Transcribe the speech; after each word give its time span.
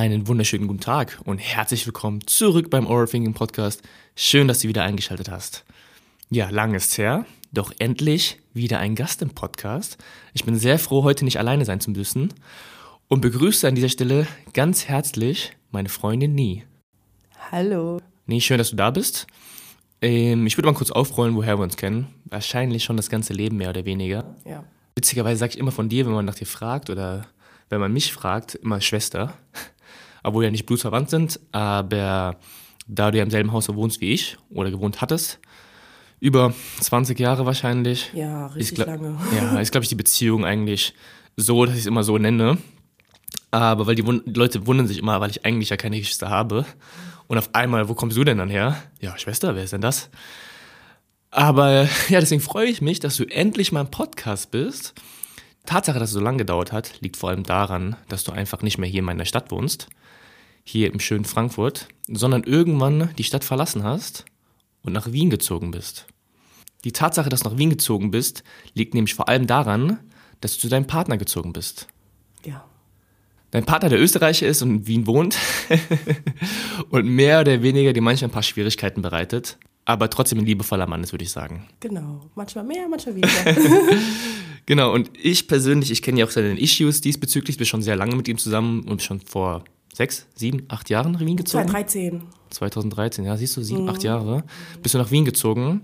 Einen 0.00 0.28
wunderschönen 0.28 0.66
guten 0.66 0.80
Tag 0.80 1.20
und 1.26 1.36
herzlich 1.36 1.84
willkommen 1.84 2.26
zurück 2.26 2.70
beim 2.70 2.86
Oral 2.86 3.06
Thinking 3.06 3.34
Podcast. 3.34 3.82
Schön, 4.16 4.48
dass 4.48 4.60
du 4.60 4.68
wieder 4.68 4.82
eingeschaltet 4.82 5.30
hast. 5.30 5.66
Ja, 6.30 6.48
lang 6.48 6.72
ist's 6.72 6.96
her, 6.96 7.26
doch 7.52 7.70
endlich 7.78 8.38
wieder 8.54 8.78
ein 8.78 8.94
Gast 8.94 9.20
im 9.20 9.28
Podcast. 9.28 9.98
Ich 10.32 10.46
bin 10.46 10.56
sehr 10.56 10.78
froh, 10.78 11.04
heute 11.04 11.26
nicht 11.26 11.38
alleine 11.38 11.66
sein 11.66 11.80
zu 11.80 11.90
müssen 11.90 12.32
und 13.08 13.20
begrüße 13.20 13.68
an 13.68 13.74
dieser 13.74 13.90
Stelle 13.90 14.26
ganz 14.54 14.86
herzlich 14.86 15.52
meine 15.70 15.90
Freundin 15.90 16.34
Nie. 16.34 16.64
Hallo. 17.52 18.00
Nee, 18.24 18.40
schön, 18.40 18.56
dass 18.56 18.70
du 18.70 18.76
da 18.76 18.90
bist. 18.90 19.26
Ähm, 20.00 20.46
ich 20.46 20.56
würde 20.56 20.68
mal 20.68 20.74
kurz 20.74 20.90
aufrollen, 20.90 21.34
woher 21.34 21.58
wir 21.58 21.62
uns 21.62 21.76
kennen. 21.76 22.06
Wahrscheinlich 22.24 22.84
schon 22.84 22.96
das 22.96 23.10
ganze 23.10 23.34
Leben 23.34 23.58
mehr 23.58 23.68
oder 23.68 23.84
weniger. 23.84 24.34
Ja. 24.46 24.64
Witzigerweise 24.94 25.40
sage 25.40 25.52
ich 25.52 25.58
immer 25.58 25.72
von 25.72 25.90
dir, 25.90 26.06
wenn 26.06 26.14
man 26.14 26.24
nach 26.24 26.36
dir 26.36 26.46
fragt 26.46 26.88
oder 26.88 27.26
wenn 27.68 27.80
man 27.80 27.92
mich 27.92 28.14
fragt, 28.14 28.54
immer 28.54 28.80
Schwester. 28.80 29.34
Obwohl 30.22 30.42
wir 30.42 30.48
ja 30.48 30.52
nicht 30.52 30.66
blutsverwandt 30.66 31.10
sind, 31.10 31.40
aber 31.52 32.36
da 32.86 33.10
du 33.10 33.18
ja 33.18 33.24
im 33.24 33.30
selben 33.30 33.52
Haus 33.52 33.68
wohnst 33.68 34.00
wie 34.00 34.12
ich 34.12 34.36
oder 34.50 34.70
gewohnt 34.70 35.00
hattest, 35.00 35.38
über 36.18 36.52
20 36.80 37.18
Jahre 37.18 37.46
wahrscheinlich. 37.46 38.10
Ja, 38.14 38.48
richtig 38.48 38.78
ist, 38.78 38.86
lange. 38.86 39.18
Ja, 39.34 39.58
ist, 39.58 39.72
glaube 39.72 39.84
ich, 39.84 39.88
die 39.88 39.94
Beziehung 39.94 40.44
eigentlich 40.44 40.94
so, 41.36 41.64
dass 41.64 41.74
ich 41.74 41.80
es 41.80 41.86
immer 41.86 42.04
so 42.04 42.18
nenne. 42.18 42.58
Aber 43.50 43.86
weil 43.86 43.94
die, 43.94 44.06
Wun 44.06 44.22
die 44.26 44.38
Leute 44.38 44.66
wundern 44.66 44.86
sich 44.86 44.98
immer, 44.98 45.20
weil 45.20 45.30
ich 45.30 45.44
eigentlich 45.44 45.70
ja 45.70 45.76
keine 45.76 45.98
Geschwister 45.98 46.28
habe. 46.28 46.66
Und 47.26 47.38
auf 47.38 47.54
einmal, 47.54 47.88
wo 47.88 47.94
kommst 47.94 48.16
du 48.16 48.24
denn 48.24 48.38
dann 48.38 48.50
her? 48.50 48.76
Ja, 49.00 49.16
Schwester, 49.18 49.54
wer 49.54 49.64
ist 49.64 49.72
denn 49.72 49.80
das? 49.80 50.10
Aber 51.30 51.88
ja, 52.08 52.20
deswegen 52.20 52.42
freue 52.42 52.66
ich 52.66 52.82
mich, 52.82 53.00
dass 53.00 53.16
du 53.16 53.24
endlich 53.24 53.72
mal 53.72 53.82
im 53.82 53.90
Podcast 53.90 54.50
bist. 54.50 54.94
Tatsache, 55.70 56.00
dass 56.00 56.08
es 56.08 56.14
so 56.14 56.20
lange 56.20 56.38
gedauert 56.38 56.72
hat, 56.72 57.00
liegt 57.00 57.16
vor 57.16 57.30
allem 57.30 57.44
daran, 57.44 57.94
dass 58.08 58.24
du 58.24 58.32
einfach 58.32 58.60
nicht 58.62 58.78
mehr 58.78 58.90
hier 58.90 58.98
in 58.98 59.04
meiner 59.04 59.24
Stadt 59.24 59.52
wohnst, 59.52 59.86
hier 60.64 60.92
im 60.92 60.98
schönen 60.98 61.24
Frankfurt, 61.24 61.86
sondern 62.08 62.42
irgendwann 62.42 63.10
die 63.18 63.22
Stadt 63.22 63.44
verlassen 63.44 63.84
hast 63.84 64.24
und 64.82 64.92
nach 64.92 65.12
Wien 65.12 65.30
gezogen 65.30 65.70
bist. 65.70 66.08
Die 66.82 66.90
Tatsache, 66.90 67.28
dass 67.28 67.44
du 67.44 67.50
nach 67.50 67.56
Wien 67.56 67.70
gezogen 67.70 68.10
bist, 68.10 68.42
liegt 68.74 68.94
nämlich 68.94 69.14
vor 69.14 69.28
allem 69.28 69.46
daran, 69.46 70.00
dass 70.40 70.54
du 70.54 70.62
zu 70.62 70.68
deinem 70.68 70.88
Partner 70.88 71.18
gezogen 71.18 71.52
bist. 71.52 71.86
Ja. 72.44 72.64
Dein 73.52 73.64
Partner, 73.64 73.90
der 73.90 74.00
Österreicher 74.00 74.48
ist 74.48 74.62
und 74.62 74.70
in 74.70 74.86
Wien 74.88 75.06
wohnt 75.06 75.36
und 76.90 77.06
mehr 77.06 77.42
oder 77.42 77.62
weniger 77.62 77.92
dir 77.92 78.02
manchmal 78.02 78.30
ein 78.30 78.32
paar 78.32 78.42
Schwierigkeiten 78.42 79.02
bereitet, 79.02 79.56
aber 79.84 80.10
trotzdem 80.10 80.38
ein 80.38 80.46
liebevoller 80.46 80.86
Mann 80.86 81.02
ist, 81.02 81.12
würde 81.12 81.24
ich 81.24 81.30
sagen. 81.30 81.66
Genau. 81.80 82.20
Manchmal 82.34 82.64
mehr, 82.64 82.88
manchmal 82.88 83.16
weniger. 83.16 83.56
Genau, 84.66 84.94
und 84.94 85.10
ich 85.20 85.48
persönlich, 85.48 85.90
ich 85.90 86.00
kenne 86.00 86.20
ja 86.20 86.26
auch 86.26 86.30
seine 86.30 86.56
Issues 86.56 87.00
diesbezüglich, 87.00 87.56
bin 87.56 87.66
schon 87.66 87.82
sehr 87.82 87.96
lange 87.96 88.14
mit 88.14 88.28
ihm 88.28 88.38
zusammen 88.38 88.82
und 88.82 89.02
schon 89.02 89.20
vor 89.20 89.64
sechs, 89.92 90.28
sieben, 90.36 90.62
acht 90.68 90.88
Jahren 90.90 91.10
nach 91.10 91.20
Wien 91.20 91.36
gezogen. 91.36 91.68
2013. 91.68 92.22
2013, 92.50 93.24
ja, 93.24 93.36
siehst 93.36 93.56
du, 93.56 93.62
sieben, 93.62 93.88
acht 93.88 94.04
Jahre, 94.04 94.44
bist 94.80 94.94
du 94.94 94.98
nach 94.98 95.10
Wien 95.10 95.24
gezogen. 95.24 95.82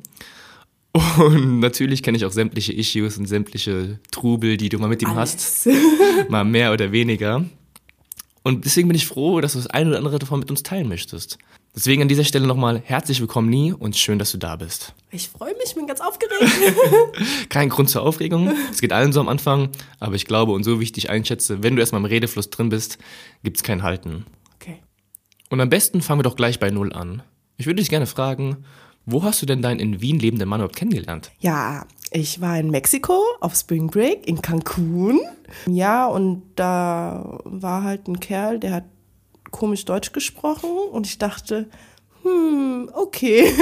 Und 1.19 1.59
natürlich 1.61 2.03
kenne 2.03 2.17
ich 2.17 2.25
auch 2.25 2.33
sämtliche 2.33 2.73
Issues 2.73 3.19
und 3.19 3.27
sämtliche 3.27 3.99
Trubel, 4.11 4.57
die 4.57 4.69
du 4.69 4.79
mal 4.79 4.89
mit 4.89 5.03
ihm 5.03 5.15
hast, 5.15 5.67
Alles. 5.67 6.29
mal 6.29 6.45
mehr 6.45 6.73
oder 6.73 6.93
weniger. 6.93 7.45
Und 8.43 8.65
deswegen 8.65 8.89
bin 8.89 8.97
ich 8.97 9.07
froh, 9.07 9.41
dass 9.41 9.55
du 9.55 9.59
das 9.59 9.67
eine 9.67 9.91
oder 9.91 9.99
andere 9.99 10.19
davon 10.19 10.39
mit 10.39 10.51
uns 10.51 10.63
teilen 10.63 10.89
möchtest. 10.89 11.39
Deswegen 11.77 12.01
an 12.01 12.09
dieser 12.09 12.25
Stelle 12.25 12.47
nochmal 12.47 12.81
herzlich 12.83 13.21
willkommen, 13.21 13.51
Nie, 13.51 13.71
und 13.71 13.99
schön, 13.99 14.19
dass 14.19 14.33
du 14.33 14.39
da 14.39 14.57
bist. 14.57 14.95
Ich 15.11 15.29
freue 15.29 15.55
mich, 15.59 15.75
bin 15.75 15.87
ganz 15.87 16.01
aufgeregt. 16.01 16.43
Kein 17.51 17.69
Grund 17.69 17.91
zur 17.91 18.01
Aufregung, 18.03 18.51
es 18.71 18.81
geht 18.81 18.95
allen 18.95 19.13
so 19.13 19.21
am 19.21 19.29
Anfang, 19.29 19.69
aber 20.01 20.15
ich 20.15 20.25
glaube 20.25 20.53
und 20.53 20.65
so 20.65 20.81
wie 20.81 20.85
ich 20.85 20.93
dich 20.93 21.11
einschätze, 21.11 21.63
wenn 21.63 21.77
du 21.77 21.81
erstmal 21.81 22.01
im 22.01 22.07
Redefluss 22.07 22.49
drin 22.49 22.71
bist, 22.71 22.97
gibt 23.43 23.59
es 23.59 23.63
kein 23.63 23.83
Halten. 23.83 24.25
Okay. 24.55 24.79
Und 25.51 25.61
am 25.61 25.69
besten 25.69 26.01
fangen 26.01 26.21
wir 26.21 26.23
doch 26.25 26.37
gleich 26.37 26.59
bei 26.59 26.71
Null 26.71 26.95
an. 26.95 27.23
Ich 27.59 27.67
würde 27.67 27.83
dich 27.83 27.91
gerne 27.91 28.07
fragen, 28.07 28.65
wo 29.05 29.23
hast 29.23 29.43
du 29.43 29.47
denn 29.47 29.61
deinen 29.61 29.79
in 29.79 30.01
Wien 30.01 30.19
lebenden 30.19 30.49
Mann 30.49 30.61
überhaupt 30.61 30.77
kennengelernt? 30.77 31.31
Ja, 31.41 31.85
ich 32.11 32.41
war 32.41 32.59
in 32.59 32.71
Mexiko 32.71 33.21
auf 33.41 33.55
Spring 33.55 33.89
Break 33.89 34.27
in 34.27 34.41
Cancun. 34.41 35.21
Ja, 35.67 36.07
und 36.07 36.43
da 36.57 37.39
war 37.45 37.83
halt 37.83 38.09
ein 38.09 38.19
Kerl, 38.19 38.61
der 38.61 38.73
hat 38.73 38.85
komisch 39.57 39.85
Deutsch 39.85 40.13
gesprochen 40.13 40.71
und 40.93 41.07
ich 41.07 41.19
dachte, 41.19 41.69
hm, 42.23 42.91
okay. 42.93 43.53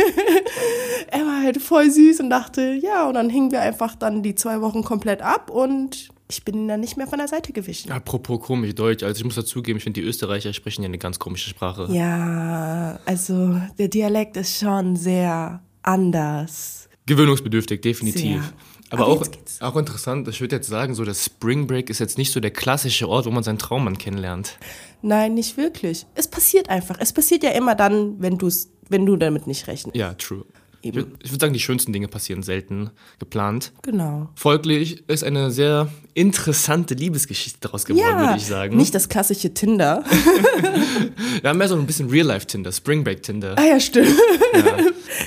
er 1.09 1.21
war 1.21 1.43
halt 1.43 1.63
voll 1.63 1.91
süß 1.91 2.21
und 2.21 2.31
dachte, 2.31 2.79
ja, 2.83 3.07
und 3.07 3.15
dann 3.15 3.31
hingen 3.31 3.53
wir 3.53 3.61
einfach 3.61 3.95
dann 3.95 4.23
die 4.23 4.35
zwei 4.35 4.61
Wochen 4.61 4.83
komplett 4.83 5.23
ab 5.23 5.51
und 5.51 6.09
ich 6.29 6.45
bin 6.45 6.67
dann 6.67 6.81
nicht 6.81 6.97
mehr 6.97 7.07
von 7.07 7.19
der 7.19 7.29
Seite 7.29 7.53
gewichen. 7.53 7.93
Apropos 7.93 8.41
komisch 8.41 8.75
Deutsch, 8.75 9.03
also 9.03 9.19
ich 9.19 9.25
muss 9.25 9.35
dazugeben, 9.35 9.77
ich 9.77 9.85
finde 9.85 10.01
die 10.01 10.07
Österreicher 10.07 10.53
sprechen 10.53 10.83
ja 10.83 10.89
eine 10.89 10.99
ganz 10.99 11.19
komische 11.19 11.51
Sprache. 11.51 11.89
Ja, 11.93 12.99
also 13.05 13.61
der 13.79 13.89
Dialekt 13.89 14.37
ist 14.37 14.59
schon 14.59 14.97
sehr 14.97 15.63
anders. 15.83 16.89
Gewöhnungsbedürftig, 17.07 17.83
definitiv. 17.83 18.43
Sehr. 18.43 18.53
Aber 18.91 19.05
Aber 19.07 19.13
auch, 19.13 19.27
auch 19.61 19.77
interessant, 19.77 20.29
ich 20.29 20.41
würde 20.41 20.57
jetzt 20.57 20.69
sagen, 20.69 20.95
so 20.95 21.05
das 21.05 21.25
Spring 21.25 21.67
Break 21.67 21.91
ist 21.91 21.99
jetzt 21.99 22.19
nicht 22.19 22.33
so 22.33 22.39
der 22.41 22.51
klassische 22.53 23.09
Ort, 23.09 23.27
wo 23.27 23.31
man 23.31 23.43
seinen 23.43 23.59
Traummann 23.59 23.99
kennenlernt. 23.99 24.57
Nein, 25.03 25.35
nicht 25.35 25.57
wirklich. 25.57 26.07
Es 26.15 26.29
passiert 26.29 26.69
einfach. 26.69 26.97
Es 27.01 27.13
passiert 27.13 27.43
ja 27.43 27.51
immer 27.51 27.75
dann, 27.75 28.21
wenn, 28.21 28.39
du's, 28.39 28.69
wenn 28.89 29.05
du 29.07 29.17
damit 29.17 29.47
nicht 29.47 29.67
rechnest. 29.67 29.97
Ja, 29.97 30.15
true. 30.15 30.45
Ich 30.81 30.89
Eben. 30.89 30.97
würde 30.99 31.31
würd 31.31 31.41
sagen, 31.41 31.55
die 31.55 31.61
schönsten 31.61 31.95
Dinge 31.95 32.09
passieren 32.09 32.43
selten 32.43 32.91
geplant. 33.19 33.73
Genau. 33.83 34.29
Folglich 34.35 35.03
ist 35.09 35.25
eine 35.25 35.51
sehr 35.51 35.89
interessante 36.13 36.93
Liebesgeschichte 36.93 37.59
daraus 37.63 37.87
geworden, 37.87 38.05
Ja, 38.07 38.21
würde 38.21 38.37
ich 38.37 38.47
sagen. 38.47 38.77
nicht 38.77 38.95
das 38.95 39.09
klassische 39.09 39.55
Tinder. 39.55 40.05
Wir 41.41 41.49
haben 41.51 41.57
mehr 41.59 41.69
so 41.69 41.75
ein 41.77 41.87
bisschen 41.87 42.11
Real-Life-Tinder, 42.11 42.71
Spring 42.71 43.03
Break-Tinder. 43.03 43.55
ah 43.59 43.65
ja, 43.65 43.81
stimmt. 43.81 44.09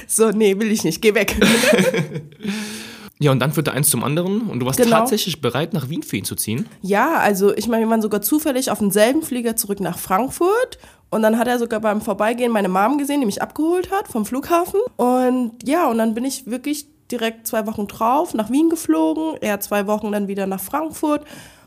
So, 0.07 0.29
nee, 0.31 0.57
will 0.59 0.71
ich 0.71 0.83
nicht. 0.83 1.01
Geh 1.01 1.13
weg. 1.15 1.35
Ja, 3.19 3.31
und 3.31 3.39
dann 3.39 3.51
führte 3.51 3.71
eins 3.71 3.89
zum 3.89 4.03
anderen 4.03 4.41
und 4.43 4.59
du 4.59 4.65
warst 4.65 4.77
Genau. 4.77 4.97
tatsächlich 4.97 5.41
bereit, 5.41 5.73
nach 5.73 5.89
Wien 5.89 6.03
für 6.03 6.17
ihn 6.17 6.25
zu 6.25 6.35
ziehen. 6.35 6.67
Ja, 6.81 7.15
also 7.15 7.55
ich 7.55 7.67
meine, 7.67 7.85
wir 7.85 7.89
waren 7.89 8.01
sogar 8.01 8.21
zufällig 8.21 8.69
auf 8.69 8.79
demselben 8.79 9.23
Flieger 9.23 9.55
zurück 9.55 9.79
nach 9.79 9.97
Frankfurt. 9.97 10.77
Und 11.09 11.21
dann 11.23 11.37
hat 11.39 11.47
er 11.47 11.57
sogar 11.57 11.79
beim 11.79 12.01
Vorbeigehen 12.01 12.51
meine 12.51 12.67
Mom 12.69 12.97
gesehen, 12.97 13.21
die 13.21 13.25
mich 13.25 13.41
abgeholt 13.41 13.91
hat 13.91 14.07
vom 14.07 14.25
Flughafen. 14.25 14.79
Und 14.97 15.53
ja, 15.65 15.89
und 15.89 15.97
dann 15.97 16.13
bin 16.13 16.25
ich 16.25 16.45
wirklich 16.47 16.87
direkt 17.09 17.47
zwei 17.47 17.65
Wochen 17.65 17.87
drauf 17.87 18.33
nach 18.33 18.51
Wien 18.51 18.69
geflogen. 18.69 19.37
Er 19.41 19.59
zwei 19.61 19.87
Wochen 19.87 20.11
dann 20.11 20.27
wieder 20.27 20.45
nach 20.45 20.59
Frankfurt. 20.59 21.23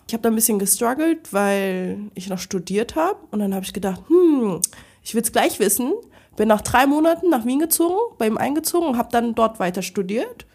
Ich 0.06 0.12
habe 0.12 0.22
da 0.22 0.28
ein 0.28 0.34
bisschen 0.34 0.58
gestruggelt, 0.58 1.32
weil 1.32 1.98
ich 2.14 2.28
noch 2.28 2.38
studiert 2.38 2.96
habe. 2.96 3.16
Und 3.30 3.38
dann 3.40 3.54
habe 3.54 3.64
ich 3.64 3.72
gedacht, 3.72 4.02
hm, 4.08 4.60
ich 5.02 5.14
will 5.14 5.22
es 5.22 5.32
gleich 5.32 5.58
wissen. 5.58 5.94
Bin 6.36 6.48
nach 6.48 6.60
drei 6.60 6.86
Monaten 6.86 7.30
nach 7.30 7.44
Wien 7.46 7.58
gezogen, 7.60 7.96
bei 8.18 8.26
ihm 8.26 8.36
eingezogen 8.38 8.88
und 8.88 8.98
habe 8.98 9.08
dann 9.10 9.34
dort 9.34 9.58
weiter 9.58 9.82
studiert. 9.82 10.46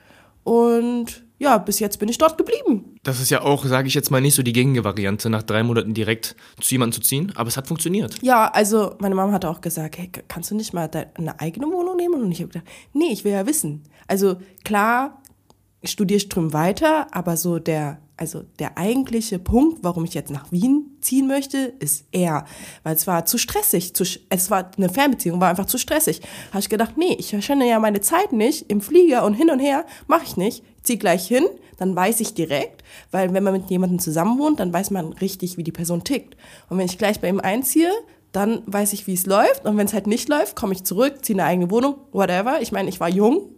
Und 0.46 1.26
ja, 1.40 1.58
bis 1.58 1.80
jetzt 1.80 1.98
bin 1.98 2.08
ich 2.08 2.20
dort 2.20 2.38
geblieben. 2.38 2.96
Das 3.04 3.20
ist 3.20 3.30
ja 3.32 3.42
auch, 3.42 3.66
sage 3.66 3.88
ich 3.88 3.96
jetzt 3.96 4.12
mal, 4.12 4.22
nicht 4.22 4.36
so 4.36 4.44
die 4.44 4.54
gängige 4.54 4.84
Variante, 4.84 5.30
nach 5.30 5.44
drei 5.44 5.64
Monaten 5.64 5.94
direkt 5.94 6.36
zu 6.62 6.76
jemandem 6.76 7.02
zu 7.02 7.08
ziehen, 7.08 7.34
aber 7.36 7.50
es 7.50 7.58
hat 7.58 7.68
funktioniert. 7.68 8.22
Ja, 8.22 8.48
also 8.48 8.96
meine 9.00 9.16
Mama 9.16 9.34
hat 9.34 9.44
auch 9.44 9.60
gesagt, 9.60 9.98
hey, 9.98 10.10
kannst 10.28 10.52
du 10.52 10.56
nicht 10.56 10.72
mal 10.72 10.88
deine 10.88 11.40
eigene 11.40 11.66
Wohnung 11.66 11.98
nehmen? 11.98 12.22
Und 12.22 12.32
ich 12.32 12.40
habe 12.40 12.50
gedacht, 12.50 12.68
nee, 12.94 13.12
ich 13.12 13.26
will 13.26 13.34
ja 13.34 13.46
wissen. 13.48 13.84
Also 14.08 14.38
klar, 14.64 15.22
studiere 15.88 16.18
ich 16.18 16.30
drüben 16.30 16.54
weiter, 16.54 17.08
aber 17.14 17.38
so 17.38 17.60
der, 17.60 18.00
also 18.18 18.44
der 18.60 18.78
eigentliche 18.78 19.40
Punkt, 19.40 19.80
warum 19.84 20.06
ich 20.06 20.14
jetzt 20.14 20.32
nach 20.32 20.52
Wien 20.52 20.98
ziehen 21.02 21.28
möchte, 21.28 21.74
ist 21.80 22.06
er. 22.12 22.46
Weil 22.84 22.96
es 22.96 23.08
war 23.08 23.26
zu 23.26 23.38
stressig. 23.38 23.94
Zu, 23.96 24.04
es 24.30 24.50
war 24.50 24.72
eine 24.78 24.90
Fernbeziehung, 24.90 25.42
war 25.42 25.50
einfach 25.50 25.66
zu 25.66 25.78
stressig. 25.78 26.22
Habe 26.50 26.60
ich 26.60 26.70
gedacht, 26.70 26.98
nee, 26.98 27.16
ich 27.20 27.30
verschwende 27.30 27.68
ja 27.68 27.80
meine 27.80 28.02
Zeit 28.02 28.32
nicht 28.32 28.70
im 28.70 28.82
Flieger 28.82 29.26
und 29.26 29.34
hin 29.34 29.50
und 29.50 29.60
her, 29.60 29.86
mache 30.08 30.24
ich 30.24 30.38
nicht. 30.38 30.64
Zieh 30.84 30.98
gleich 30.98 31.28
hin, 31.28 31.46
dann 31.78 31.96
weiß 31.96 32.20
ich 32.20 32.34
direkt, 32.34 32.84
weil 33.12 33.34
wenn 33.34 33.44
man 33.44 33.54
mit 33.54 33.70
jemandem 33.70 34.00
zusammen 34.00 34.38
wohnt, 34.40 34.60
dann 34.60 34.72
weiß 34.72 34.92
man 34.92 35.14
richtig, 35.14 35.58
wie 35.58 35.64
die 35.64 35.72
Person 35.72 36.04
tickt. 36.04 36.38
Und 36.70 36.78
wenn 36.78 36.86
ich 36.86 36.98
gleich 36.98 37.20
bei 37.20 37.28
ihm 37.28 37.40
einziehe, 37.40 37.92
dann 38.32 38.62
weiß 38.66 38.94
ich, 38.94 39.08
wie 39.08 39.14
es 39.14 39.26
läuft. 39.26 39.66
Und 39.66 39.78
wenn 39.78 39.88
es 39.88 39.94
halt 39.94 40.08
nicht 40.08 40.30
läuft, 40.30 40.56
komme 40.56 40.74
ich 40.74 40.84
zurück, 40.84 41.24
ziehe 41.24 41.40
eine 41.40 41.48
eigene 41.48 41.72
Wohnung, 41.72 41.96
whatever. 42.12 42.62
Ich 42.62 42.72
meine, 42.72 42.90
ich 42.90 43.00
war 43.00 43.10
jung 43.10 43.50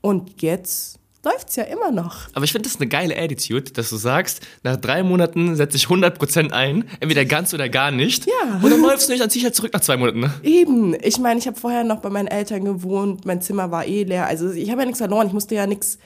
und 0.00 0.40
jetzt 0.42 0.98
läuft's 1.24 1.56
ja 1.56 1.64
immer 1.64 1.90
noch. 1.90 2.28
Aber 2.32 2.44
ich 2.44 2.52
finde 2.52 2.68
das 2.68 2.80
eine 2.80 2.88
geile 2.88 3.16
Attitude, 3.16 3.70
dass 3.72 3.90
du 3.90 3.96
sagst, 3.96 4.40
nach 4.62 4.76
drei 4.76 5.02
Monaten 5.02 5.56
setze 5.56 5.76
ich 5.76 5.84
100% 5.84 6.50
ein, 6.52 6.84
entweder 7.00 7.24
ganz 7.24 7.54
oder 7.54 7.68
gar 7.68 7.90
nicht. 7.90 8.26
Ja. 8.26 8.60
Und 8.60 8.70
dann 8.70 8.80
läufst 8.80 9.08
du 9.08 9.12
nicht, 9.12 9.22
dann 9.22 9.30
zieh 9.30 9.38
ich 9.38 9.44
halt 9.44 9.54
zurück 9.54 9.72
nach 9.72 9.80
zwei 9.80 9.96
Monaten. 9.96 10.20
Ne? 10.20 10.34
Eben. 10.42 10.96
Ich 11.02 11.18
meine, 11.18 11.38
ich 11.38 11.46
habe 11.46 11.58
vorher 11.58 11.84
noch 11.84 12.00
bei 12.00 12.10
meinen 12.10 12.28
Eltern 12.28 12.64
gewohnt, 12.64 13.24
mein 13.24 13.40
Zimmer 13.40 13.70
war 13.70 13.86
eh 13.86 14.02
leer. 14.02 14.26
Also 14.26 14.50
ich 14.50 14.70
habe 14.70 14.80
ja 14.80 14.86
nichts 14.86 14.98
verloren, 14.98 15.26
ich 15.26 15.32
musste 15.32 15.54
ja 15.54 15.66
nichts. 15.66 15.98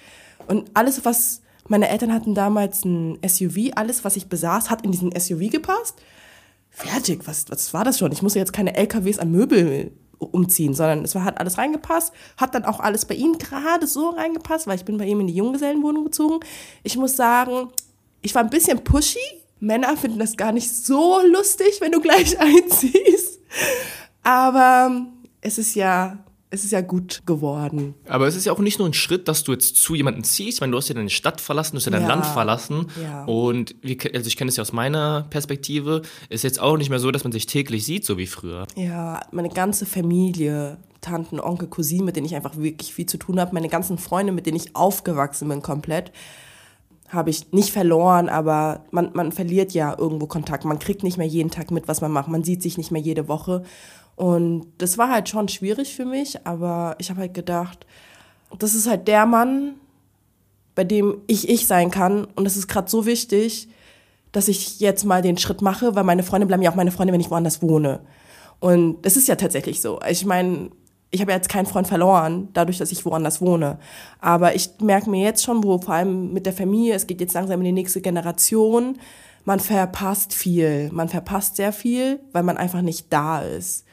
Und 0.47 0.71
alles, 0.75 1.05
was 1.05 1.43
meine 1.69 1.89
Eltern 1.89 2.13
hatten 2.13 2.35
damals 2.35 2.85
ein 2.85 3.19
SUV, 3.27 3.73
alles, 3.75 4.05
was 4.05 4.17
ich 4.17 4.29
besaß, 4.29 4.71
hat 4.71 4.85
in 4.85 4.93
diesen 4.93 5.19
SUV 5.19 5.51
gepasst. 5.51 5.97
Fertig, 6.71 7.27
was, 7.27 7.47
was 7.49 7.73
war 7.73 7.85
das 7.85 7.99
schon? 7.99 8.13
Ich 8.13 8.23
musste 8.23 8.39
jetzt 8.39 8.53
keine 8.53 8.77
LKWs 8.77 9.19
an 9.19 9.33
Möbel 9.33 9.93
umziehen, 10.19 10.75
sondern 10.75 11.05
es 11.05 11.15
war, 11.15 11.25
hat 11.25 11.41
alles 11.41 11.59
reingepasst, 11.59 12.13
hat 12.37 12.55
dann 12.55 12.65
auch 12.65 12.81
alles 12.81 13.05
bei 13.05 13.15
ihm 13.15 13.39
gerade 13.39 13.87
so 13.87 14.11
reingepasst, 14.11 14.67
weil 14.67 14.77
ich 14.77 14.85
bin 14.85 14.99
bei 14.99 15.07
ihm 15.07 15.21
in 15.21 15.27
die 15.27 15.35
Junggesellenwohnung 15.35 16.05
gezogen. 16.05 16.41
Ich 16.83 16.97
muss 16.97 17.17
sagen, 17.17 17.69
ich 18.23 18.35
war 18.35 18.43
ein 18.43 18.51
bisschen 18.51 18.83
pushy, 18.83 19.19
Männer 19.61 19.97
finden 19.97 20.19
das 20.19 20.37
gar 20.37 20.53
nicht 20.53 20.71
so 20.71 21.21
lustig, 21.21 21.81
wenn 21.81 21.93
du 21.93 22.01
gleich 22.01 22.39
einziehst. 22.41 23.41
Aber 24.23 25.07
es 25.41 25.59
ist 25.59 25.75
ja 25.75 26.19
es 26.51 26.65
ist 26.65 26.71
ja 26.71 26.81
gut 26.81 27.23
geworden. 27.27 27.95
Aber 28.09 28.27
es 28.27 28.37
ist 28.37 28.47
ja 28.47 28.53
auch 28.53 28.59
nicht 28.61 28.79
nur 28.79 28.89
ein 28.89 28.95
Schritt, 28.95 29.27
dass 29.29 29.43
du 29.45 29.53
jetzt 29.53 29.77
zu 29.77 29.95
jemandem 29.95 30.23
ziehst, 30.25 30.61
weil 30.61 30.71
du 30.71 30.77
hast 30.77 30.89
ja 30.89 30.95
deine 30.95 31.11
Stadt 31.11 31.41
verlassen, 31.41 31.73
du 31.73 31.79
hast 31.79 31.87
ja 31.87 31.93
dein 31.93 32.03
Ja. 32.03 32.09
Land 32.09 32.27
verlassen. 32.27 32.87
Ja. 33.03 33.25
Und 33.25 33.75
wie, 33.83 33.99
also 34.15 34.29
ich 34.29 34.37
kenne 34.37 34.49
es 34.49 34.57
ja 34.57 34.63
aus 34.63 34.73
meiner 34.73 35.27
Perspektive, 35.31 36.03
ist 36.29 36.45
jetzt 36.45 36.61
auch 36.61 36.77
nicht 36.77 36.89
mehr 36.91 37.01
so, 37.01 37.11
dass 37.11 37.25
man 37.25 37.33
sich 37.33 37.47
täglich 37.47 37.85
sieht, 37.85 38.05
so 38.05 38.17
wie 38.17 38.27
früher. 38.27 38.67
Ja, 38.77 39.21
meine 39.33 39.49
ganze 39.49 39.87
Familie, 39.87 40.79
Tanten, 41.01 41.41
Onkel, 41.41 41.69
Cousinen, 41.69 42.05
mit 42.05 42.17
denen 42.17 42.27
ich 42.27 42.37
einfach 42.37 42.57
wirklich 42.57 42.95
viel 42.95 43.07
zu 43.07 43.19
tun 43.19 43.41
habe, 43.41 43.53
meine 43.53 43.69
ganzen 43.69 43.99
Freunde, 43.99 44.33
mit 44.33 44.47
denen 44.47 44.57
ich 44.57 44.77
aufgewachsen 44.77 45.49
bin 45.49 45.63
komplett, 45.63 46.13
habe 47.09 47.31
ich 47.31 47.53
nicht 47.53 47.71
verloren, 47.71 48.29
aber 48.29 48.85
man, 48.91 49.11
man 49.15 49.31
verliert 49.33 49.73
ja 49.73 49.97
irgendwo 49.97 50.27
Kontakt. 50.27 50.65
Man 50.65 50.79
kriegt 50.79 51.03
nicht 51.03 51.19
mehr 51.19 51.27
jeden 51.27 51.51
Tag 51.51 51.71
mit, 51.71 51.87
was 51.87 52.01
man 52.01 52.11
macht. 52.11 52.29
Man 52.29 52.43
sieht 52.43 52.63
sich 52.63 52.79
nicht 52.79 52.91
mehr 52.91 53.03
jede 53.03 53.29
Woche. 53.29 53.63
Und 54.17 54.67
das 54.79 54.99
war 54.99 55.11
halt 55.11 55.29
schon 55.29 55.49
schwierig 55.49 55.95
für 55.95 56.07
mich, 56.07 56.47
aber 56.47 56.97
ich 56.99 57.11
habe 57.11 57.21
halt 57.21 57.35
gedacht, 57.35 57.87
das 58.59 58.75
ist 58.75 58.89
halt 58.89 59.07
der 59.09 59.27
Mann, 59.27 59.75
bei 60.75 60.85
dem 60.85 61.23
ich 61.27 61.49
ich 61.49 61.67
sein 61.67 61.91
kann. 61.91 62.25
Und 62.25 62.45
das 62.45 62.57
ist 62.57 62.67
gerade 62.67 62.91
so 62.91 63.07
wichtig, 63.07 63.69
dass 64.33 64.49
ich 64.49 64.81
jetzt 64.81 65.05
mal 65.05 65.23
den 65.23 65.39
Schritt 65.39 65.63
mache, 65.63 65.95
weil 65.95 66.05
meine 66.05 66.23
Freunde 66.23 66.47
bleiben 66.47 66.63
ja 66.63 66.71
auch 66.71 66.77
meine 66.77 66.93
Freunde, 66.93 67.13
wenn 67.13 67.21
ich 67.21 67.31
woanders 67.31 67.63
wohne. 67.63 68.01
Und 68.59 69.03
das 69.03 69.17
ist 69.17 69.29
ja 69.29 69.37
tatsächlich 69.37 69.81
so. 69.81 70.01
Ich 70.09 70.25
meine, 70.25 70.71
ich 71.11 71.21
habe 71.21 71.31
ja 71.31 71.37
jetzt 71.37 71.49
keinen 71.49 71.67
Freund 71.67 71.87
verloren, 71.87 72.49
dadurch, 72.53 72.79
dass 72.79 72.93
ich 72.93 73.05
woanders 73.05 73.41
wohne. 73.41 73.79
Aber 74.21 74.55
ich 74.55 74.71
merke 74.81 75.11
mir 75.11 75.23
jetzt 75.23 75.45
schon, 75.45 75.63
wo 75.63 75.79
vor 75.79 75.95
allem 75.95 76.33
mit 76.33 76.47
der 76.47 76.53
Familie, 76.53 76.95
es 76.95 77.07
geht 77.07 77.21
jetzt 77.21 77.35
langsam 77.35 77.61
in 77.61 77.67
die 77.67 77.73
nächste 77.73 78.01
Generation, 78.01 78.99
man 79.47 79.61
verpasst 79.61 80.35
viel. 80.35 80.91
Man 80.93 81.09
verpasst 81.09 81.57
sehr 81.57 81.73
viel, 81.73 82.21
weil 82.33 82.43
man 82.43 82.59
einfach 82.59 82.83
nicht 82.83 83.07
da 83.11 83.41
ist. 83.41 83.87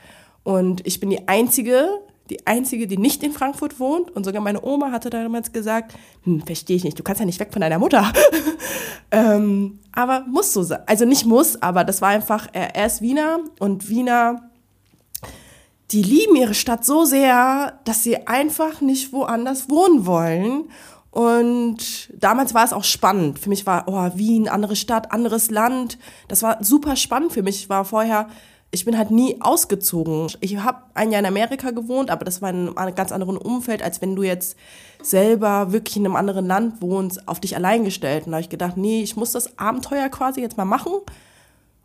Und 0.43 0.85
ich 0.85 0.99
bin 0.99 1.11
die 1.11 1.27
Einzige, 1.27 1.87
die 2.29 2.45
Einzige, 2.47 2.87
die 2.87 2.97
nicht 2.97 3.21
in 3.21 3.31
Frankfurt 3.31 3.79
wohnt. 3.79 4.09
Und 4.11 4.25
sogar 4.25 4.41
meine 4.41 4.65
Oma 4.65 4.91
hatte 4.91 5.11
damals 5.11 5.53
gesagt, 5.53 5.93
hm, 6.23 6.41
verstehe 6.41 6.75
ich 6.75 6.83
nicht, 6.83 6.97
du 6.97 7.03
kannst 7.03 7.19
ja 7.19 7.25
nicht 7.25 7.39
weg 7.39 7.53
von 7.53 7.61
deiner 7.61 7.77
Mutter. 7.77 8.11
ähm, 9.11 9.79
aber 9.91 10.25
muss 10.27 10.51
so 10.53 10.63
sein. 10.63 10.81
Also 10.87 11.05
nicht 11.05 11.25
muss, 11.25 11.61
aber 11.61 11.83
das 11.83 12.01
war 12.01 12.09
einfach, 12.09 12.47
er, 12.51 12.75
er 12.75 12.87
ist 12.87 13.01
Wiener 13.01 13.39
und 13.59 13.89
Wiener, 13.89 14.49
die 15.91 16.01
lieben 16.01 16.35
ihre 16.35 16.55
Stadt 16.55 16.83
so 16.83 17.05
sehr, 17.05 17.79
dass 17.83 18.01
sie 18.01 18.25
einfach 18.25 18.81
nicht 18.81 19.13
woanders 19.13 19.69
wohnen 19.69 20.07
wollen. 20.07 20.63
Und 21.13 22.09
damals 22.11 22.55
war 22.55 22.65
es 22.65 22.73
auch 22.73 22.83
spannend. 22.83 23.37
Für 23.37 23.49
mich 23.49 23.67
war, 23.67 23.83
oh, 23.85 24.17
Wien, 24.17 24.49
andere 24.49 24.75
Stadt, 24.75 25.11
anderes 25.11 25.51
Land. 25.51 25.99
Das 26.27 26.41
war 26.41 26.63
super 26.63 26.95
spannend 26.95 27.33
für 27.33 27.43
mich. 27.43 27.57
Ich 27.57 27.69
war 27.69 27.85
vorher, 27.85 28.29
ich 28.71 28.83
bin 28.83 28.97
halt 28.97 29.11
nie 29.11 29.39
ausgezogen. 29.39 30.31
Ich 30.39 30.57
habe 30.57 30.79
ein 30.95 31.11
Jahr 31.11 31.19
in 31.19 31.27
Amerika 31.27 31.69
gewohnt, 31.69 32.09
aber 32.09 32.25
das 32.25 32.41
war 32.41 32.49
in 32.49 32.75
einem 32.75 32.95
ganz 32.95 33.11
anderen 33.11 33.37
Umfeld, 33.37 33.83
als 33.83 34.01
wenn 34.01 34.15
du 34.15 34.23
jetzt 34.23 34.57
selber 35.03 35.71
wirklich 35.71 35.97
in 35.97 36.05
einem 36.07 36.15
anderen 36.15 36.47
Land 36.47 36.81
wohnst, 36.81 37.27
auf 37.27 37.39
dich 37.39 37.55
allein 37.55 37.83
gestellt. 37.83 38.25
Und 38.25 38.31
da 38.31 38.37
habe 38.37 38.43
ich 38.43 38.49
gedacht, 38.49 38.75
nee, 38.75 39.03
ich 39.03 39.15
muss 39.15 39.33
das 39.33 39.59
Abenteuer 39.59 40.09
quasi 40.09 40.41
jetzt 40.41 40.57
mal 40.57 40.65
machen. 40.65 40.93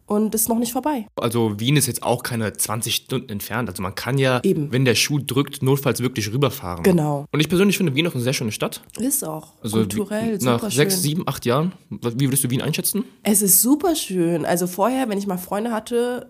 Und 0.08 0.34
es 0.34 0.43
ist 0.43 0.49
noch 0.49 0.58
nicht 0.58 0.72
vorbei. 0.72 1.06
Also 1.16 1.60
Wien 1.60 1.76
ist 1.76 1.87
jetzt 1.87 2.02
auch 2.02 2.22
keine 2.22 2.52
20 2.55 2.94
Stunden 2.94 3.28
entfernt. 3.28 3.69
Also 3.69 3.82
man 3.82 3.94
kann 3.94 4.16
ja, 4.16 4.40
Eben. 4.43 4.72
wenn 4.72 4.84
der 4.87 4.94
Schuh 4.94 5.19
drückt, 5.19 5.62
notfalls 5.62 6.00
wirklich 6.00 6.32
rüberfahren. 6.32 6.82
Genau. 6.82 7.26
Und 7.31 7.40
ich 7.40 7.49
persönlich 7.50 7.76
finde 7.76 7.94
Wien 7.94 8.06
auch 8.06 8.14
eine 8.14 8.22
sehr 8.22 8.32
schöne 8.32 8.50
Stadt. 8.50 8.82
Ist 8.99 9.22
auch. 9.22 9.52
Also 9.62 9.76
kulturell 9.78 10.40
wie- 10.40 10.44
nach 10.44 10.70
sechs, 10.70 11.02
sieben, 11.02 11.25
acht 11.26 11.44
Jahren. 11.44 11.72
Wie 11.90 12.26
würdest 12.26 12.43
du 12.43 12.50
Wien 12.50 12.62
einschätzen? 12.62 13.05
Es 13.22 13.43
ist 13.43 13.60
super 13.60 13.94
schön. 13.94 14.46
Also 14.46 14.66
vorher, 14.66 15.08
wenn 15.10 15.19
ich 15.19 15.26
mal 15.26 15.37
Freunde 15.37 15.72
hatte, 15.72 16.26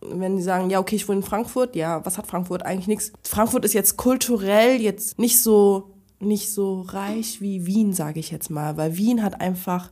wenn 0.00 0.36
die 0.36 0.42
sagen, 0.42 0.68
ja, 0.70 0.80
okay, 0.80 0.96
ich 0.96 1.08
wohne 1.08 1.18
in 1.20 1.24
Frankfurt, 1.24 1.76
ja, 1.76 2.04
was 2.04 2.18
hat 2.18 2.26
Frankfurt? 2.26 2.66
Eigentlich 2.66 2.88
nichts. 2.88 3.12
Frankfurt 3.22 3.64
ist 3.64 3.72
jetzt 3.72 3.96
kulturell 3.96 4.80
jetzt 4.80 5.20
nicht 5.20 5.38
so, 5.40 5.90
nicht 6.18 6.50
so 6.50 6.80
reich 6.80 7.40
wie 7.40 7.66
Wien, 7.66 7.92
sage 7.92 8.18
ich 8.18 8.32
jetzt 8.32 8.50
mal, 8.50 8.76
weil 8.76 8.96
Wien 8.96 9.22
hat 9.22 9.40
einfach 9.40 9.90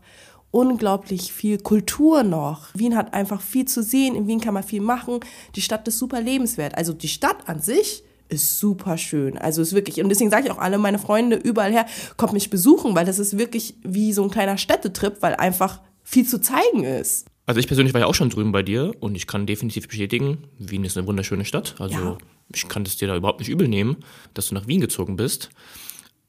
unglaublich 0.51 1.33
viel 1.33 1.59
Kultur 1.59 2.23
noch. 2.23 2.69
Wien 2.75 2.97
hat 2.97 3.15
einfach 3.15 3.41
viel 3.41 3.67
zu 3.67 3.83
sehen, 3.83 4.15
in 4.15 4.27
Wien 4.27 4.41
kann 4.41 4.55
man 4.55 4.63
viel 4.63 4.81
machen. 4.81 5.21
Die 5.55 5.63
Stadt 5.63 5.87
ist 5.89 5.99
super 5.99 6.21
lebenswert. 6.21 6.77
Also 6.77 6.93
die 6.93 7.09
Stadt 7.09 7.49
an 7.49 7.61
sich 7.61 8.03
ist 8.29 8.59
super 8.59 8.97
schön. 8.97 9.39
Also 9.39 9.63
ist 9.63 9.75
wirklich, 9.75 10.01
und 10.03 10.09
deswegen 10.09 10.31
sage 10.31 10.47
ich 10.47 10.53
auch 10.53 10.59
alle 10.59 10.79
meine 10.79 10.99
Freunde 10.99 11.37
überall 11.37 11.73
her, 11.73 11.87
kommt 12.17 12.33
mich 12.33 12.51
besuchen, 12.51 12.95
weil 12.95 13.05
das 13.05 13.19
ist 13.19 13.39
wirklich 13.39 13.75
wie 13.83 14.13
so 14.13 14.23
ein 14.23 14.31
kleiner 14.31 14.59
Städtetrip, 14.59 15.19
weil 15.21 15.35
einfach 15.35 15.81
viel 16.03 16.27
zu 16.27 16.41
zeigen 16.41 16.85
ist. 16.85 17.27
Also 17.47 17.59
ich 17.59 17.67
persönlich 17.67 17.93
war 17.95 18.01
ja 18.01 18.07
auch 18.07 18.15
schon 18.15 18.31
drüben 18.31 18.53
bei 18.53 18.63
dir 18.63 18.93
und 19.01 19.17
ich 19.17 19.27
kann 19.27 19.47
definitiv 19.47 19.89
bestätigen, 19.89 20.39
Wien 20.59 20.85
ist 20.85 20.97
eine 20.97 21.07
wunderschöne 21.07 21.45
Stadt. 21.45 21.75
Also 21.81 21.95
Ja. 21.97 22.19
ich 22.55 22.69
kann 22.69 22.85
es 22.85 22.97
dir 22.97 23.09
da 23.09 23.17
überhaupt 23.17 23.41
nicht 23.41 23.49
übel 23.49 23.67
nehmen, 23.67 23.97
dass 24.35 24.49
du 24.49 24.55
nach 24.55 24.69
Wien 24.69 24.81
gezogen 24.81 25.17
bist. 25.17 25.51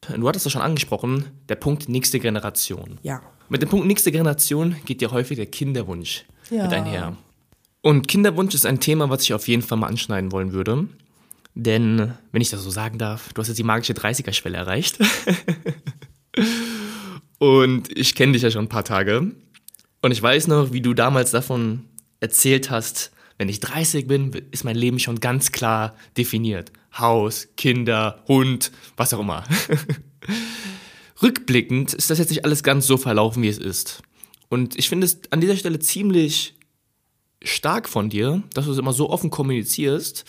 Du 0.02 0.28
hattest 0.28 0.46
das 0.46 0.54
schon 0.54 0.62
angesprochen, 0.64 1.26
der 1.48 1.56
Punkt 1.56 1.88
nächste 1.88 2.20
Generation. 2.20 3.00
Ja. 3.04 3.22
Mit 3.50 3.62
dem 3.62 3.70
Punkt 3.70 3.86
nächste 3.86 4.12
Generation 4.12 4.76
geht 4.86 5.02
ja 5.02 5.12
häufig 5.12 5.38
der 5.38 5.46
Kinderwunsch 5.46 6.26
Ja. 6.50 6.64
mit 6.64 6.74
einher. 6.74 7.18
Und 7.82 8.08
Kinderwunsch 8.08 8.56
ist 8.56 8.66
ein 8.66 8.80
Thema, 8.80 9.10
was 9.10 9.24
ich 9.24 9.34
auf 9.34 9.48
jeden 9.48 9.62
Fall 9.62 9.78
mal 9.78 9.88
anschneiden 9.88 10.32
wollen 10.32 10.54
würde. 10.54 10.88
Denn, 11.54 12.14
wenn 12.32 12.42
ich 12.42 12.50
das 12.50 12.64
so 12.64 12.70
sagen 12.70 12.98
darf, 12.98 13.34
du 13.34 13.42
hast 13.42 13.50
jetzt 13.50 13.58
die 13.58 13.64
magische 13.64 13.94
30er-Schwelle 13.94 14.58
erreicht. 14.58 14.98
Und 17.40 17.96
ich 17.98 18.16
kenne 18.16 18.34
dich 18.34 18.42
ja 18.44 18.52
schon 18.52 18.66
ein 18.66 18.70
paar 18.70 18.86
Tage. 18.86 19.32
Und 20.02 20.12
ich 20.12 20.22
weiß 20.22 20.48
noch, 20.48 20.72
wie 20.74 20.82
du 20.82 20.94
damals 20.94 21.32
davon 21.32 21.86
erzählt 22.20 22.70
hast, 22.70 23.12
wenn 23.38 23.50
ich 23.50 23.60
30 23.60 24.08
bin, 24.08 24.32
ist 24.52 24.64
mein 24.64 24.76
Leben 24.76 25.00
schon 25.00 25.20
ganz 25.20 25.52
klar 25.52 25.96
definiert. 26.18 26.72
Haus, 26.98 27.50
Kinder, 27.58 28.24
Hund, 28.28 28.72
was 28.98 29.14
auch 29.14 29.20
immer. 29.20 29.44
Rückblickend 31.22 31.94
ist 31.94 32.10
das 32.10 32.20
jetzt 32.20 32.30
nicht 32.30 32.46
alles 32.46 32.64
ganz 32.64 32.88
so 32.88 32.98
verlaufen, 32.98 33.44
wie 33.44 33.48
es 33.48 33.58
ist. 33.58 34.02
Und 34.50 34.78
ich 34.78 34.90
finde 34.90 35.06
es 35.06 35.20
an 35.30 35.40
dieser 35.40 35.56
Stelle 35.56 35.80
ziemlich 35.80 36.56
stark 37.44 37.88
von 37.88 38.10
dir, 38.10 38.44
dass 38.54 38.66
du 38.66 38.72
es 38.72 38.78
immer 38.78 38.94
so 38.94 39.10
offen 39.10 39.30
kommunizierst, 39.30 40.26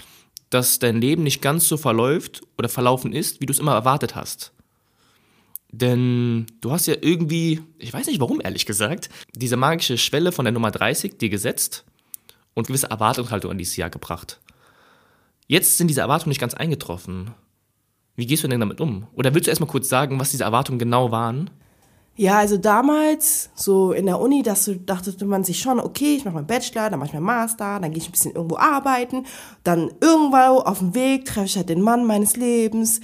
dass 0.50 0.78
dein 0.78 1.00
Leben 1.00 1.22
nicht 1.22 1.42
ganz 1.42 1.66
so 1.66 1.76
verläuft 1.76 2.42
oder 2.58 2.68
verlaufen 2.68 3.12
ist, 3.12 3.40
wie 3.40 3.46
du 3.46 3.52
es 3.52 3.58
immer 3.58 3.74
erwartet 3.74 4.14
hast. 4.14 4.52
Denn 5.70 6.46
du 6.60 6.70
hast 6.70 6.86
ja 6.86 6.94
irgendwie, 7.00 7.62
ich 7.78 7.92
weiß 7.92 8.06
nicht 8.06 8.20
warum 8.20 8.42
ehrlich 8.42 8.66
gesagt, 8.66 9.08
diese 9.34 9.56
magische 9.56 9.96
Schwelle 9.96 10.30
von 10.30 10.44
der 10.44 10.52
Nummer 10.52 10.70
30 10.70 11.16
dir 11.16 11.30
gesetzt 11.30 11.84
und 12.52 12.66
gewisse 12.66 12.90
Erwartungshaltung 12.90 13.50
an 13.50 13.58
dieses 13.58 13.76
Jahr 13.76 13.88
gebracht. 13.88 14.38
Jetzt 15.46 15.78
sind 15.78 15.88
diese 15.88 16.00
Erwartungen 16.00 16.30
nicht 16.30 16.40
ganz 16.40 16.54
eingetroffen. 16.54 17.30
Wie 18.14 18.26
gehst 18.26 18.44
du 18.44 18.48
denn 18.48 18.60
damit 18.60 18.80
um? 18.80 19.06
Oder 19.14 19.34
willst 19.34 19.46
du 19.46 19.50
erstmal 19.50 19.70
kurz 19.70 19.88
sagen, 19.88 20.18
was 20.20 20.30
diese 20.30 20.44
Erwartungen 20.44 20.78
genau 20.78 21.10
waren? 21.10 21.50
Ja, 22.14 22.38
also 22.38 22.58
damals, 22.58 23.48
so 23.54 23.92
in 23.92 24.04
der 24.04 24.20
Uni, 24.20 24.42
das 24.42 24.66
so, 24.66 24.74
dachte 24.74 25.24
man 25.24 25.44
sich 25.44 25.60
schon, 25.60 25.80
okay, 25.80 26.16
ich 26.16 26.24
mache 26.26 26.34
meinen 26.34 26.46
Bachelor, 26.46 26.90
dann 26.90 26.98
mache 26.98 27.08
ich 27.08 27.14
meinen 27.14 27.24
Master, 27.24 27.80
dann 27.80 27.90
gehe 27.90 28.02
ich 28.02 28.08
ein 28.08 28.12
bisschen 28.12 28.32
irgendwo 28.34 28.58
arbeiten, 28.58 29.24
dann 29.64 29.90
irgendwo 30.02 30.36
auf 30.60 30.80
dem 30.80 30.94
Weg 30.94 31.24
treffe 31.24 31.46
ich 31.46 31.56
halt 31.56 31.70
den 31.70 31.80
Mann 31.80 32.04
meines 32.04 32.36
Lebens. 32.36 33.00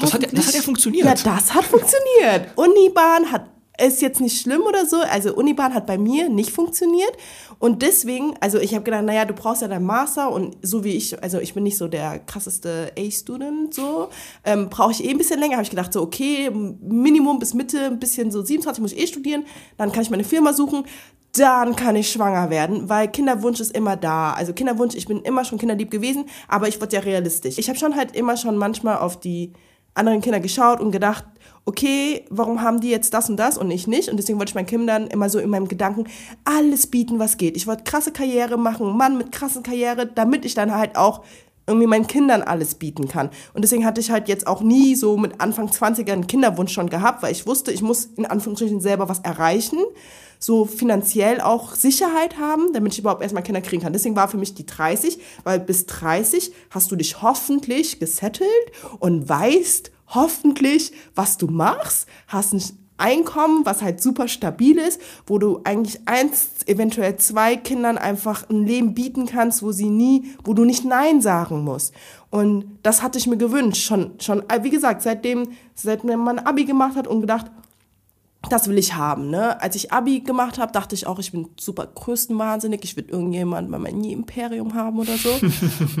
Das 0.00 0.14
hat 0.14 0.22
ja- 0.22 0.28
das 0.32 0.46
hat 0.48 0.54
ja 0.54 0.62
funktioniert. 0.62 1.04
Ja, 1.04 1.14
das 1.14 1.52
hat 1.52 1.64
funktioniert. 1.64 2.56
Unibahn 2.56 3.32
hat, 3.32 3.46
ist 3.82 4.02
jetzt 4.02 4.20
nicht 4.20 4.40
schlimm 4.40 4.62
oder 4.62 4.86
so, 4.86 4.98
also 4.98 5.34
Unibahn 5.34 5.74
hat 5.74 5.86
bei 5.86 5.98
mir 5.98 6.28
nicht 6.28 6.50
funktioniert. 6.50 7.12
Und 7.58 7.82
deswegen, 7.82 8.34
also 8.40 8.58
ich 8.58 8.74
habe 8.74 8.84
gedacht, 8.84 9.04
naja, 9.04 9.24
du 9.24 9.34
brauchst 9.34 9.62
ja 9.62 9.68
deinen 9.68 9.86
Master 9.86 10.30
und 10.30 10.56
so 10.62 10.84
wie 10.84 10.92
ich, 10.92 11.20
also 11.22 11.38
ich 11.38 11.54
bin 11.54 11.64
nicht 11.64 11.76
so 11.76 11.88
der 11.88 12.20
krasseste 12.20 12.92
A-Student, 12.98 13.74
so, 13.74 14.08
ähm, 14.44 14.68
brauche 14.68 14.92
ich 14.92 15.04
eh 15.04 15.10
ein 15.10 15.18
bisschen 15.18 15.40
länger, 15.40 15.54
habe 15.54 15.64
ich 15.64 15.70
gedacht, 15.70 15.92
so 15.92 16.02
okay, 16.02 16.50
Minimum 16.50 17.38
bis 17.38 17.54
Mitte, 17.54 17.86
ein 17.86 17.98
bisschen 17.98 18.30
so 18.30 18.42
27 18.42 18.80
muss 18.80 18.92
ich 18.92 19.00
eh 19.00 19.06
studieren, 19.06 19.44
dann 19.76 19.90
kann 19.92 20.02
ich 20.02 20.10
meine 20.10 20.24
Firma 20.24 20.52
suchen, 20.52 20.84
dann 21.32 21.74
kann 21.74 21.96
ich 21.96 22.10
schwanger 22.10 22.50
werden, 22.50 22.88
weil 22.88 23.08
Kinderwunsch 23.08 23.58
ist 23.58 23.76
immer 23.76 23.96
da. 23.96 24.34
Also 24.34 24.52
Kinderwunsch, 24.52 24.94
ich 24.94 25.06
bin 25.06 25.20
immer 25.22 25.44
schon 25.44 25.58
kinderlieb 25.58 25.90
gewesen, 25.90 26.26
aber 26.46 26.68
ich 26.68 26.80
wurde 26.80 26.94
ja 26.94 27.00
realistisch. 27.00 27.58
Ich 27.58 27.68
habe 27.68 27.78
schon 27.78 27.96
halt 27.96 28.14
immer 28.14 28.36
schon 28.36 28.56
manchmal 28.56 28.98
auf 28.98 29.18
die 29.18 29.52
anderen 29.94 30.20
Kinder 30.20 30.40
geschaut 30.40 30.80
und 30.80 30.90
gedacht, 30.90 31.24
okay, 31.66 32.24
warum 32.30 32.62
haben 32.62 32.80
die 32.80 32.90
jetzt 32.90 33.14
das 33.14 33.30
und 33.30 33.36
das 33.36 33.56
und 33.56 33.70
ich 33.70 33.86
nicht? 33.86 34.08
Und 34.08 34.18
deswegen 34.18 34.38
wollte 34.38 34.50
ich 34.50 34.54
meinen 34.54 34.66
Kindern 34.66 35.06
immer 35.06 35.30
so 35.30 35.38
in 35.38 35.50
meinem 35.50 35.68
Gedanken 35.68 36.04
alles 36.44 36.86
bieten, 36.86 37.18
was 37.18 37.36
geht. 37.36 37.56
Ich 37.56 37.66
wollte 37.66 37.84
krasse 37.84 38.12
Karriere 38.12 38.58
machen, 38.58 38.96
Mann 38.96 39.16
mit 39.16 39.32
krassen 39.32 39.62
Karriere, 39.62 40.06
damit 40.06 40.44
ich 40.44 40.54
dann 40.54 40.74
halt 40.74 40.96
auch 40.96 41.22
irgendwie 41.66 41.86
meinen 41.86 42.06
Kindern 42.06 42.42
alles 42.42 42.74
bieten 42.74 43.08
kann. 43.08 43.30
Und 43.54 43.62
deswegen 43.62 43.86
hatte 43.86 44.00
ich 44.00 44.10
halt 44.10 44.28
jetzt 44.28 44.46
auch 44.46 44.60
nie 44.60 44.94
so 44.94 45.16
mit 45.16 45.40
Anfang 45.40 45.68
20er 45.68 46.12
einen 46.12 46.26
Kinderwunsch 46.26 46.72
schon 46.72 46.90
gehabt, 46.90 47.22
weil 47.22 47.32
ich 47.32 47.46
wusste, 47.46 47.72
ich 47.72 47.80
muss 47.80 48.06
in 48.16 48.26
Anführungsstrichen 48.26 48.80
selber 48.80 49.08
was 49.08 49.20
erreichen, 49.20 49.78
so 50.38 50.66
finanziell 50.66 51.40
auch 51.40 51.74
Sicherheit 51.74 52.38
haben, 52.38 52.72
damit 52.74 52.92
ich 52.92 52.98
überhaupt 52.98 53.22
erstmal 53.22 53.42
Kinder 53.42 53.62
kriegen 53.62 53.82
kann. 53.82 53.94
Deswegen 53.94 54.16
war 54.16 54.28
für 54.28 54.36
mich 54.36 54.54
die 54.54 54.66
30, 54.66 55.18
weil 55.42 55.58
bis 55.58 55.86
30 55.86 56.52
hast 56.68 56.90
du 56.90 56.96
dich 56.96 57.22
hoffentlich 57.22 57.98
gesettelt 57.98 58.50
und 58.98 59.26
weißt 59.26 59.90
hoffentlich, 60.14 60.92
was 61.14 61.36
du 61.36 61.46
machst, 61.46 62.06
hast 62.28 62.54
nicht 62.54 62.74
Einkommen, 62.96 63.66
was 63.66 63.82
halt 63.82 64.00
super 64.00 64.28
stabil 64.28 64.78
ist, 64.78 65.00
wo 65.26 65.38
du 65.38 65.60
eigentlich 65.64 66.00
eins, 66.06 66.50
eventuell 66.66 67.16
zwei 67.16 67.56
Kindern 67.56 67.98
einfach 67.98 68.48
ein 68.48 68.64
Leben 68.64 68.94
bieten 68.94 69.26
kannst, 69.26 69.64
wo 69.64 69.72
sie 69.72 69.90
nie, 69.90 70.36
wo 70.44 70.54
du 70.54 70.64
nicht 70.64 70.84
Nein 70.84 71.20
sagen 71.20 71.64
musst. 71.64 71.92
Und 72.30 72.78
das 72.84 73.02
hatte 73.02 73.18
ich 73.18 73.26
mir 73.26 73.36
gewünscht, 73.36 73.84
schon, 73.84 74.12
schon, 74.20 74.44
wie 74.62 74.70
gesagt, 74.70 75.02
seitdem, 75.02 75.48
seitdem 75.74 76.20
man 76.20 76.38
Abi 76.38 76.66
gemacht 76.66 76.94
hat 76.94 77.08
und 77.08 77.20
gedacht, 77.20 77.46
das 78.48 78.68
will 78.68 78.78
ich 78.78 78.94
haben. 78.94 79.28
Ne? 79.28 79.60
Als 79.60 79.74
ich 79.74 79.92
Abi 79.92 80.20
gemacht 80.20 80.58
habe, 80.58 80.70
dachte 80.70 80.94
ich 80.94 81.08
auch, 81.08 81.18
ich 81.18 81.32
bin 81.32 81.48
super 81.58 81.88
größtenwahnsinnig, 81.88 82.80
ich 82.84 82.96
will 82.96 83.06
irgendjemand 83.08 83.70
mal 83.70 83.80
mein 83.80 84.04
Imperium 84.04 84.74
haben 84.74 85.00
oder 85.00 85.16
so. 85.16 85.30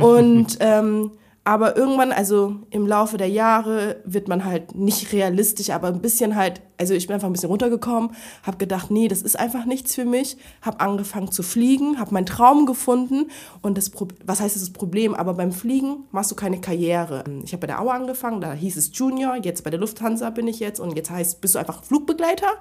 und 0.00 0.58
ähm, 0.60 1.10
aber 1.46 1.76
irgendwann, 1.76 2.10
also 2.10 2.56
im 2.70 2.86
Laufe 2.86 3.18
der 3.18 3.28
Jahre, 3.28 4.00
wird 4.06 4.28
man 4.28 4.46
halt 4.46 4.74
nicht 4.74 5.12
realistisch, 5.12 5.68
aber 5.68 5.88
ein 5.88 6.00
bisschen 6.00 6.36
halt, 6.36 6.62
also 6.78 6.94
ich 6.94 7.06
bin 7.06 7.12
einfach 7.12 7.28
ein 7.28 7.34
bisschen 7.34 7.50
runtergekommen, 7.50 8.12
habe 8.42 8.56
gedacht, 8.56 8.90
nee, 8.90 9.08
das 9.08 9.20
ist 9.20 9.38
einfach 9.38 9.66
nichts 9.66 9.94
für 9.94 10.06
mich, 10.06 10.38
habe 10.62 10.80
angefangen 10.80 11.30
zu 11.30 11.42
fliegen, 11.42 11.98
habe 12.00 12.14
meinen 12.14 12.24
Traum 12.24 12.64
gefunden 12.64 13.26
und 13.60 13.76
das, 13.76 13.92
was 14.24 14.40
heißt 14.40 14.56
das 14.56 14.70
Problem, 14.70 15.14
aber 15.14 15.34
beim 15.34 15.52
Fliegen 15.52 16.04
machst 16.12 16.30
du 16.30 16.34
keine 16.34 16.62
Karriere. 16.62 17.24
Ich 17.44 17.52
habe 17.52 17.60
bei 17.60 17.66
der 17.66 17.82
Aue 17.82 17.92
angefangen, 17.92 18.40
da 18.40 18.54
hieß 18.54 18.78
es 18.78 18.90
Junior, 18.94 19.36
jetzt 19.36 19.64
bei 19.64 19.70
der 19.70 19.80
Lufthansa 19.80 20.30
bin 20.30 20.48
ich 20.48 20.60
jetzt 20.60 20.80
und 20.80 20.96
jetzt 20.96 21.10
heißt, 21.10 21.42
bist 21.42 21.56
du 21.56 21.58
einfach 21.58 21.84
Flugbegleiter 21.84 22.54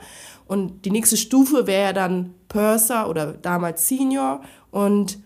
und 0.45 0.83
die 0.83 0.91
nächste 0.91 1.15
Stufe 1.15 1.67
wäre 1.67 1.83
ja 1.83 1.93
dann 1.93 2.33
Purser 2.49 3.09
oder 3.09 3.31
damals 3.31 3.87
Senior 3.87 4.41
und 4.71 5.22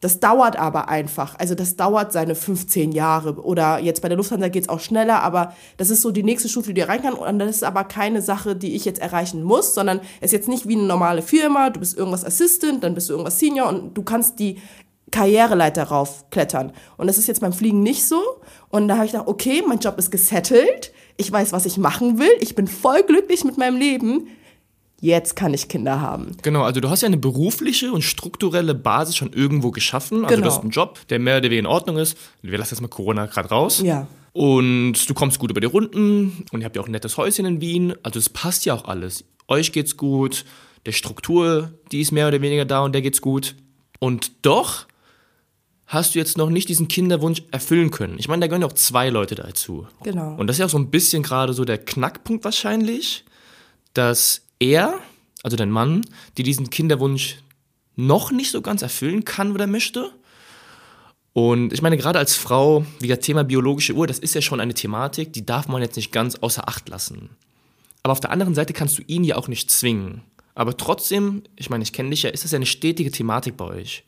das 0.00 0.20
dauert 0.20 0.56
aber 0.56 0.88
einfach. 0.88 1.38
Also 1.38 1.54
das 1.54 1.76
dauert 1.76 2.12
seine 2.12 2.34
15 2.34 2.92
Jahre. 2.92 3.42
Oder 3.42 3.78
jetzt 3.78 4.02
bei 4.02 4.08
der 4.08 4.16
Lufthansa 4.16 4.48
geht 4.48 4.64
es 4.64 4.68
auch 4.68 4.80
schneller, 4.80 5.22
aber 5.22 5.54
das 5.78 5.90
ist 5.90 6.02
so 6.02 6.10
die 6.10 6.22
nächste 6.22 6.48
Stufe, 6.48 6.74
die 6.74 6.82
rein 6.82 7.02
kann. 7.02 7.14
Und 7.14 7.38
das 7.38 7.56
ist 7.56 7.64
aber 7.64 7.84
keine 7.84 8.20
Sache, 8.20 8.56
die 8.56 8.74
ich 8.74 8.84
jetzt 8.84 9.00
erreichen 9.00 9.42
muss, 9.42 9.74
sondern 9.74 10.00
es 10.20 10.26
ist 10.26 10.32
jetzt 10.32 10.48
nicht 10.48 10.68
wie 10.68 10.76
eine 10.76 10.84
normale 10.84 11.22
Firma. 11.22 11.70
Du 11.70 11.80
bist 11.80 11.96
irgendwas 11.96 12.24
Assistant, 12.24 12.84
dann 12.84 12.94
bist 12.94 13.08
du 13.08 13.14
irgendwas 13.14 13.38
Senior 13.38 13.68
und 13.68 13.94
du 13.94 14.02
kannst 14.02 14.38
die 14.38 14.60
Karriereleiter 15.10 15.84
raufklettern. 15.84 16.72
Und 16.98 17.06
das 17.06 17.16
ist 17.16 17.26
jetzt 17.26 17.40
beim 17.40 17.52
Fliegen 17.52 17.82
nicht 17.82 18.06
so. 18.06 18.20
Und 18.68 18.88
da 18.88 18.96
habe 18.96 19.06
ich 19.06 19.12
gedacht, 19.12 19.28
okay, 19.28 19.62
mein 19.66 19.78
Job 19.78 19.98
ist 19.98 20.10
gesettelt. 20.10 20.92
Ich 21.16 21.32
weiß, 21.32 21.52
was 21.52 21.64
ich 21.64 21.78
machen 21.78 22.18
will. 22.18 22.32
Ich 22.40 22.54
bin 22.54 22.66
voll 22.66 23.02
glücklich 23.02 23.44
mit 23.44 23.56
meinem 23.56 23.76
Leben 23.76 24.28
jetzt 25.00 25.36
kann 25.36 25.54
ich 25.54 25.68
Kinder 25.68 26.00
haben. 26.00 26.36
Genau, 26.42 26.62
also 26.62 26.80
du 26.80 26.88
hast 26.88 27.02
ja 27.02 27.06
eine 27.06 27.16
berufliche 27.16 27.92
und 27.92 28.02
strukturelle 28.02 28.74
Basis 28.74 29.16
schon 29.16 29.32
irgendwo 29.32 29.70
geschaffen. 29.70 30.24
Also 30.24 30.36
genau. 30.36 30.48
du 30.48 30.52
hast 30.52 30.62
einen 30.62 30.70
Job, 30.70 31.00
der 31.08 31.18
mehr 31.18 31.36
oder 31.38 31.44
weniger 31.44 31.60
in 31.60 31.66
Ordnung 31.66 31.98
ist. 31.98 32.16
Wir 32.42 32.58
lassen 32.58 32.74
jetzt 32.74 32.80
mal 32.80 32.88
Corona 32.88 33.26
gerade 33.26 33.48
raus. 33.48 33.82
Ja. 33.82 34.06
Und 34.32 35.08
du 35.08 35.14
kommst 35.14 35.38
gut 35.38 35.50
über 35.50 35.60
die 35.60 35.66
Runden 35.66 36.44
und 36.52 36.60
ihr 36.60 36.66
habt 36.66 36.76
ja 36.76 36.82
auch 36.82 36.86
ein 36.86 36.92
nettes 36.92 37.16
Häuschen 37.16 37.46
in 37.46 37.60
Wien. 37.60 37.94
Also 38.02 38.18
es 38.18 38.28
passt 38.28 38.66
ja 38.66 38.74
auch 38.74 38.84
alles. 38.84 39.24
Euch 39.48 39.72
geht's 39.72 39.96
gut, 39.96 40.44
der 40.84 40.92
Struktur, 40.92 41.72
die 41.92 42.00
ist 42.00 42.12
mehr 42.12 42.28
oder 42.28 42.40
weniger 42.42 42.64
da 42.64 42.82
und 42.82 42.92
der 42.92 43.02
geht's 43.02 43.22
gut. 43.22 43.54
Und 43.98 44.32
doch 44.42 44.86
hast 45.86 46.14
du 46.14 46.18
jetzt 46.18 46.36
noch 46.36 46.50
nicht 46.50 46.68
diesen 46.68 46.88
Kinderwunsch 46.88 47.42
erfüllen 47.50 47.90
können. 47.90 48.18
Ich 48.18 48.28
meine, 48.28 48.40
da 48.40 48.46
gehören 48.48 48.62
ja 48.62 48.68
auch 48.68 48.72
zwei 48.72 49.08
Leute 49.08 49.36
dazu. 49.36 49.86
Genau. 50.02 50.34
Und 50.36 50.48
das 50.48 50.56
ist 50.56 50.60
ja 50.60 50.66
auch 50.66 50.70
so 50.70 50.78
ein 50.78 50.90
bisschen 50.90 51.22
gerade 51.22 51.52
so 51.52 51.64
der 51.64 51.78
Knackpunkt 51.78 52.44
wahrscheinlich, 52.44 53.24
dass 53.94 54.45
er, 54.58 54.98
also 55.42 55.56
dein 55.56 55.70
Mann, 55.70 56.04
die 56.36 56.42
diesen 56.42 56.70
Kinderwunsch 56.70 57.38
noch 57.96 58.30
nicht 58.30 58.50
so 58.50 58.62
ganz 58.62 58.82
erfüllen 58.82 59.24
kann 59.24 59.52
oder 59.52 59.66
möchte. 59.66 60.10
Und 61.32 61.72
ich 61.72 61.82
meine, 61.82 61.96
gerade 61.96 62.18
als 62.18 62.34
Frau, 62.34 62.84
wie 63.00 63.08
das 63.08 63.20
Thema 63.20 63.44
biologische 63.44 63.94
Uhr, 63.94 64.06
das 64.06 64.18
ist 64.18 64.34
ja 64.34 64.40
schon 64.40 64.60
eine 64.60 64.74
Thematik, 64.74 65.32
die 65.32 65.44
darf 65.44 65.68
man 65.68 65.82
jetzt 65.82 65.96
nicht 65.96 66.12
ganz 66.12 66.36
außer 66.36 66.68
Acht 66.68 66.88
lassen. 66.88 67.30
Aber 68.02 68.12
auf 68.12 68.20
der 68.20 68.30
anderen 68.30 68.54
Seite 68.54 68.72
kannst 68.72 68.98
du 68.98 69.02
ihn 69.06 69.24
ja 69.24 69.36
auch 69.36 69.48
nicht 69.48 69.70
zwingen. 69.70 70.22
Aber 70.54 70.76
trotzdem, 70.76 71.42
ich 71.56 71.68
meine, 71.68 71.82
ich 71.82 71.92
kenne 71.92 72.10
dich 72.10 72.22
ja, 72.22 72.30
ist 72.30 72.44
das 72.44 72.52
ja 72.52 72.56
eine 72.56 72.66
stetige 72.66 73.10
Thematik 73.10 73.56
bei 73.56 73.66
euch. 73.66 74.04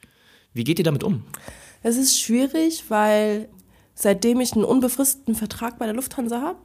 Wie 0.55 0.65
geht 0.65 0.79
ihr 0.79 0.85
damit 0.85 1.05
um? 1.05 1.25
Es 1.83 1.97
ist 1.97 2.19
schwierig, 2.19 2.85
weil 2.89 3.49
seitdem 3.95 4.41
ich 4.41 4.55
einen 4.55 4.65
unbefristeten 4.65 5.35
Vertrag 5.35 5.79
bei 5.79 5.85
der 5.85 5.95
Lufthansa 5.95 6.41
habe, 6.41 6.59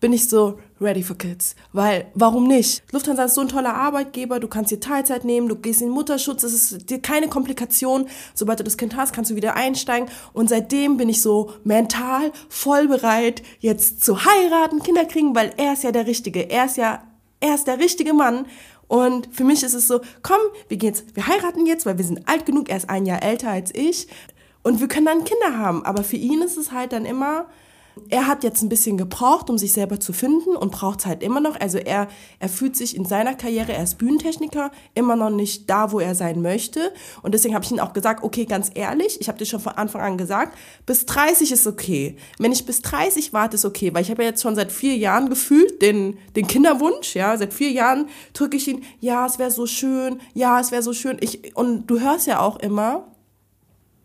bin 0.00 0.12
ich 0.12 0.28
so 0.28 0.58
ready 0.80 1.02
for 1.02 1.16
kids. 1.16 1.56
Weil, 1.72 2.06
warum 2.14 2.46
nicht? 2.46 2.82
Lufthansa 2.92 3.24
ist 3.24 3.34
so 3.34 3.40
ein 3.40 3.48
toller 3.48 3.74
Arbeitgeber, 3.74 4.38
du 4.38 4.48
kannst 4.48 4.70
dir 4.70 4.80
Teilzeit 4.80 5.24
nehmen, 5.24 5.48
du 5.48 5.56
gehst 5.56 5.82
in 5.82 5.88
Mutterschutz, 5.88 6.42
es 6.44 6.54
ist 6.54 6.90
dir 6.90 7.00
keine 7.00 7.28
Komplikation. 7.28 8.08
Sobald 8.34 8.60
du 8.60 8.64
das 8.64 8.76
Kind 8.76 8.96
hast, 8.96 9.12
kannst 9.12 9.30
du 9.30 9.36
wieder 9.36 9.56
einsteigen. 9.56 10.08
Und 10.32 10.48
seitdem 10.48 10.96
bin 10.96 11.08
ich 11.08 11.20
so 11.20 11.52
mental 11.64 12.32
voll 12.48 12.88
bereit, 12.88 13.42
jetzt 13.58 14.04
zu 14.04 14.24
heiraten, 14.24 14.82
Kinder 14.82 15.04
kriegen, 15.04 15.34
weil 15.34 15.52
er 15.56 15.72
ist 15.72 15.82
ja 15.82 15.92
der 15.92 16.06
Richtige. 16.06 16.48
Er 16.48 16.66
ist 16.66 16.76
ja, 16.76 17.02
er 17.40 17.54
ist 17.54 17.66
der 17.66 17.78
richtige 17.78 18.14
Mann. 18.14 18.46
Und 18.86 19.28
für 19.32 19.44
mich 19.44 19.62
ist 19.62 19.74
es 19.74 19.86
so, 19.86 20.00
komm, 20.22 20.40
wir 20.68 20.78
gehen 20.78 20.88
jetzt, 20.88 21.14
wir 21.14 21.26
heiraten 21.26 21.66
jetzt, 21.66 21.84
weil 21.84 21.98
wir 21.98 22.04
sind 22.04 22.26
alt 22.26 22.46
genug, 22.46 22.70
er 22.70 22.78
ist 22.78 22.88
ein 22.88 23.04
Jahr 23.04 23.22
älter 23.22 23.50
als 23.50 23.74
ich. 23.74 24.08
Und 24.62 24.80
wir 24.80 24.88
können 24.88 25.06
dann 25.06 25.24
Kinder 25.24 25.58
haben. 25.58 25.84
Aber 25.84 26.02
für 26.04 26.16
ihn 26.16 26.40
ist 26.40 26.56
es 26.56 26.72
halt 26.72 26.92
dann 26.92 27.04
immer, 27.04 27.46
er 28.08 28.26
hat 28.26 28.44
jetzt 28.44 28.62
ein 28.62 28.68
bisschen 28.68 28.96
gebraucht, 28.96 29.50
um 29.50 29.58
sich 29.58 29.72
selber 29.72 30.00
zu 30.00 30.12
finden 30.12 30.56
und 30.56 30.72
braucht 30.72 31.00
es 31.00 31.06
halt 31.06 31.22
immer 31.22 31.40
noch. 31.40 31.58
Also 31.60 31.78
er, 31.78 32.08
er 32.38 32.48
fühlt 32.48 32.76
sich 32.76 32.96
in 32.96 33.04
seiner 33.04 33.34
Karriere, 33.34 33.72
er 33.72 33.82
ist 33.82 33.98
Bühnentechniker, 33.98 34.70
immer 34.94 35.16
noch 35.16 35.30
nicht 35.30 35.68
da, 35.70 35.92
wo 35.92 36.00
er 36.00 36.14
sein 36.14 36.42
möchte. 36.42 36.92
Und 37.22 37.32
deswegen 37.32 37.54
habe 37.54 37.64
ich 37.64 37.70
ihm 37.70 37.78
auch 37.78 37.92
gesagt, 37.92 38.22
okay, 38.22 38.44
ganz 38.44 38.70
ehrlich, 38.74 39.20
ich 39.20 39.28
habe 39.28 39.38
dir 39.38 39.46
schon 39.46 39.60
von 39.60 39.72
Anfang 39.72 40.02
an 40.02 40.18
gesagt, 40.18 40.56
bis 40.86 41.06
30 41.06 41.52
ist 41.52 41.66
okay. 41.66 42.16
Wenn 42.38 42.52
ich 42.52 42.66
bis 42.66 42.82
30 42.82 43.32
warte, 43.32 43.56
ist 43.56 43.64
okay. 43.64 43.92
Weil 43.94 44.02
ich 44.02 44.10
habe 44.10 44.22
ja 44.22 44.30
jetzt 44.30 44.42
schon 44.42 44.54
seit 44.54 44.72
vier 44.72 44.96
Jahren 44.96 45.28
gefühlt 45.28 45.82
den, 45.82 46.18
den 46.36 46.46
Kinderwunsch, 46.46 47.14
ja, 47.14 47.36
seit 47.36 47.52
vier 47.52 47.70
Jahren 47.70 48.08
drücke 48.32 48.56
ich 48.56 48.68
ihn, 48.68 48.84
ja, 49.00 49.26
es 49.26 49.38
wäre 49.38 49.50
so 49.50 49.66
schön, 49.66 50.20
ja, 50.34 50.60
es 50.60 50.70
wäre 50.70 50.82
so 50.82 50.92
schön. 50.92 51.18
Ich, 51.20 51.56
und 51.56 51.86
du 51.86 52.00
hörst 52.00 52.26
ja 52.26 52.40
auch 52.40 52.58
immer, 52.60 53.06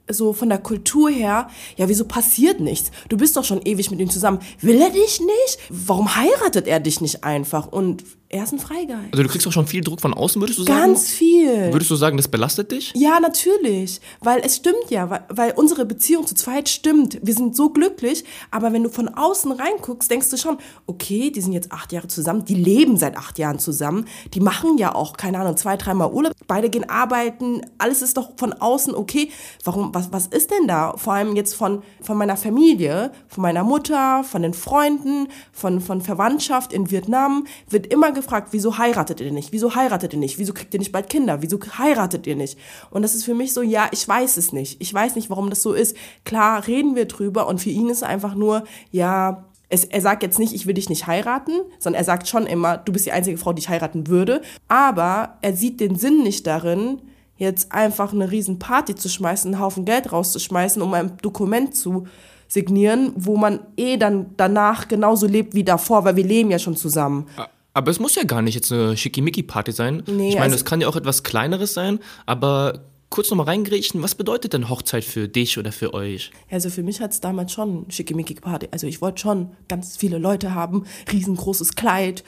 so 0.09 0.33
von 0.33 0.49
der 0.49 0.57
Kultur 0.57 1.09
her, 1.09 1.49
ja, 1.77 1.89
wieso 1.89 2.05
passiert 2.05 2.59
nichts? 2.59 2.91
Du 3.09 3.17
bist 3.17 3.37
doch 3.37 3.43
schon 3.43 3.61
ewig 3.61 3.89
mit 3.91 3.99
ihm 3.99 4.09
zusammen. 4.09 4.39
Will 4.61 4.81
er 4.81 4.89
dich 4.89 5.19
nicht? 5.19 5.59
Warum 5.69 6.15
heiratet 6.15 6.67
er 6.67 6.79
dich 6.79 7.01
nicht 7.01 7.23
einfach? 7.23 7.67
Und 7.67 8.03
er 8.33 8.43
ist 8.43 8.51
ein 8.51 8.59
Freigeist. 8.59 9.11
Also 9.11 9.23
du 9.23 9.29
kriegst 9.29 9.47
auch 9.47 9.51
schon 9.51 9.67
viel 9.67 9.81
Druck 9.81 10.01
von 10.01 10.11
außen, 10.11 10.41
würdest 10.41 10.57
du 10.57 10.63
sagen? 10.63 10.79
Ganz 10.79 11.11
viel. 11.11 11.71
Würdest 11.71 11.91
du 11.91 11.95
sagen, 11.95 12.17
das 12.17 12.27
belastet 12.27 12.71
dich? 12.71 12.91
Ja, 12.95 13.19
natürlich. 13.19 14.01
Weil 14.21 14.41
es 14.43 14.55
stimmt 14.55 14.89
ja, 14.89 15.07
weil, 15.09 15.23
weil 15.29 15.53
unsere 15.55 15.85
Beziehung 15.85 16.25
zu 16.25 16.33
zweit 16.33 16.67
stimmt. 16.67 17.19
Wir 17.21 17.35
sind 17.35 17.55
so 17.55 17.69
glücklich, 17.69 18.23
aber 18.49 18.73
wenn 18.73 18.81
du 18.81 18.89
von 18.89 19.07
außen 19.07 19.51
reinguckst, 19.51 20.09
denkst 20.09 20.31
du 20.31 20.37
schon, 20.37 20.57
okay, 20.87 21.29
die 21.29 21.41
sind 21.41 21.53
jetzt 21.53 21.71
acht 21.71 21.91
Jahre 21.91 22.07
zusammen, 22.07 22.43
die 22.43 22.55
leben 22.55 22.97
seit 22.97 23.17
acht 23.17 23.37
Jahren 23.37 23.59
zusammen, 23.59 24.05
die 24.33 24.39
machen 24.39 24.79
ja 24.79 24.95
auch, 24.95 25.15
keine 25.15 25.39
Ahnung, 25.39 25.55
zwei, 25.55 25.77
dreimal 25.77 26.11
Urlaub, 26.11 26.33
beide 26.47 26.71
gehen 26.71 26.89
arbeiten, 26.89 27.61
alles 27.77 28.01
ist 28.01 28.17
doch 28.17 28.31
von 28.37 28.53
außen 28.53 28.95
okay. 28.95 29.29
Warum, 29.63 29.93
was, 29.93 30.11
was 30.11 30.25
ist 30.25 30.49
denn 30.49 30.67
da? 30.67 30.95
Vor 30.97 31.13
allem 31.13 31.35
jetzt 31.35 31.53
von, 31.53 31.83
von 32.01 32.17
meiner 32.17 32.35
Familie, 32.35 33.11
von 33.27 33.43
meiner 33.43 33.63
Mutter, 33.63 34.23
von 34.23 34.41
den 34.41 34.55
Freunden, 34.55 35.27
von, 35.51 35.81
von 35.81 36.01
Verwandtschaft 36.01 36.73
in 36.73 36.89
Vietnam, 36.89 37.45
wird 37.69 37.85
immer 37.87 38.11
gefragt, 38.11 38.22
gefragt, 38.23 38.49
wieso 38.51 38.77
heiratet 38.77 39.21
ihr 39.21 39.31
nicht? 39.31 39.51
Wieso 39.51 39.75
heiratet 39.75 40.13
ihr 40.13 40.19
nicht? 40.19 40.39
Wieso 40.39 40.53
kriegt 40.53 40.73
ihr 40.73 40.79
nicht 40.79 40.91
bald 40.91 41.09
Kinder? 41.09 41.41
Wieso 41.41 41.59
heiratet 41.77 42.25
ihr 42.27 42.35
nicht? 42.35 42.57
Und 42.89 43.01
das 43.03 43.13
ist 43.13 43.23
für 43.23 43.35
mich 43.35 43.53
so, 43.53 43.61
ja, 43.61 43.87
ich 43.91 44.07
weiß 44.07 44.37
es 44.37 44.53
nicht. 44.53 44.81
Ich 44.81 44.93
weiß 44.93 45.15
nicht, 45.15 45.29
warum 45.29 45.49
das 45.49 45.61
so 45.61 45.73
ist. 45.73 45.95
Klar 46.25 46.67
reden 46.67 46.95
wir 46.95 47.05
drüber 47.05 47.47
und 47.47 47.61
für 47.61 47.69
ihn 47.69 47.89
ist 47.89 47.97
es 47.97 48.03
einfach 48.03 48.35
nur, 48.35 48.63
ja, 48.91 49.45
es, 49.69 49.85
er 49.85 50.01
sagt 50.01 50.23
jetzt 50.23 50.39
nicht, 50.39 50.53
ich 50.53 50.67
will 50.67 50.75
dich 50.75 50.89
nicht 50.89 51.07
heiraten, 51.07 51.53
sondern 51.79 51.99
er 51.99 52.05
sagt 52.05 52.27
schon 52.27 52.45
immer, 52.45 52.77
du 52.77 52.93
bist 52.93 53.05
die 53.05 53.11
einzige 53.11 53.37
Frau, 53.37 53.53
die 53.53 53.61
ich 53.61 53.69
heiraten 53.69 54.07
würde. 54.07 54.41
Aber 54.67 55.37
er 55.41 55.55
sieht 55.55 55.79
den 55.79 55.95
Sinn 55.95 56.23
nicht 56.23 56.45
darin, 56.45 57.01
jetzt 57.37 57.71
einfach 57.71 58.13
eine 58.13 58.29
riesen 58.31 58.59
Party 58.59 58.95
zu 58.95 59.09
schmeißen, 59.09 59.53
einen 59.53 59.61
Haufen 59.61 59.85
Geld 59.85 60.11
rauszuschmeißen, 60.11 60.81
um 60.81 60.93
ein 60.93 61.17
Dokument 61.21 61.75
zu 61.75 62.05
signieren, 62.47 63.13
wo 63.15 63.35
man 63.35 63.61
eh 63.77 63.97
dann 63.97 64.27
danach 64.37 64.87
genauso 64.87 65.25
lebt 65.25 65.55
wie 65.55 65.63
davor, 65.63 66.05
weil 66.05 66.15
wir 66.15 66.23
leben 66.23 66.51
ja 66.51 66.59
schon 66.59 66.75
zusammen. 66.75 67.27
Aber 67.73 67.89
es 67.89 67.99
muss 67.99 68.15
ja 68.15 68.23
gar 68.23 68.41
nicht 68.41 68.55
jetzt 68.55 68.71
eine 68.71 68.95
Schickimicki-Party 68.95 69.71
sein. 69.71 70.03
Nee, 70.05 70.29
ich 70.29 70.35
meine, 70.35 70.45
also 70.45 70.55
es 70.55 70.65
kann 70.65 70.81
ja 70.81 70.87
auch 70.87 70.95
etwas 70.95 71.23
Kleineres 71.23 71.73
sein, 71.73 71.99
aber 72.25 72.85
kurz 73.09 73.29
nochmal 73.29 73.47
reingrätschen, 73.47 74.01
was 74.01 74.15
bedeutet 74.15 74.53
denn 74.53 74.69
Hochzeit 74.69 75.03
für 75.03 75.27
dich 75.27 75.59
oder 75.59 75.71
für 75.71 75.93
euch? 75.93 76.31
Also 76.49 76.69
für 76.69 76.81
mich 76.81 76.99
hat 76.99 77.11
es 77.11 77.21
damals 77.21 77.51
schon 77.51 77.85
Schickimicki-Party. 77.89 78.69
Also 78.71 78.87
ich 78.87 79.01
wollte 79.01 79.21
schon 79.21 79.51
ganz 79.67 79.97
viele 79.97 80.17
Leute 80.17 80.55
haben, 80.55 80.85
riesengroßes 81.11 81.75
Kleid, 81.75 82.23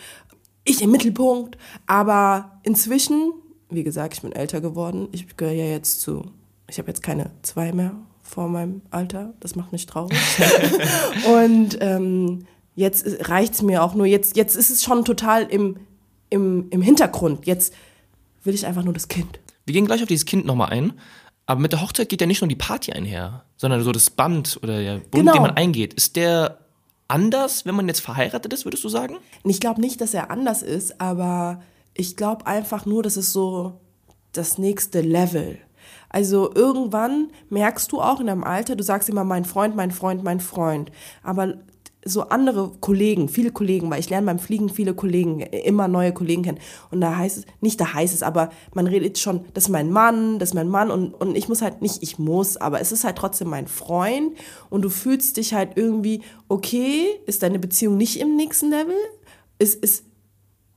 ich 0.63 0.81
im 0.81 0.91
Mittelpunkt. 0.91 1.57
Aber 1.87 2.59
inzwischen, 2.63 3.33
wie 3.69 3.83
gesagt, 3.83 4.15
ich 4.15 4.21
bin 4.21 4.31
älter 4.31 4.61
geworden. 4.61 5.07
Ich 5.11 5.37
gehöre 5.37 5.53
ja 5.53 5.65
jetzt 5.65 6.01
zu, 6.01 6.31
ich 6.67 6.77
habe 6.77 6.89
jetzt 6.89 7.01
keine 7.01 7.31
zwei 7.41 7.71
mehr 7.71 7.95
vor 8.21 8.49
meinem 8.49 8.81
Alter. 8.89 9.33
Das 9.39 9.55
macht 9.55 9.71
mich 9.71 9.85
traurig. 9.85 10.17
Und 11.27 11.77
ähm, 11.81 12.45
Jetzt 12.75 13.29
reicht's 13.29 13.61
mir 13.61 13.83
auch 13.83 13.95
nur. 13.95 14.05
Jetzt, 14.05 14.35
jetzt 14.35 14.55
ist 14.55 14.69
es 14.69 14.83
schon 14.83 15.05
total 15.05 15.43
im, 15.43 15.77
im, 16.29 16.67
im 16.69 16.81
Hintergrund. 16.81 17.45
Jetzt 17.45 17.73
will 18.43 18.53
ich 18.53 18.65
einfach 18.65 18.83
nur 18.83 18.93
das 18.93 19.07
Kind. 19.07 19.39
Wir 19.65 19.73
gehen 19.73 19.85
gleich 19.85 20.01
auf 20.01 20.07
dieses 20.07 20.25
Kind 20.25 20.45
nochmal 20.45 20.69
ein. 20.71 20.93
Aber 21.45 21.61
mit 21.61 21.71
der 21.71 21.81
Hochzeit 21.81 22.09
geht 22.09 22.21
ja 22.21 22.27
nicht 22.27 22.41
nur 22.41 22.47
die 22.47 22.55
Party 22.55 22.91
einher, 22.91 23.43
sondern 23.55 23.83
so 23.83 23.91
das 23.91 24.09
Band 24.09 24.59
oder 24.63 24.79
der 24.79 24.97
Bund, 24.97 25.11
genau. 25.11 25.33
den 25.33 25.41
man 25.43 25.51
eingeht. 25.51 25.93
Ist 25.93 26.15
der 26.15 26.59
anders, 27.07 27.65
wenn 27.65 27.75
man 27.75 27.87
jetzt 27.87 27.99
verheiratet 27.99 28.51
ist, 28.51 28.65
würdest 28.65 28.83
du 28.83 28.89
sagen? 28.89 29.17
Ich 29.43 29.59
glaube 29.59 29.79
nicht, 29.79 30.01
dass 30.01 30.13
er 30.13 30.31
anders 30.31 30.63
ist, 30.63 30.99
aber 30.99 31.61
ich 31.93 32.15
glaube 32.15 32.47
einfach 32.47 32.85
nur, 32.85 33.03
das 33.03 33.15
ist 33.15 33.31
so 33.31 33.79
das 34.31 34.57
nächste 34.57 35.01
Level. 35.01 35.59
Also 36.09 36.53
irgendwann 36.53 37.31
merkst 37.49 37.91
du 37.91 38.01
auch 38.01 38.19
in 38.19 38.27
deinem 38.27 38.43
Alter, 38.43 38.75
du 38.75 38.83
sagst 38.83 39.07
immer 39.09 39.23
mein 39.23 39.45
Freund, 39.45 39.75
mein 39.75 39.91
Freund, 39.91 40.23
mein 40.23 40.39
Freund. 40.39 40.91
Aber 41.23 41.55
so 42.07 42.21
andere 42.29 42.71
Kollegen, 42.79 43.27
viele 43.27 43.51
Kollegen, 43.51 43.89
weil 43.89 43.99
ich 43.99 44.11
lerne 44.11 44.27
beim 44.27 44.37
Fliegen 44.37 44.69
viele 44.69 44.93
Kollegen, 44.93 45.39
immer 45.39 45.87
neue 45.87 46.13
Kollegen 46.13 46.43
kennen. 46.43 46.59
Und 46.91 47.01
da 47.01 47.17
heißt 47.17 47.39
es, 47.39 47.45
nicht 47.61 47.81
da 47.81 47.93
heißt 47.93 48.13
es, 48.13 48.21
aber 48.21 48.51
man 48.75 48.85
redet 48.85 49.17
schon, 49.17 49.43
das 49.55 49.65
ist 49.65 49.69
mein 49.69 49.89
Mann, 49.89 50.37
das 50.37 50.49
ist 50.49 50.53
mein 50.53 50.69
Mann 50.69 50.91
und, 50.91 51.15
und 51.15 51.35
ich 51.35 51.49
muss 51.49 51.63
halt 51.63 51.81
nicht, 51.81 52.03
ich 52.03 52.19
muss, 52.19 52.57
aber 52.57 52.79
es 52.79 52.91
ist 52.91 53.03
halt 53.03 53.17
trotzdem 53.17 53.49
mein 53.49 53.65
Freund 53.67 54.37
und 54.69 54.83
du 54.83 54.89
fühlst 54.89 55.37
dich 55.37 55.55
halt 55.55 55.71
irgendwie, 55.75 56.21
okay, 56.47 57.07
ist 57.25 57.41
deine 57.41 57.57
Beziehung 57.57 57.97
nicht 57.97 58.19
im 58.19 58.35
nächsten 58.35 58.69
Level? 58.69 58.95
Ist, 59.57 59.83
ist, 59.83 60.03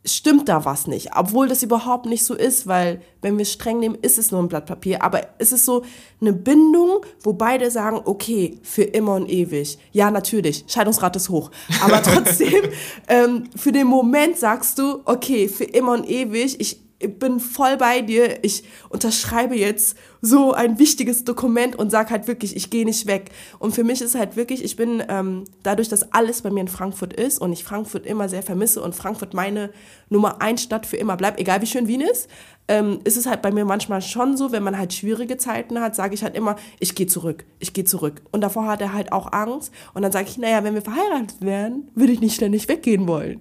stimmt 0.05 0.49
da 0.49 0.65
was 0.65 0.87
nicht. 0.87 1.11
Obwohl 1.17 1.49
das 1.49 1.63
überhaupt 1.63 2.07
nicht 2.07 2.25
so 2.25 2.35
ist, 2.35 2.67
weil 2.67 3.03
wenn 3.21 3.37
wir 3.37 3.43
es 3.43 3.53
streng 3.53 3.79
nehmen, 3.79 3.97
ist 4.01 4.19
es 4.19 4.31
nur 4.31 4.41
ein 4.41 4.49
Blatt 4.49 4.67
Papier. 4.67 5.03
Aber 5.03 5.23
es 5.39 5.53
ist 5.53 5.65
so 5.65 5.85
eine 6.21 6.33
Bindung, 6.33 7.05
wo 7.23 7.33
beide 7.33 7.71
sagen, 7.71 8.01
okay, 8.05 8.59
für 8.63 8.85
immer 8.85 9.15
und 9.15 9.29
ewig. 9.29 9.79
Ja, 9.93 10.11
natürlich, 10.11 10.65
Scheidungsrate 10.69 11.19
ist 11.19 11.29
hoch. 11.29 11.51
Aber 11.83 12.03
trotzdem, 12.03 12.71
ähm, 13.09 13.45
für 13.55 13.73
den 13.73 13.87
Moment 13.87 14.39
sagst 14.39 14.79
du, 14.79 15.01
okay, 15.05 15.49
für 15.49 15.65
immer 15.65 15.93
und 15.93 16.09
ewig, 16.09 16.61
ich 16.61 16.88
ich 17.01 17.19
bin 17.19 17.39
voll 17.39 17.77
bei 17.77 18.01
dir, 18.01 18.43
ich 18.43 18.65
unterschreibe 18.89 19.57
jetzt 19.57 19.97
so 20.21 20.53
ein 20.53 20.79
wichtiges 20.81 21.25
Dokument 21.25 21.77
und 21.77 21.91
sag 21.91 22.11
halt 22.11 22.27
wirklich, 22.27 22.57
ich 22.57 22.71
gehe 22.71 22.85
nicht 22.85 23.07
weg. 23.07 23.31
Und 23.61 23.73
für 23.73 23.85
mich 23.85 24.01
ist 24.01 24.17
halt 24.17 24.35
wirklich, 24.37 24.65
ich 24.65 24.75
bin 24.75 25.03
ähm, 25.09 25.45
dadurch, 25.63 25.89
dass 25.89 26.13
alles 26.13 26.43
bei 26.43 26.51
mir 26.51 26.61
in 26.61 26.69
Frankfurt 26.69 27.13
ist 27.13 27.41
und 27.41 27.53
ich 27.53 27.63
Frankfurt 27.63 28.05
immer 28.05 28.29
sehr 28.29 28.43
vermisse 28.43 28.83
und 28.83 28.97
Frankfurt 28.97 29.33
meine 29.33 29.71
Nummer 30.09 30.43
ein 30.43 30.59
Stadt 30.59 30.87
für 30.87 30.97
immer 30.97 31.17
bleibt, 31.17 31.39
egal 31.39 31.63
wie 31.63 31.67
schön 31.67 31.87
Wien 31.87 32.01
ist, 32.01 32.29
ähm, 32.69 33.01
ist 33.05 33.17
es 33.17 33.27
halt 33.27 33.43
bei 33.43 33.51
mir 33.51 33.65
manchmal 33.65 34.03
schon 34.03 34.37
so, 34.37 34.53
wenn 34.53 34.63
man 34.63 34.77
halt 34.77 34.93
schwierige 34.93 35.39
Zeiten 35.39 35.81
hat, 35.81 35.97
sage 35.97 36.15
ich 36.15 36.23
halt 36.23 36.37
immer, 36.37 36.57
ich 36.79 36.95
gehe 36.95 37.07
zurück, 37.07 37.45
ich 37.59 37.73
gehe 37.73 37.85
zurück. 37.85 38.21
Und 38.31 38.43
davor 38.43 38.67
hat 38.67 38.83
er 38.83 38.93
halt 38.93 39.11
auch 39.11 39.33
Angst. 39.33 39.73
Und 39.95 40.03
dann 40.03 40.13
sage 40.13 40.29
ich, 40.29 40.37
naja, 40.37 40.63
wenn 40.65 40.75
wir 40.75 40.83
verheiratet 40.83 41.37
wären, 41.41 41.91
würde 41.95 42.13
ich 42.13 42.21
nicht 42.21 42.35
ständig 42.35 42.69
weggehen 42.69 43.09
wollen. 43.09 43.41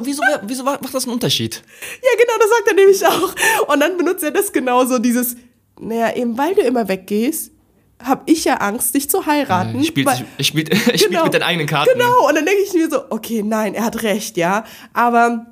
wieso, 0.00 0.22
wieso 0.42 0.64
macht 0.64 0.94
das 0.94 1.04
einen 1.04 1.12
Unterschied? 1.12 1.62
Ja, 2.02 2.10
genau, 2.18 2.32
das 2.38 2.50
sagt 2.50 2.68
er 2.68 2.74
nämlich 2.74 3.06
auch. 3.06 3.72
Und 3.72 3.80
dann 3.80 3.96
benutzt 3.98 4.24
er 4.24 4.30
das 4.30 4.52
genauso, 4.52 4.98
dieses, 4.98 5.36
naja, 5.78 6.16
eben 6.16 6.38
weil 6.38 6.54
du 6.54 6.62
immer 6.62 6.88
weggehst, 6.88 7.52
habe 8.02 8.22
ich 8.26 8.44
ja 8.44 8.56
Angst, 8.56 8.94
dich 8.94 9.08
zu 9.08 9.26
heiraten. 9.26 9.80
Ich 9.80 9.88
spiele 9.88 10.14
spiel, 10.14 10.26
ich 10.38 10.46
spiel 10.48 10.64
genau, 11.08 11.24
mit 11.24 11.34
deinen 11.34 11.42
eigenen 11.42 11.66
Karten. 11.66 11.90
Genau, 11.92 12.28
und 12.28 12.34
dann 12.34 12.44
denke 12.44 12.62
ich 12.62 12.72
mir 12.72 12.88
so, 12.90 13.04
okay, 13.10 13.42
nein, 13.42 13.74
er 13.74 13.84
hat 13.84 14.02
recht, 14.02 14.36
ja. 14.36 14.64
Aber 14.92 15.46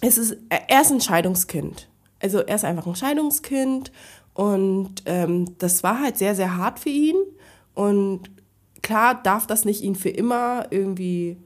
es 0.00 0.18
ist, 0.18 0.36
er 0.48 0.80
ist 0.80 0.92
ein 0.92 1.00
Scheidungskind. 1.00 1.88
Also 2.20 2.38
er 2.38 2.56
ist 2.56 2.64
einfach 2.64 2.86
ein 2.86 2.96
Scheidungskind 2.96 3.92
und 4.34 5.02
ähm, 5.06 5.56
das 5.58 5.82
war 5.82 6.00
halt 6.00 6.18
sehr, 6.18 6.34
sehr 6.34 6.56
hart 6.56 6.78
für 6.78 6.90
ihn. 6.90 7.16
Und 7.74 8.30
klar 8.82 9.20
darf 9.22 9.46
das 9.46 9.64
nicht 9.64 9.82
ihn 9.82 9.94
für 9.94 10.10
immer 10.10 10.66
irgendwie 10.70 11.38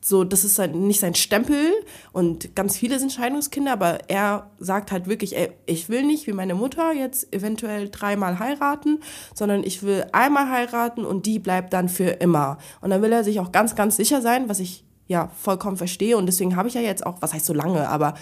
so, 0.00 0.24
das 0.24 0.44
ist 0.44 0.56
sein, 0.56 0.86
nicht 0.86 1.00
sein 1.00 1.14
Stempel 1.14 1.72
und 2.12 2.56
ganz 2.56 2.76
viele 2.76 2.98
sind 2.98 3.12
Scheidungskinder, 3.12 3.72
aber 3.72 4.08
er 4.08 4.50
sagt 4.58 4.90
halt 4.90 5.06
wirklich, 5.06 5.36
ey, 5.36 5.50
ich 5.66 5.88
will 5.88 6.02
nicht 6.02 6.26
wie 6.26 6.32
meine 6.32 6.54
Mutter 6.54 6.92
jetzt 6.92 7.32
eventuell 7.34 7.88
dreimal 7.90 8.38
heiraten, 8.38 9.00
sondern 9.34 9.62
ich 9.62 9.82
will 9.82 10.06
einmal 10.12 10.50
heiraten 10.50 11.04
und 11.04 11.26
die 11.26 11.38
bleibt 11.38 11.72
dann 11.72 11.88
für 11.88 12.10
immer. 12.10 12.58
Und 12.80 12.90
dann 12.90 13.02
will 13.02 13.12
er 13.12 13.24
sich 13.24 13.38
auch 13.38 13.52
ganz, 13.52 13.74
ganz 13.74 13.96
sicher 13.96 14.22
sein, 14.22 14.48
was 14.48 14.60
ich 14.60 14.85
ja 15.06 15.30
vollkommen 15.40 15.76
verstehe 15.76 16.16
und 16.16 16.26
deswegen 16.26 16.56
habe 16.56 16.68
ich 16.68 16.74
ja 16.74 16.80
jetzt 16.80 17.06
auch, 17.06 17.16
was 17.20 17.32
heißt 17.32 17.46
so 17.46 17.52
lange, 17.52 17.88
aber 17.88 18.14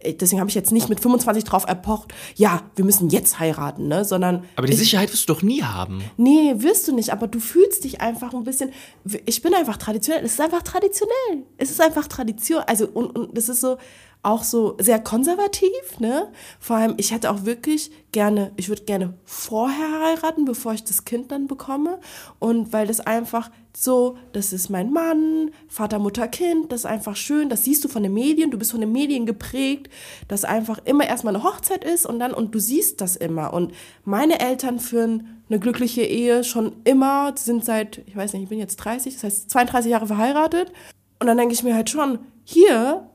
äh, 0.00 0.14
deswegen 0.14 0.40
habe 0.40 0.50
ich 0.50 0.54
jetzt 0.54 0.72
nicht 0.72 0.88
mit 0.88 1.00
25 1.00 1.44
drauf 1.44 1.64
erpocht, 1.66 2.12
ja, 2.34 2.62
wir 2.76 2.84
müssen 2.84 3.10
jetzt 3.10 3.38
heiraten, 3.38 3.88
ne, 3.88 4.04
sondern 4.04 4.44
Aber 4.56 4.66
die 4.66 4.72
ich, 4.72 4.78
Sicherheit 4.78 5.12
wirst 5.12 5.28
du 5.28 5.34
doch 5.34 5.42
nie 5.42 5.62
haben. 5.62 6.02
Nee, 6.16 6.54
wirst 6.56 6.88
du 6.88 6.94
nicht, 6.94 7.10
aber 7.10 7.26
du 7.26 7.40
fühlst 7.40 7.84
dich 7.84 8.00
einfach 8.00 8.34
ein 8.34 8.44
bisschen 8.44 8.72
ich 9.26 9.42
bin 9.42 9.54
einfach 9.54 9.76
traditionell, 9.76 10.24
es 10.24 10.32
ist 10.32 10.40
einfach 10.40 10.62
traditionell. 10.62 11.44
Es 11.56 11.70
ist 11.70 11.80
einfach 11.80 12.06
Tradition, 12.06 12.62
also 12.66 12.86
und 12.86 13.16
und 13.16 13.36
das 13.36 13.48
ist 13.48 13.60
so 13.60 13.78
auch 14.22 14.44
so 14.44 14.76
sehr 14.78 15.00
konservativ, 15.00 15.98
ne? 15.98 16.30
Vor 16.60 16.76
allem, 16.76 16.94
ich 16.96 17.10
hätte 17.10 17.30
auch 17.30 17.44
wirklich 17.44 17.90
gerne, 18.12 18.52
ich 18.56 18.68
würde 18.68 18.84
gerne 18.84 19.14
vorher 19.24 20.00
heiraten, 20.00 20.44
bevor 20.44 20.74
ich 20.74 20.84
das 20.84 21.04
Kind 21.04 21.32
dann 21.32 21.48
bekomme. 21.48 21.98
Und 22.38 22.72
weil 22.72 22.86
das 22.86 23.00
einfach 23.00 23.50
so, 23.76 24.16
das 24.32 24.52
ist 24.52 24.68
mein 24.68 24.92
Mann, 24.92 25.50
Vater, 25.66 25.98
Mutter, 25.98 26.28
Kind, 26.28 26.70
das 26.70 26.80
ist 26.80 26.86
einfach 26.86 27.16
schön, 27.16 27.48
das 27.48 27.64
siehst 27.64 27.82
du 27.84 27.88
von 27.88 28.04
den 28.04 28.12
Medien, 28.12 28.52
du 28.52 28.58
bist 28.58 28.70
von 28.70 28.80
den 28.80 28.92
Medien 28.92 29.26
geprägt, 29.26 29.88
dass 30.28 30.44
einfach 30.44 30.78
immer 30.84 31.06
erstmal 31.06 31.34
eine 31.34 31.42
Hochzeit 31.44 31.82
ist 31.82 32.06
und 32.06 32.20
dann, 32.20 32.32
und 32.32 32.54
du 32.54 32.60
siehst 32.60 33.00
das 33.00 33.16
immer. 33.16 33.52
Und 33.52 33.72
meine 34.04 34.38
Eltern 34.38 34.78
führen 34.78 35.42
eine 35.48 35.58
glückliche 35.58 36.02
Ehe 36.02 36.44
schon 36.44 36.76
immer, 36.84 37.34
sind 37.36 37.64
seit, 37.64 38.02
ich 38.06 38.14
weiß 38.14 38.34
nicht, 38.34 38.44
ich 38.44 38.48
bin 38.48 38.60
jetzt 38.60 38.76
30, 38.76 39.14
das 39.14 39.24
heißt 39.24 39.50
32 39.50 39.90
Jahre 39.90 40.06
verheiratet. 40.06 40.72
Und 41.18 41.26
dann 41.26 41.38
denke 41.38 41.54
ich 41.54 41.62
mir 41.62 41.74
halt 41.74 41.90
schon, 41.90 42.20
hier 42.44 43.08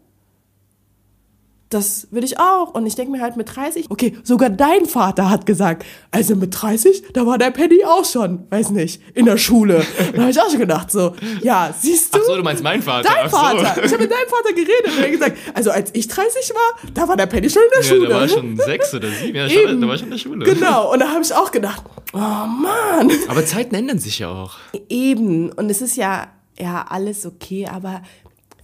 das 1.70 2.08
will 2.12 2.24
ich 2.24 2.40
auch. 2.40 2.74
Und 2.74 2.86
ich 2.86 2.96
denke 2.96 3.12
mir 3.12 3.22
halt 3.22 3.36
mit 3.38 3.56
30, 3.56 3.88
okay, 3.90 4.18
sogar 4.24 4.50
dein 4.50 4.86
Vater 4.86 5.30
hat 5.30 5.46
gesagt, 5.46 5.86
also 6.12 6.36
mit 6.36 6.60
30, 6.60 7.04
da 7.14 7.26
war 7.26 7.38
der 7.38 7.52
Penny 7.52 7.84
auch 7.86 8.06
schon, 8.06 8.50
weiß 8.50 8.72
nicht, 8.72 9.02
in 9.14 9.26
der 9.26 9.38
Schule. 9.38 9.86
Da 10.18 10.22
habe 10.22 10.32
ich 10.32 10.40
auch 10.40 10.50
schon 10.50 10.60
gedacht, 10.60 10.92
so, 10.92 11.14
ja, 11.42 11.74
siehst 11.78 12.16
du. 12.16 12.20
Ach 12.20 12.26
so, 12.26 12.36
du 12.38 12.44
meinst 12.44 12.64
meinen 12.64 12.82
Vater. 12.82 13.10
Dein 13.10 13.30
Vater. 13.30 13.76
So. 13.76 13.82
Ich 13.82 13.92
habe 13.92 14.04
mit 14.04 14.12
deinem 14.12 14.30
Vater 14.30 14.54
geredet 14.54 14.86
und 14.86 14.98
er 14.98 15.04
hat 15.04 15.12
gesagt, 15.12 15.38
also 15.54 15.72
als 15.72 15.90
ich 15.94 16.08
30 16.08 16.54
war, 16.54 16.92
da 16.94 17.08
war 17.08 17.18
der 17.18 17.26
Penny 17.26 17.50
schon 17.50 17.64
in 17.64 17.70
der 17.74 17.82
ja, 17.82 17.88
Schule. 17.88 18.10
Da 18.10 18.22
war 18.22 18.28
schon 18.28 18.58
sechs 18.58 18.94
oder 18.94 19.10
sieben, 19.10 19.36
ja, 19.36 19.48
Eben. 19.48 19.82
da 19.82 19.88
war 19.88 19.98
schon 19.98 20.06
in 20.06 20.12
der 20.12 20.18
Schule. 20.18 20.46
Genau, 20.46 20.94
und 20.94 21.00
da 21.00 21.10
habe 21.10 21.22
ich 21.22 21.34
auch 21.34 21.52
gedacht, 21.52 21.84
oh 22.14 22.18
Mann. 22.18 23.12
Aber 23.28 23.46
Zeiten 23.46 23.76
ändern 23.76 24.00
sich 24.00 24.20
ja 24.20 24.30
auch. 24.30 24.56
Eben, 24.90 25.52
und 25.52 25.70
es 25.70 25.82
ist 25.82 25.98
ja, 25.98 26.28
ja, 26.58 26.86
alles 26.90 27.26
okay, 27.26 27.68
aber 27.68 28.02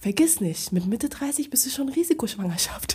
Vergiss 0.04 0.38
nicht, 0.38 0.70
mit 0.70 0.84
Mitte 0.84 1.08
30 1.08 1.48
bist 1.48 1.64
du 1.64 1.70
schon 1.70 1.88
Risikoschwangerschaft. 1.88 2.94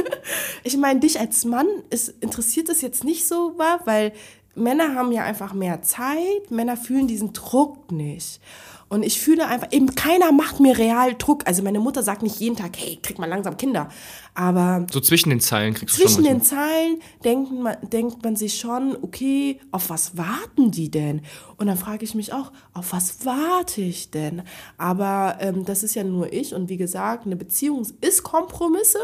ich 0.64 0.78
meine, 0.78 0.98
dich 0.98 1.20
als 1.20 1.44
Mann 1.44 1.66
ist, 1.90 2.08
interessiert 2.22 2.70
das 2.70 2.80
jetzt 2.80 3.04
nicht 3.04 3.28
so, 3.28 3.58
weil 3.84 4.14
Männer 4.54 4.94
haben 4.94 5.12
ja 5.12 5.24
einfach 5.24 5.52
mehr 5.52 5.82
Zeit, 5.82 6.50
Männer 6.50 6.78
fühlen 6.78 7.06
diesen 7.06 7.34
Druck 7.34 7.92
nicht. 7.92 8.40
Und 8.88 9.02
ich 9.02 9.20
fühle 9.20 9.46
einfach, 9.46 9.68
eben 9.70 9.94
keiner 9.94 10.32
macht 10.32 10.60
mir 10.60 10.78
real 10.78 11.14
Druck. 11.14 11.46
Also 11.46 11.62
meine 11.62 11.78
Mutter 11.78 12.02
sagt 12.02 12.22
nicht 12.22 12.40
jeden 12.40 12.56
Tag, 12.56 12.72
hey, 12.76 12.98
krieg 13.02 13.18
mal 13.18 13.28
langsam 13.28 13.56
Kinder. 13.56 13.88
Aber. 14.34 14.86
So 14.90 15.00
zwischen 15.00 15.30
den 15.30 15.40
Zeilen 15.40 15.74
kriegst 15.74 15.98
du 15.98 16.02
Zwischen 16.02 16.24
den 16.24 16.40
Zeilen 16.40 17.00
denkt 17.22 17.52
man, 17.52 17.76
denkt 17.82 18.22
man 18.24 18.36
sich 18.36 18.58
schon, 18.58 18.96
okay, 19.02 19.60
auf 19.72 19.90
was 19.90 20.16
warten 20.16 20.70
die 20.70 20.90
denn? 20.90 21.22
Und 21.56 21.66
dann 21.66 21.76
frage 21.76 22.04
ich 22.04 22.14
mich 22.14 22.32
auch, 22.32 22.52
auf 22.72 22.92
was 22.92 23.26
warte 23.26 23.82
ich 23.82 24.10
denn? 24.10 24.42
Aber 24.78 25.36
ähm, 25.40 25.64
das 25.64 25.82
ist 25.82 25.94
ja 25.94 26.04
nur 26.04 26.32
ich. 26.32 26.54
Und 26.54 26.68
wie 26.70 26.78
gesagt, 26.78 27.26
eine 27.26 27.36
Beziehung 27.36 27.86
ist 28.00 28.22
Kompromisse. 28.22 29.00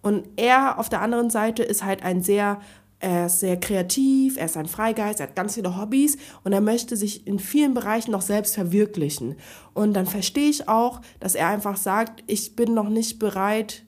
Und 0.00 0.26
er 0.36 0.78
auf 0.78 0.88
der 0.88 1.02
anderen 1.02 1.30
Seite 1.30 1.62
ist 1.62 1.84
halt 1.84 2.02
ein 2.02 2.22
sehr 2.22 2.60
er 2.98 3.26
ist 3.26 3.40
sehr 3.40 3.58
kreativ, 3.58 4.36
er 4.36 4.46
ist 4.46 4.56
ein 4.56 4.66
Freigeist, 4.66 5.20
er 5.20 5.28
hat 5.28 5.36
ganz 5.36 5.54
viele 5.54 5.76
Hobbys 5.76 6.16
und 6.44 6.52
er 6.52 6.60
möchte 6.60 6.96
sich 6.96 7.26
in 7.26 7.38
vielen 7.38 7.74
Bereichen 7.74 8.10
noch 8.10 8.22
selbst 8.22 8.54
verwirklichen. 8.54 9.36
Und 9.74 9.94
dann 9.94 10.06
verstehe 10.06 10.48
ich 10.48 10.68
auch, 10.68 11.00
dass 11.20 11.34
er 11.34 11.48
einfach 11.48 11.76
sagt, 11.76 12.24
ich 12.26 12.56
bin 12.56 12.72
noch 12.74 12.88
nicht 12.88 13.18
bereit, 13.18 13.84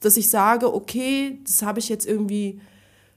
dass 0.00 0.16
ich 0.16 0.28
sage, 0.28 0.72
okay, 0.72 1.40
das 1.44 1.62
habe 1.62 1.80
ich 1.80 1.88
jetzt 1.88 2.06
irgendwie 2.06 2.60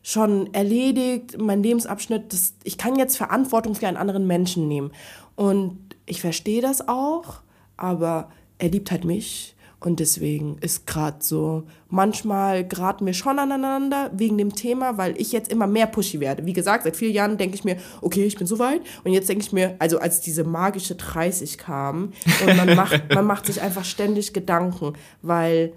schon 0.02 0.54
erledigt, 0.54 1.40
mein 1.40 1.64
Lebensabschnitt, 1.64 2.32
das, 2.32 2.54
ich 2.64 2.78
kann 2.78 2.96
jetzt 2.96 3.18
Verantwortung 3.18 3.76
für 3.76 3.88
einen 3.88 3.98
anderen 3.98 4.28
Menschen 4.28 4.68
nehmen. 4.68 4.92
Und 5.36 5.80
ich 6.06 6.22
verstehe 6.22 6.62
das 6.62 6.88
auch, 6.88 7.42
aber 7.76 8.32
er 8.58 8.70
liebt 8.70 8.92
halt 8.92 9.04
mich 9.04 9.55
und 9.86 10.00
deswegen 10.00 10.58
ist 10.62 10.88
gerade 10.88 11.18
so, 11.20 11.64
manchmal 11.90 12.68
geraten 12.68 13.06
wir 13.06 13.14
schon 13.14 13.38
aneinander 13.38 14.10
wegen 14.16 14.36
dem 14.36 14.56
Thema, 14.56 14.98
weil 14.98 15.14
ich 15.22 15.32
jetzt 15.32 15.52
immer 15.52 15.68
mehr 15.68 15.86
pushy 15.86 16.20
werde. 16.20 16.44
Wie 16.48 16.54
gesagt, 16.54 16.86
seit 16.86 16.96
vier 16.96 17.12
Jahren 17.12 17.38
denke 17.38 17.54
ich 17.54 17.64
mir, 17.64 17.78
okay, 18.02 18.24
ich 18.24 18.36
bin 18.36 18.48
so 18.48 18.58
weit. 18.58 18.82
Und 19.04 19.14
jetzt 19.14 19.30
denke 19.30 19.46
ich 19.46 19.54
mir, 19.54 19.76
also 19.78 20.00
als 20.00 20.22
diese 20.22 20.44
magische 20.44 20.96
30 20.96 21.60
kam 21.60 22.14
und 22.44 22.58
man 22.58 22.76
macht, 22.76 23.14
man 23.14 23.28
macht 23.28 23.46
sich 23.46 23.62
einfach 23.62 23.86
ständig 23.86 24.34
Gedanken, 24.34 24.94
weil 25.22 25.74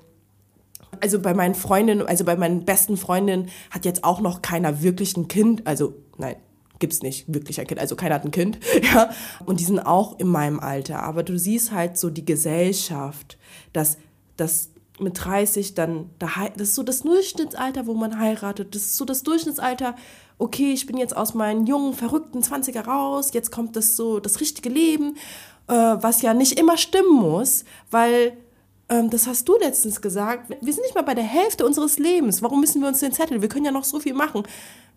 also 1.02 1.20
bei 1.20 1.34
meinen 1.34 1.54
Freundinnen, 1.54 2.06
also 2.06 2.24
bei 2.24 2.36
meinen 2.36 2.64
besten 2.64 2.96
Freundinnen 2.96 3.50
hat 3.70 3.84
jetzt 3.84 4.04
auch 4.04 4.22
noch 4.22 4.40
keiner 4.40 4.82
wirklich 4.82 5.18
ein 5.18 5.28
Kind, 5.28 5.66
also 5.66 5.94
nein, 6.16 6.36
gibt's 6.78 7.02
nicht 7.02 7.32
wirklich 7.32 7.60
ein 7.60 7.66
Kind, 7.66 7.80
also 7.80 7.96
keiner 7.96 8.16
hat 8.16 8.24
ein 8.24 8.30
Kind, 8.30 8.58
ja. 8.94 9.10
Und 9.44 9.60
die 9.60 9.64
sind 9.64 9.80
auch 9.80 10.18
in 10.18 10.28
meinem 10.28 10.60
Alter. 10.60 11.02
Aber 11.02 11.22
du 11.22 11.38
siehst 11.38 11.72
halt 11.72 11.98
so 11.98 12.10
die 12.10 12.24
Gesellschaft, 12.24 13.38
dass, 13.72 13.98
dass 14.36 14.70
mit 14.98 15.24
30 15.24 15.74
dann, 15.74 16.10
das 16.18 16.30
ist 16.56 16.74
so 16.74 16.82
das 16.82 17.02
Durchschnittsalter, 17.02 17.86
wo 17.86 17.94
man 17.94 18.18
heiratet. 18.18 18.74
Das 18.74 18.82
ist 18.82 18.96
so 18.96 19.04
das 19.04 19.22
Durchschnittsalter, 19.22 19.94
okay, 20.38 20.72
ich 20.72 20.86
bin 20.86 20.96
jetzt 20.96 21.16
aus 21.16 21.34
meinen 21.34 21.66
jungen, 21.66 21.94
verrückten 21.94 22.40
20er 22.40 22.84
raus, 22.84 23.30
jetzt 23.32 23.50
kommt 23.50 23.76
das 23.76 23.96
so, 23.96 24.20
das 24.20 24.40
richtige 24.40 24.68
Leben. 24.68 25.16
äh, 25.68 25.72
was 25.72 26.22
ja 26.22 26.34
nicht 26.34 26.58
immer 26.58 26.76
stimmen 26.76 27.14
muss, 27.14 27.64
weil 27.90 28.36
ähm, 28.88 29.10
das 29.10 29.26
hast 29.26 29.48
du 29.48 29.58
letztens 29.58 30.00
gesagt. 30.00 30.50
Wir 30.60 30.72
sind 30.72 30.82
nicht 30.82 30.94
mal 30.94 31.02
bei 31.02 31.14
der 31.14 31.24
Hälfte 31.24 31.66
unseres 31.66 31.98
Lebens. 31.98 32.42
Warum 32.42 32.60
müssen 32.60 32.80
wir 32.80 32.88
uns 32.88 33.00
den 33.00 33.12
Zettel? 33.12 33.42
Wir 33.42 33.48
können 33.48 33.64
ja 33.66 33.72
noch 33.72 33.84
so 33.84 34.00
viel 34.00 34.14
machen. 34.14 34.44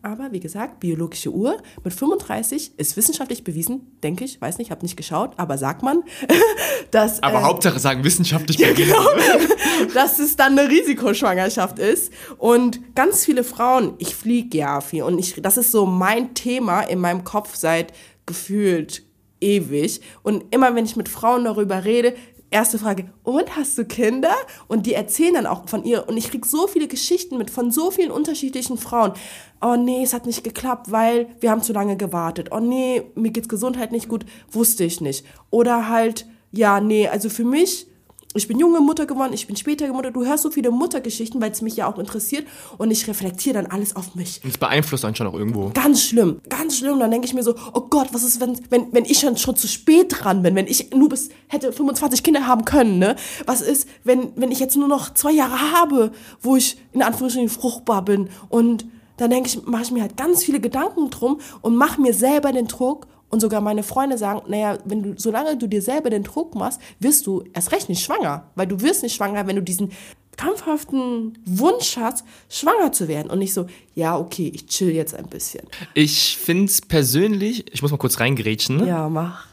Aber 0.03 0.31
wie 0.31 0.39
gesagt, 0.39 0.79
biologische 0.79 1.29
Uhr 1.29 1.57
mit 1.83 1.93
35 1.93 2.71
ist 2.77 2.97
wissenschaftlich 2.97 3.43
bewiesen, 3.43 3.95
denke 4.01 4.25
ich, 4.25 4.41
weiß 4.41 4.57
nicht, 4.57 4.71
habe 4.71 4.81
nicht 4.81 4.97
geschaut, 4.97 5.33
aber 5.37 5.59
sagt 5.59 5.83
man, 5.83 6.03
dass. 6.91 7.21
Aber 7.21 7.39
äh, 7.39 7.43
Hauptsache 7.43 7.79
sagen 7.79 8.03
wissenschaftlich 8.03 8.57
ja, 8.57 8.69
bewiesen. 8.69 8.93
genau, 8.93 9.93
dass 9.93 10.17
es 10.17 10.35
dann 10.35 10.57
eine 10.57 10.69
Risikoschwangerschaft 10.69 11.77
ist. 11.77 12.11
Und 12.37 12.95
ganz 12.95 13.25
viele 13.25 13.43
Frauen, 13.43 13.93
ich 13.99 14.15
fliege 14.15 14.57
ja 14.57 14.81
viel 14.81 15.03
und 15.03 15.19
ich, 15.19 15.35
das 15.39 15.57
ist 15.57 15.71
so 15.71 15.85
mein 15.85 16.33
Thema 16.33 16.81
in 16.81 16.99
meinem 16.99 17.23
Kopf 17.23 17.55
seit 17.55 17.93
gefühlt 18.25 19.03
ewig. 19.41 20.01
Und 20.23 20.45
immer 20.51 20.73
wenn 20.75 20.85
ich 20.85 20.95
mit 20.95 21.09
Frauen 21.09 21.43
darüber 21.43 21.83
rede, 21.83 22.15
erste 22.51 22.77
Frage, 22.77 23.05
und 23.23 23.55
hast 23.55 23.77
du 23.77 23.85
Kinder? 23.85 24.35
Und 24.67 24.85
die 24.85 24.93
erzählen 24.93 25.33
dann 25.33 25.47
auch 25.47 25.67
von 25.67 25.83
ihr. 25.83 26.07
Und 26.07 26.17
ich 26.17 26.29
krieg 26.29 26.45
so 26.45 26.67
viele 26.67 26.87
Geschichten 26.87 27.37
mit 27.37 27.49
von 27.49 27.71
so 27.71 27.89
vielen 27.89 28.11
unterschiedlichen 28.11 28.77
Frauen. 28.77 29.13
Oh 29.61 29.75
nee, 29.75 30.03
es 30.03 30.13
hat 30.13 30.25
nicht 30.25 30.43
geklappt, 30.43 30.91
weil 30.91 31.29
wir 31.39 31.49
haben 31.49 31.63
zu 31.63 31.73
lange 31.73 31.97
gewartet. 31.97 32.49
Oh 32.51 32.59
nee, 32.59 33.03
mir 33.15 33.31
geht's 33.31 33.49
Gesundheit 33.49 33.91
nicht 33.91 34.07
gut, 34.07 34.25
wusste 34.51 34.83
ich 34.83 35.01
nicht. 35.01 35.25
Oder 35.49 35.89
halt, 35.89 36.27
ja, 36.51 36.79
nee, 36.79 37.07
also 37.07 37.29
für 37.29 37.45
mich 37.45 37.87
ich 38.33 38.47
bin 38.47 38.59
junge 38.59 38.79
Mutter 38.79 39.05
geworden, 39.05 39.33
ich 39.33 39.47
bin 39.47 39.55
später 39.55 39.91
Mutter. 39.91 40.11
Du 40.11 40.25
hörst 40.25 40.43
so 40.43 40.51
viele 40.51 40.71
Muttergeschichten, 40.71 41.41
weil 41.41 41.51
es 41.51 41.61
mich 41.61 41.75
ja 41.75 41.91
auch 41.91 41.99
interessiert 41.99 42.47
und 42.77 42.91
ich 42.91 43.07
reflektiere 43.07 43.55
dann 43.55 43.65
alles 43.65 43.95
auf 43.95 44.15
mich. 44.15 44.41
Und 44.43 44.51
es 44.51 44.57
beeinflusst 44.57 45.03
einen 45.03 45.15
schon 45.15 45.27
auch 45.27 45.33
irgendwo. 45.33 45.71
Ganz 45.73 46.03
schlimm, 46.03 46.39
ganz 46.47 46.77
schlimm. 46.77 46.99
Dann 46.99 47.11
denke 47.11 47.27
ich 47.27 47.33
mir 47.33 47.43
so, 47.43 47.55
oh 47.73 47.81
Gott, 47.89 48.09
was 48.13 48.23
ist, 48.23 48.39
wenn, 48.39 48.57
wenn, 48.69 48.93
wenn 48.93 49.05
ich 49.05 49.19
schon, 49.19 49.35
schon 49.37 49.55
zu 49.55 49.67
spät 49.67 50.07
dran 50.09 50.43
bin, 50.43 50.55
wenn 50.55 50.67
ich 50.67 50.91
nur 50.91 51.09
bis 51.09 51.29
hätte 51.47 51.73
25 51.73 52.23
Kinder 52.23 52.47
haben 52.47 52.65
können, 52.65 52.99
ne? 52.99 53.15
Was 53.45 53.61
ist, 53.61 53.87
wenn, 54.03 54.31
wenn 54.35 54.51
ich 54.51 54.59
jetzt 54.59 54.77
nur 54.77 54.87
noch 54.87 55.13
zwei 55.13 55.31
Jahre 55.31 55.71
habe, 55.73 56.11
wo 56.41 56.55
ich 56.55 56.77
in 56.93 57.01
Anführungsstrichen 57.01 57.49
fruchtbar 57.49 58.05
bin 58.05 58.29
und 58.49 58.85
dann 59.17 59.29
denke 59.29 59.49
ich, 59.49 59.65
mache 59.67 59.83
ich 59.83 59.91
mir 59.91 60.01
halt 60.01 60.17
ganz 60.17 60.43
viele 60.43 60.59
Gedanken 60.59 61.09
drum 61.09 61.39
und 61.61 61.75
mache 61.75 62.01
mir 62.01 62.13
selber 62.13 62.51
den 62.51 62.67
Druck 62.67 63.07
und 63.31 63.39
sogar 63.39 63.61
meine 63.61 63.83
Freunde 63.83 64.17
sagen, 64.17 64.41
naja, 64.47 64.77
wenn 64.85 65.03
du, 65.03 65.13
solange 65.17 65.57
du 65.57 65.67
dir 65.67 65.81
selber 65.81 66.09
den 66.09 66.23
Druck 66.23 66.53
machst, 66.53 66.79
wirst 66.99 67.25
du 67.25 67.43
erst 67.53 67.71
recht 67.71 67.89
nicht 67.89 68.03
schwanger. 68.03 68.45
Weil 68.55 68.67
du 68.67 68.81
wirst 68.81 69.03
nicht 69.03 69.15
schwanger, 69.15 69.47
wenn 69.47 69.55
du 69.55 69.63
diesen 69.63 69.91
krampfhaften 70.37 71.37
Wunsch 71.45 71.97
hast, 71.97 72.25
schwanger 72.49 72.91
zu 72.91 73.07
werden. 73.07 73.29
Und 73.31 73.39
nicht 73.39 73.53
so, 73.53 73.67
ja, 73.95 74.17
okay, 74.17 74.51
ich 74.53 74.67
chill 74.67 74.91
jetzt 74.91 75.15
ein 75.15 75.27
bisschen. 75.27 75.63
Ich 75.93 76.37
finde 76.37 76.65
es 76.65 76.81
persönlich, 76.81 77.65
ich 77.73 77.81
muss 77.81 77.91
mal 77.91 77.97
kurz 77.97 78.19
reingerätschen. 78.19 78.85
Ja, 78.85 79.07
mach. 79.09 79.47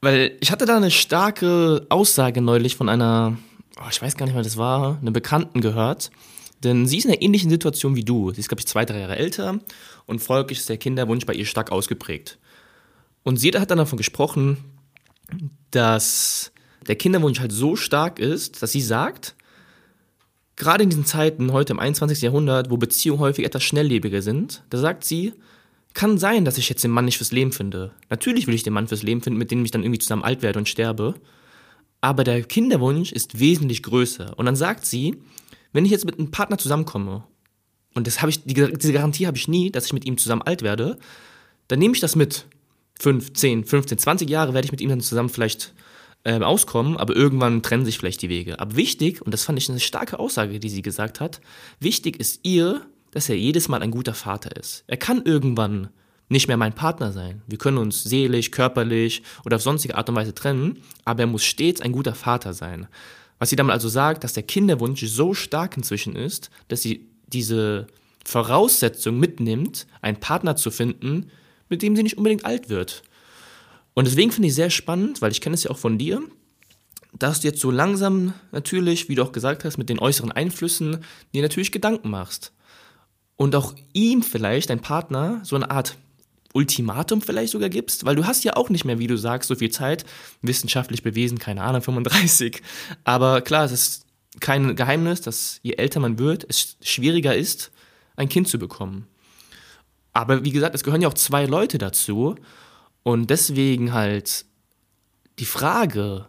Weil 0.00 0.36
ich 0.40 0.52
hatte 0.52 0.66
da 0.66 0.76
eine 0.76 0.90
starke 0.90 1.86
Aussage 1.88 2.40
neulich 2.40 2.76
von 2.76 2.88
einer, 2.88 3.36
oh, 3.78 3.88
ich 3.90 4.00
weiß 4.00 4.16
gar 4.16 4.26
nicht, 4.26 4.34
wer 4.36 4.42
das 4.42 4.56
war, 4.56 4.98
eine 5.00 5.10
Bekannten 5.10 5.60
gehört. 5.60 6.10
Denn 6.62 6.86
sie 6.86 6.98
ist 6.98 7.04
in 7.04 7.12
einer 7.12 7.22
ähnlichen 7.22 7.50
Situation 7.50 7.96
wie 7.96 8.04
du. 8.04 8.30
Sie 8.32 8.40
ist, 8.40 8.48
glaube 8.48 8.60
ich, 8.60 8.66
zwei, 8.66 8.84
drei 8.84 9.00
Jahre 9.00 9.16
älter 9.16 9.58
und 10.06 10.20
folglich 10.20 10.58
ist 10.58 10.68
der 10.68 10.78
Kinderwunsch 10.78 11.26
bei 11.26 11.34
ihr 11.34 11.44
stark 11.44 11.72
ausgeprägt. 11.72 12.38
Und 13.26 13.38
sie 13.38 13.50
hat 13.50 13.72
dann 13.72 13.78
davon 13.78 13.96
gesprochen, 13.96 14.58
dass 15.72 16.52
der 16.86 16.94
Kinderwunsch 16.94 17.40
halt 17.40 17.50
so 17.50 17.74
stark 17.74 18.20
ist, 18.20 18.62
dass 18.62 18.70
sie 18.70 18.80
sagt, 18.80 19.34
gerade 20.54 20.84
in 20.84 20.90
diesen 20.90 21.06
Zeiten, 21.06 21.52
heute 21.52 21.72
im 21.72 21.80
21. 21.80 22.22
Jahrhundert, 22.22 22.70
wo 22.70 22.76
Beziehungen 22.76 23.18
häufig 23.18 23.44
etwas 23.44 23.64
schnelllebiger 23.64 24.22
sind, 24.22 24.62
da 24.70 24.78
sagt 24.78 25.02
sie, 25.02 25.32
kann 25.92 26.18
sein, 26.18 26.44
dass 26.44 26.56
ich 26.56 26.68
jetzt 26.68 26.84
den 26.84 26.92
Mann 26.92 27.04
nicht 27.04 27.16
fürs 27.16 27.32
Leben 27.32 27.50
finde. 27.50 27.90
Natürlich 28.10 28.46
will 28.46 28.54
ich 28.54 28.62
den 28.62 28.74
Mann 28.74 28.86
fürs 28.86 29.02
Leben 29.02 29.20
finden, 29.22 29.40
mit 29.40 29.50
dem 29.50 29.64
ich 29.64 29.72
dann 29.72 29.82
irgendwie 29.82 29.98
zusammen 29.98 30.22
alt 30.22 30.42
werde 30.42 30.60
und 30.60 30.68
sterbe. 30.68 31.16
Aber 32.00 32.22
der 32.22 32.44
Kinderwunsch 32.44 33.10
ist 33.10 33.40
wesentlich 33.40 33.82
größer. 33.82 34.38
Und 34.38 34.46
dann 34.46 34.54
sagt 34.54 34.86
sie, 34.86 35.16
wenn 35.72 35.84
ich 35.84 35.90
jetzt 35.90 36.04
mit 36.04 36.16
einem 36.16 36.30
Partner 36.30 36.58
zusammenkomme, 36.58 37.24
und 37.94 38.06
das 38.06 38.22
habe 38.22 38.30
ich, 38.30 38.44
diese 38.44 38.92
Garantie 38.92 39.26
habe 39.26 39.36
ich 39.36 39.48
nie, 39.48 39.72
dass 39.72 39.86
ich 39.86 39.92
mit 39.92 40.04
ihm 40.04 40.16
zusammen 40.16 40.42
alt 40.42 40.62
werde, 40.62 40.96
dann 41.66 41.80
nehme 41.80 41.92
ich 41.92 42.00
das 42.00 42.14
mit. 42.14 42.46
5, 43.00 43.32
10, 43.32 43.64
15, 43.64 43.98
20 43.98 44.30
Jahre 44.30 44.54
werde 44.54 44.66
ich 44.66 44.72
mit 44.72 44.80
ihm 44.80 44.88
dann 44.88 45.00
zusammen 45.00 45.28
vielleicht 45.28 45.74
ähm, 46.24 46.42
auskommen, 46.42 46.96
aber 46.96 47.14
irgendwann 47.14 47.62
trennen 47.62 47.84
sich 47.84 47.98
vielleicht 47.98 48.22
die 48.22 48.28
Wege. 48.28 48.58
Aber 48.58 48.76
wichtig, 48.76 49.22
und 49.22 49.32
das 49.32 49.44
fand 49.44 49.58
ich 49.58 49.68
eine 49.68 49.80
starke 49.80 50.18
Aussage, 50.18 50.58
die 50.58 50.68
sie 50.68 50.82
gesagt 50.82 51.20
hat, 51.20 51.40
wichtig 51.78 52.18
ist 52.18 52.40
ihr, 52.42 52.82
dass 53.12 53.28
er 53.28 53.36
jedes 53.36 53.68
Mal 53.68 53.82
ein 53.82 53.90
guter 53.90 54.14
Vater 54.14 54.56
ist. 54.56 54.84
Er 54.86 54.96
kann 54.96 55.22
irgendwann 55.24 55.88
nicht 56.28 56.48
mehr 56.48 56.56
mein 56.56 56.74
Partner 56.74 57.12
sein. 57.12 57.42
Wir 57.46 57.58
können 57.58 57.78
uns 57.78 58.02
seelisch, 58.02 58.50
körperlich 58.50 59.22
oder 59.44 59.56
auf 59.56 59.62
sonstige 59.62 59.96
Art 59.96 60.08
und 60.08 60.16
Weise 60.16 60.34
trennen, 60.34 60.82
aber 61.04 61.20
er 61.20 61.26
muss 61.28 61.44
stets 61.44 61.80
ein 61.80 61.92
guter 61.92 62.14
Vater 62.14 62.52
sein. 62.52 62.88
Was 63.38 63.50
sie 63.50 63.56
damit 63.56 63.72
also 63.72 63.88
sagt, 63.88 64.24
dass 64.24 64.32
der 64.32 64.42
Kinderwunsch 64.42 65.04
so 65.06 65.34
stark 65.34 65.76
inzwischen 65.76 66.16
ist, 66.16 66.50
dass 66.68 66.82
sie 66.82 67.06
diese 67.28 67.86
Voraussetzung 68.24 69.18
mitnimmt, 69.18 69.86
einen 70.00 70.18
Partner 70.18 70.56
zu 70.56 70.70
finden, 70.70 71.30
mit 71.68 71.82
dem 71.82 71.96
sie 71.96 72.02
nicht 72.02 72.18
unbedingt 72.18 72.44
alt 72.44 72.68
wird. 72.68 73.02
Und 73.94 74.06
deswegen 74.06 74.30
finde 74.30 74.48
ich 74.48 74.54
sehr 74.54 74.70
spannend, 74.70 75.22
weil 75.22 75.32
ich 75.32 75.40
kenne 75.40 75.54
es 75.54 75.64
ja 75.64 75.70
auch 75.70 75.78
von 75.78 75.98
dir, 75.98 76.20
dass 77.18 77.40
du 77.40 77.48
jetzt 77.48 77.60
so 77.60 77.70
langsam 77.70 78.34
natürlich, 78.52 79.08
wie 79.08 79.14
du 79.14 79.22
auch 79.22 79.32
gesagt 79.32 79.64
hast, 79.64 79.78
mit 79.78 79.88
den 79.88 79.98
äußeren 79.98 80.32
Einflüssen 80.32 81.04
dir 81.34 81.42
natürlich 81.42 81.72
Gedanken 81.72 82.10
machst. 82.10 82.52
Und 83.36 83.54
auch 83.54 83.74
ihm 83.92 84.22
vielleicht, 84.22 84.70
dein 84.70 84.80
Partner, 84.80 85.40
so 85.44 85.56
eine 85.56 85.70
Art 85.70 85.96
Ultimatum 86.52 87.20
vielleicht 87.20 87.52
sogar 87.52 87.68
gibst, 87.68 88.06
weil 88.06 88.16
du 88.16 88.26
hast 88.26 88.44
ja 88.44 88.56
auch 88.56 88.70
nicht 88.70 88.84
mehr, 88.84 88.98
wie 88.98 89.06
du 89.06 89.16
sagst, 89.16 89.48
so 89.48 89.54
viel 89.54 89.70
Zeit, 89.70 90.06
wissenschaftlich 90.40 91.02
bewiesen, 91.02 91.38
keine 91.38 91.62
Ahnung, 91.62 91.82
35. 91.82 92.62
Aber 93.04 93.42
klar, 93.42 93.66
es 93.66 93.72
ist 93.72 94.06
kein 94.40 94.74
Geheimnis, 94.74 95.20
dass 95.20 95.60
je 95.62 95.72
älter 95.72 96.00
man 96.00 96.18
wird, 96.18 96.46
es 96.48 96.76
schwieriger 96.82 97.36
ist, 97.36 97.72
ein 98.16 98.28
Kind 98.28 98.48
zu 98.48 98.58
bekommen. 98.58 99.06
Aber 100.16 100.44
wie 100.44 100.50
gesagt, 100.50 100.74
es 100.74 100.82
gehören 100.82 101.02
ja 101.02 101.08
auch 101.08 101.14
zwei 101.14 101.44
Leute 101.44 101.76
dazu. 101.76 102.36
Und 103.02 103.28
deswegen 103.28 103.92
halt 103.92 104.46
die 105.38 105.44
Frage, 105.44 106.26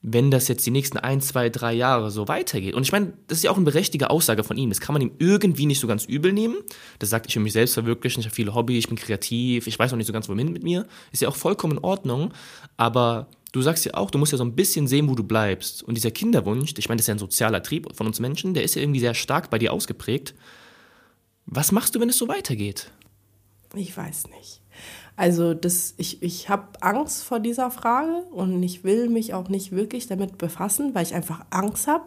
wenn 0.00 0.30
das 0.30 0.46
jetzt 0.46 0.64
die 0.64 0.70
nächsten 0.70 0.96
ein, 0.96 1.20
zwei, 1.20 1.50
drei 1.50 1.72
Jahre 1.72 2.12
so 2.12 2.28
weitergeht. 2.28 2.74
Und 2.74 2.84
ich 2.84 2.92
meine, 2.92 3.14
das 3.26 3.38
ist 3.38 3.42
ja 3.42 3.50
auch 3.50 3.56
eine 3.56 3.64
berechtigte 3.64 4.10
Aussage 4.10 4.44
von 4.44 4.56
ihm. 4.56 4.68
Das 4.68 4.78
kann 4.78 4.92
man 4.92 5.02
ihm 5.02 5.10
irgendwie 5.18 5.66
nicht 5.66 5.80
so 5.80 5.88
ganz 5.88 6.04
übel 6.04 6.32
nehmen. 6.32 6.54
Das 7.00 7.10
sagt, 7.10 7.26
ich 7.26 7.34
will 7.34 7.42
mich 7.42 7.52
selbst 7.52 7.74
verwirklichen, 7.74 8.20
ich 8.20 8.26
habe 8.26 8.34
viele 8.36 8.54
Hobbys, 8.54 8.78
ich 8.78 8.86
bin 8.86 8.96
kreativ, 8.96 9.66
ich 9.66 9.76
weiß 9.76 9.90
noch 9.90 9.98
nicht 9.98 10.06
so 10.06 10.12
ganz, 10.12 10.28
wohin 10.28 10.52
mit 10.52 10.62
mir. 10.62 10.86
Ist 11.10 11.22
ja 11.22 11.28
auch 11.28 11.34
vollkommen 11.34 11.78
in 11.78 11.82
Ordnung. 11.82 12.32
Aber 12.76 13.26
du 13.50 13.60
sagst 13.60 13.84
ja 13.86 13.94
auch, 13.94 14.12
du 14.12 14.18
musst 14.18 14.30
ja 14.30 14.38
so 14.38 14.44
ein 14.44 14.54
bisschen 14.54 14.86
sehen, 14.86 15.08
wo 15.08 15.16
du 15.16 15.24
bleibst. 15.24 15.82
Und 15.82 15.96
dieser 15.96 16.12
Kinderwunsch, 16.12 16.74
ich 16.78 16.88
meine, 16.88 16.98
das 16.98 17.06
ist 17.06 17.08
ja 17.08 17.14
ein 17.16 17.18
sozialer 17.18 17.60
Trieb 17.60 17.88
von 17.92 18.06
uns 18.06 18.20
Menschen, 18.20 18.54
der 18.54 18.62
ist 18.62 18.76
ja 18.76 18.82
irgendwie 18.82 19.00
sehr 19.00 19.14
stark 19.14 19.50
bei 19.50 19.58
dir 19.58 19.72
ausgeprägt. 19.72 20.32
Was 21.46 21.72
machst 21.72 21.96
du, 21.96 22.00
wenn 22.00 22.08
es 22.08 22.18
so 22.18 22.28
weitergeht? 22.28 22.92
Ich 23.76 23.96
weiß 23.96 24.28
nicht. 24.30 24.62
Also 25.16 25.54
das, 25.54 25.94
ich, 25.96 26.22
ich 26.22 26.48
habe 26.48 26.68
Angst 26.80 27.24
vor 27.24 27.40
dieser 27.40 27.70
Frage 27.70 28.22
und 28.32 28.62
ich 28.62 28.84
will 28.84 29.08
mich 29.08 29.34
auch 29.34 29.48
nicht 29.48 29.72
wirklich 29.72 30.06
damit 30.06 30.38
befassen, 30.38 30.94
weil 30.94 31.04
ich 31.04 31.14
einfach 31.14 31.44
Angst 31.50 31.86
habe, 31.86 32.04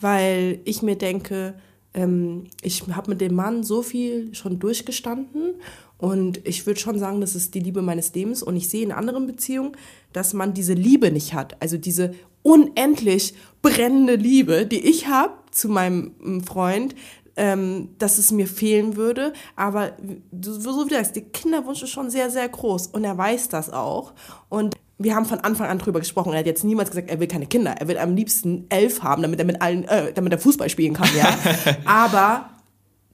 weil 0.00 0.60
ich 0.64 0.82
mir 0.82 0.96
denke, 0.96 1.54
ähm, 1.94 2.44
ich 2.62 2.82
habe 2.88 3.10
mit 3.10 3.20
dem 3.20 3.34
Mann 3.34 3.64
so 3.64 3.82
viel 3.82 4.34
schon 4.34 4.58
durchgestanden 4.58 5.54
und 5.98 6.46
ich 6.46 6.66
würde 6.66 6.80
schon 6.80 6.98
sagen, 6.98 7.20
das 7.20 7.34
ist 7.34 7.54
die 7.54 7.60
Liebe 7.60 7.80
meines 7.80 8.14
Lebens 8.14 8.42
und 8.42 8.56
ich 8.56 8.68
sehe 8.68 8.82
in 8.82 8.92
anderen 8.92 9.26
Beziehungen, 9.26 9.72
dass 10.12 10.34
man 10.34 10.52
diese 10.52 10.74
Liebe 10.74 11.10
nicht 11.10 11.32
hat, 11.32 11.60
also 11.62 11.78
diese 11.78 12.14
unendlich 12.42 13.34
brennende 13.62 14.16
Liebe, 14.16 14.66
die 14.66 14.86
ich 14.86 15.06
habe 15.06 15.32
zu 15.50 15.68
meinem 15.68 16.42
Freund, 16.44 16.94
ähm, 17.36 17.90
dass 17.98 18.18
es 18.18 18.30
mir 18.30 18.46
fehlen 18.46 18.96
würde. 18.96 19.32
Aber 19.56 19.92
so 20.40 20.86
wie 20.86 20.90
du 20.90 20.94
sagst, 20.94 21.16
der 21.16 21.24
Kinderwunsch 21.24 21.82
ist 21.82 21.90
schon 21.90 22.10
sehr, 22.10 22.30
sehr 22.30 22.48
groß 22.48 22.88
und 22.88 23.04
er 23.04 23.16
weiß 23.16 23.48
das 23.48 23.70
auch. 23.70 24.12
Und 24.48 24.76
wir 24.98 25.14
haben 25.14 25.26
von 25.26 25.40
Anfang 25.40 25.68
an 25.68 25.78
drüber 25.78 25.98
gesprochen. 25.98 26.32
Er 26.32 26.40
hat 26.40 26.46
jetzt 26.46 26.64
niemals 26.64 26.90
gesagt, 26.90 27.10
er 27.10 27.18
will 27.18 27.26
keine 27.26 27.46
Kinder. 27.46 27.72
Er 27.72 27.88
will 27.88 27.98
am 27.98 28.14
liebsten 28.14 28.66
elf 28.68 29.02
haben, 29.02 29.22
damit 29.22 29.38
er 29.38 29.44
mit 29.44 29.60
allen, 29.60 29.84
äh, 29.84 30.12
damit 30.12 30.32
er 30.32 30.38
Fußball 30.38 30.68
spielen 30.68 30.94
kann, 30.94 31.08
ja. 31.16 31.36
Aber 31.84 32.50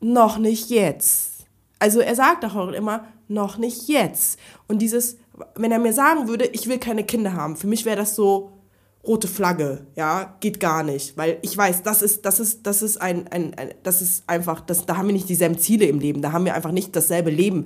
noch 0.01 0.39
nicht 0.39 0.71
jetzt. 0.71 1.47
Also 1.79 2.01
er 2.01 2.15
sagt 2.15 2.45
auch 2.45 2.69
immer, 2.69 3.05
noch 3.29 3.57
nicht 3.57 3.89
jetzt. 3.89 4.39
Und 4.69 4.81
dieses, 4.81 5.17
wenn 5.55 5.73
er 5.73 5.79
mir 5.79 5.93
sagen 5.93 6.29
würde, 6.29 6.47
ich 6.47 6.69
will 6.69 6.79
keine 6.79 7.05
Kinder 7.05 7.33
haben, 7.33 7.57
für 7.57 7.67
mich 7.67 7.85
wäre 7.85 7.97
das 7.97 8.15
so, 8.15 8.53
rote 9.07 9.29
Flagge, 9.29 9.87
ja, 9.97 10.37
geht 10.41 10.61
gar 10.61 10.83
nicht, 10.83 11.17
weil 11.17 11.39
ich 11.43 11.57
weiß, 11.57 11.83
das 11.83 12.03
ist, 12.03 12.25
das 12.27 12.39
ist, 12.39 12.67
das 12.67 12.83
ist 12.83 13.01
ein, 13.01 13.27
ein, 13.29 13.55
ein 13.55 13.71
das 13.83 14.03
ist 14.03 14.25
einfach, 14.27 14.61
das, 14.61 14.87
da 14.87 14.97
haben 14.97 15.07
wir 15.07 15.15
nicht 15.15 15.29
dieselben 15.29 15.59
Ziele 15.59 15.87
im 15.87 15.99
Leben, 15.99 16.21
da 16.23 16.33
haben 16.33 16.45
wir 16.45 16.55
einfach 16.55 16.73
nicht 16.73 16.95
dasselbe 16.95 17.31
Leben. 17.31 17.65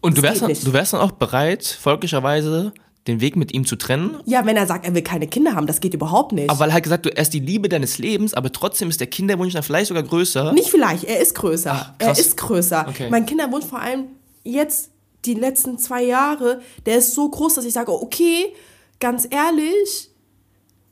Und 0.00 0.18
du 0.18 0.22
wärst, 0.22 0.42
dann, 0.42 0.52
du 0.52 0.72
wärst 0.72 0.92
dann 0.92 1.00
auch 1.00 1.12
bereit, 1.12 1.64
folglicherweise 1.64 2.72
den 3.06 3.20
Weg 3.20 3.36
mit 3.36 3.54
ihm 3.54 3.64
zu 3.66 3.76
trennen? 3.76 4.18
Ja, 4.26 4.44
wenn 4.46 4.56
er 4.56 4.66
sagt, 4.66 4.84
er 4.84 4.94
will 4.94 5.02
keine 5.02 5.26
Kinder 5.26 5.54
haben, 5.54 5.66
das 5.66 5.80
geht 5.80 5.94
überhaupt 5.94 6.32
nicht. 6.32 6.50
Aber 6.50 6.60
weil 6.60 6.70
er 6.70 6.74
hat 6.74 6.82
gesagt, 6.82 7.06
du 7.06 7.16
er 7.16 7.22
ist 7.22 7.32
die 7.32 7.40
Liebe 7.40 7.68
deines 7.68 7.98
Lebens, 7.98 8.34
aber 8.34 8.52
trotzdem 8.52 8.88
ist 8.90 9.00
der 9.00 9.06
Kinderwunsch 9.06 9.54
dann 9.54 9.62
vielleicht 9.62 9.88
sogar 9.88 10.02
größer. 10.02 10.52
Nicht 10.52 10.70
vielleicht, 10.70 11.04
er 11.04 11.20
ist 11.20 11.34
größer. 11.34 11.72
Ach, 11.72 11.92
er 11.98 12.12
ist 12.12 12.36
größer. 12.36 12.86
Okay. 12.88 13.08
Mein 13.10 13.26
Kinderwunsch 13.26 13.64
vor 13.64 13.80
allem 13.80 14.04
jetzt 14.44 14.90
die 15.24 15.34
letzten 15.34 15.78
zwei 15.78 16.04
Jahre, 16.04 16.60
der 16.86 16.98
ist 16.98 17.14
so 17.14 17.28
groß, 17.28 17.54
dass 17.54 17.64
ich 17.64 17.72
sage, 17.72 17.92
okay, 17.92 18.52
ganz 19.00 19.26
ehrlich, 19.30 20.10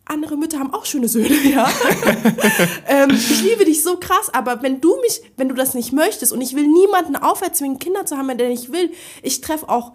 andere 0.06 0.36
Mütter 0.36 0.58
haben 0.58 0.72
auch 0.72 0.84
schöne 0.84 1.08
Söhne, 1.08 1.36
ja. 1.50 1.68
ähm, 2.86 3.10
ich 3.10 3.42
liebe 3.42 3.64
dich 3.64 3.82
so 3.82 3.98
krass, 3.98 4.30
aber 4.32 4.62
wenn 4.62 4.80
du 4.80 4.96
mich, 5.02 5.20
wenn 5.36 5.48
du 5.48 5.54
das 5.54 5.74
nicht 5.74 5.92
möchtest 5.92 6.32
und 6.32 6.40
ich 6.40 6.54
will 6.54 6.66
niemanden 6.66 7.16
auferzwingen, 7.16 7.78
Kinder 7.78 8.06
zu 8.06 8.16
haben, 8.16 8.36
der 8.38 8.48
nicht 8.48 8.72
will, 8.72 8.92
ich 9.22 9.40
treffe 9.40 9.68
auch 9.68 9.92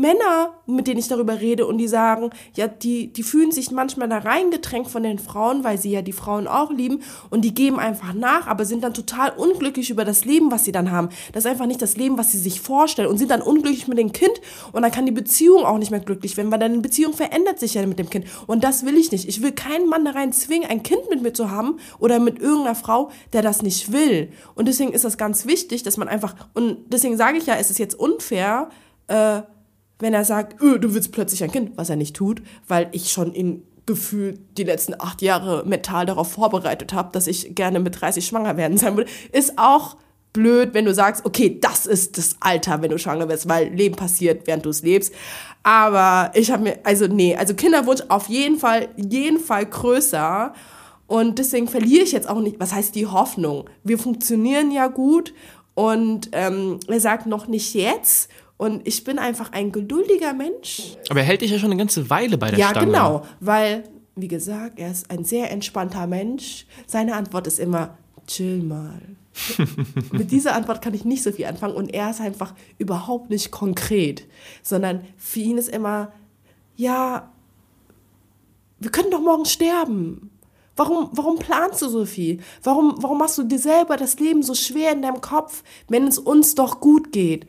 Männer, 0.00 0.54
mit 0.66 0.86
denen 0.86 0.98
ich 0.98 1.08
darüber 1.08 1.40
rede 1.40 1.66
und 1.66 1.78
die 1.78 1.88
sagen, 1.88 2.30
ja, 2.54 2.68
die, 2.68 3.12
die 3.12 3.22
fühlen 3.22 3.52
sich 3.52 3.70
manchmal 3.70 4.08
da 4.08 4.18
reingedrängt 4.18 4.88
von 4.88 5.02
den 5.02 5.18
Frauen, 5.18 5.64
weil 5.64 5.78
sie 5.78 5.90
ja 5.90 6.02
die 6.02 6.12
Frauen 6.12 6.46
auch 6.46 6.70
lieben 6.70 7.02
und 7.30 7.42
die 7.42 7.54
geben 7.54 7.78
einfach 7.78 8.12
nach, 8.14 8.46
aber 8.46 8.64
sind 8.64 8.84
dann 8.84 8.94
total 8.94 9.30
unglücklich 9.30 9.90
über 9.90 10.04
das 10.04 10.24
Leben, 10.24 10.50
was 10.50 10.64
sie 10.64 10.72
dann 10.72 10.90
haben. 10.90 11.08
Das 11.32 11.44
ist 11.44 11.50
einfach 11.50 11.66
nicht 11.66 11.82
das 11.82 11.96
Leben, 11.96 12.18
was 12.18 12.32
sie 12.32 12.38
sich 12.38 12.60
vorstellen 12.60 13.08
und 13.08 13.18
sind 13.18 13.30
dann 13.30 13.42
unglücklich 13.42 13.88
mit 13.88 13.98
dem 13.98 14.12
Kind 14.12 14.40
und 14.72 14.82
dann 14.82 14.90
kann 14.90 15.06
die 15.06 15.12
Beziehung 15.12 15.64
auch 15.64 15.78
nicht 15.78 15.90
mehr 15.90 16.00
glücklich 16.00 16.36
werden, 16.36 16.50
weil 16.50 16.58
deine 16.58 16.78
Beziehung 16.78 17.12
verändert 17.12 17.58
sich 17.58 17.74
ja 17.74 17.86
mit 17.86 17.98
dem 17.98 18.10
Kind 18.10 18.26
und 18.46 18.64
das 18.64 18.84
will 18.84 18.96
ich 18.96 19.12
nicht. 19.12 19.28
Ich 19.28 19.42
will 19.42 19.52
keinen 19.52 19.88
Mann 19.88 20.04
da 20.04 20.12
rein 20.12 20.32
zwingen, 20.32 20.68
ein 20.68 20.82
Kind 20.82 21.10
mit 21.10 21.22
mir 21.22 21.32
zu 21.32 21.50
haben 21.50 21.78
oder 21.98 22.18
mit 22.18 22.38
irgendeiner 22.38 22.74
Frau, 22.74 23.10
der 23.32 23.42
das 23.42 23.62
nicht 23.62 23.92
will. 23.92 24.30
Und 24.54 24.68
deswegen 24.68 24.92
ist 24.92 25.04
das 25.04 25.18
ganz 25.18 25.46
wichtig, 25.46 25.82
dass 25.82 25.96
man 25.96 26.08
einfach, 26.08 26.34
und 26.54 26.78
deswegen 26.88 27.16
sage 27.16 27.38
ich 27.38 27.46
ja, 27.46 27.54
es 27.54 27.70
ist 27.70 27.78
jetzt 27.78 27.98
unfair, 27.98 28.70
äh, 29.08 29.42
wenn 29.98 30.14
er 30.14 30.24
sagt, 30.24 30.60
öh, 30.62 30.78
du 30.78 30.94
willst 30.94 31.12
plötzlich 31.12 31.42
ein 31.42 31.50
Kind, 31.50 31.72
was 31.76 31.90
er 31.90 31.96
nicht 31.96 32.16
tut, 32.16 32.42
weil 32.68 32.88
ich 32.92 33.10
schon 33.10 33.32
in 33.32 33.62
gefühlt 33.86 34.40
die 34.58 34.64
letzten 34.64 34.94
acht 35.00 35.22
Jahre 35.22 35.64
mental 35.64 36.06
darauf 36.06 36.32
vorbereitet 36.32 36.92
habe, 36.92 37.10
dass 37.12 37.28
ich 37.28 37.54
gerne 37.54 37.78
mit 37.78 38.00
30 38.00 38.26
schwanger 38.26 38.56
werden 38.56 38.76
sein 38.78 38.96
würde, 38.96 39.10
ist 39.32 39.54
auch 39.56 39.96
blöd, 40.32 40.74
wenn 40.74 40.84
du 40.84 40.92
sagst, 40.92 41.24
okay, 41.24 41.58
das 41.60 41.86
ist 41.86 42.18
das 42.18 42.36
Alter, 42.40 42.82
wenn 42.82 42.90
du 42.90 42.98
schwanger 42.98 43.28
wirst, 43.28 43.48
weil 43.48 43.72
Leben 43.72 43.96
passiert, 43.96 44.46
während 44.46 44.66
du 44.66 44.70
es 44.70 44.82
lebst. 44.82 45.14
Aber 45.62 46.30
ich 46.34 46.50
habe 46.50 46.64
mir, 46.64 46.78
also 46.82 47.06
nee, 47.06 47.34
also 47.34 47.54
Kinderwunsch 47.54 48.02
auf 48.08 48.28
jeden 48.28 48.58
Fall, 48.58 48.88
jeden 48.96 49.38
Fall 49.38 49.64
größer. 49.64 50.52
Und 51.06 51.38
deswegen 51.38 51.68
verliere 51.68 52.02
ich 52.02 52.12
jetzt 52.12 52.28
auch 52.28 52.40
nicht, 52.40 52.60
was 52.60 52.74
heißt 52.74 52.94
die 52.94 53.06
Hoffnung? 53.06 53.70
Wir 53.82 53.98
funktionieren 53.98 54.72
ja 54.72 54.88
gut 54.88 55.32
und 55.74 56.28
ähm, 56.32 56.80
er 56.88 57.00
sagt 57.00 57.26
noch 57.26 57.46
nicht 57.46 57.74
jetzt 57.74 58.28
und 58.56 58.86
ich 58.86 59.04
bin 59.04 59.18
einfach 59.18 59.52
ein 59.52 59.72
geduldiger 59.72 60.32
Mensch. 60.32 60.96
Aber 61.10 61.20
er 61.20 61.26
hält 61.26 61.42
dich 61.42 61.50
ja 61.50 61.58
schon 61.58 61.70
eine 61.70 61.78
ganze 61.78 62.08
Weile 62.08 62.38
bei 62.38 62.50
der 62.50 62.58
ja, 62.58 62.70
Stange. 62.70 62.92
Ja, 62.92 63.08
genau, 63.08 63.26
weil, 63.40 63.84
wie 64.14 64.28
gesagt, 64.28 64.78
er 64.78 64.90
ist 64.90 65.10
ein 65.10 65.24
sehr 65.24 65.50
entspannter 65.50 66.06
Mensch. 66.06 66.66
Seine 66.86 67.14
Antwort 67.16 67.46
ist 67.46 67.58
immer, 67.58 67.98
chill 68.26 68.62
mal. 68.62 69.00
Mit 70.12 70.30
dieser 70.30 70.54
Antwort 70.54 70.80
kann 70.80 70.94
ich 70.94 71.04
nicht 71.04 71.22
so 71.22 71.30
viel 71.30 71.44
anfangen 71.44 71.74
und 71.74 71.92
er 71.92 72.10
ist 72.10 72.22
einfach 72.22 72.54
überhaupt 72.78 73.28
nicht 73.28 73.50
konkret, 73.50 74.26
sondern 74.62 75.04
für 75.18 75.40
ihn 75.40 75.58
ist 75.58 75.68
immer, 75.68 76.12
ja, 76.76 77.30
wir 78.78 78.90
können 78.90 79.10
doch 79.10 79.20
morgen 79.20 79.44
sterben. 79.44 80.30
Warum, 80.74 81.08
warum 81.12 81.38
planst 81.38 81.80
du 81.82 81.88
so 81.88 82.04
viel? 82.04 82.40
Warum, 82.62 82.94
warum 82.98 83.18
machst 83.18 83.38
du 83.38 83.42
dir 83.42 83.58
selber 83.58 83.96
das 83.96 84.18
Leben 84.18 84.42
so 84.42 84.54
schwer 84.54 84.92
in 84.92 85.02
deinem 85.02 85.22
Kopf, 85.22 85.62
wenn 85.88 86.06
es 86.06 86.18
uns 86.18 86.54
doch 86.54 86.80
gut 86.80 87.12
geht? 87.12 87.46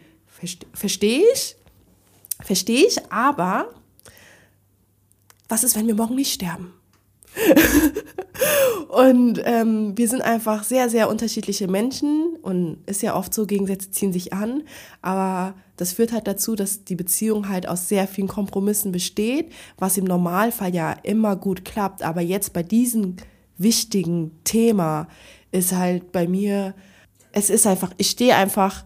Verstehe 0.74 1.24
ich? 1.34 1.56
Verstehe 2.42 2.86
ich, 2.86 3.12
aber 3.12 3.74
was 5.50 5.64
ist, 5.64 5.76
wenn 5.76 5.88
wir 5.88 5.96
morgen 5.96 6.16
nicht 6.16 6.34
sterben? 6.34 6.74
und 8.90 9.42
ähm, 9.44 9.98
wir 9.98 10.08
sind 10.08 10.22
einfach 10.22 10.64
sehr, 10.64 10.90
sehr 10.90 11.10
unterschiedliche 11.10 11.68
Menschen 11.68 12.38
und 12.42 12.78
ist 12.86 13.02
ja 13.02 13.16
oft 13.16 13.34
so, 13.34 13.46
Gegensätze 13.46 13.92
ziehen 13.92 14.14
sich 14.14 14.34
an, 14.34 14.64
aber 15.02 15.56
das 15.76 15.94
führt 15.94 16.12
halt 16.12 16.28
dazu, 16.28 16.56
dass 16.56 16.84
die 16.84 16.96
Beziehung 16.96 17.50
halt 17.50 17.68
aus 17.68 17.88
sehr 17.88 18.08
vielen 18.08 18.28
Kompromissen 18.28 18.92
besteht, 18.92 19.52
was 19.78 19.98
im 19.98 20.06
Normalfall 20.06 20.74
ja 20.74 20.94
immer 21.04 21.36
gut 21.36 21.66
klappt, 21.66 22.02
aber 22.02 22.22
jetzt 22.22 22.54
bei 22.54 22.64
diesem 22.64 23.18
wichtigen 23.58 24.32
Thema 24.44 25.08
ist 25.52 25.74
halt 25.74 26.12
bei 26.12 26.28
mir, 26.28 26.74
es 27.32 27.50
ist 27.50 27.68
einfach, 27.68 27.92
ich 27.98 28.10
stehe 28.10 28.36
einfach 28.36 28.84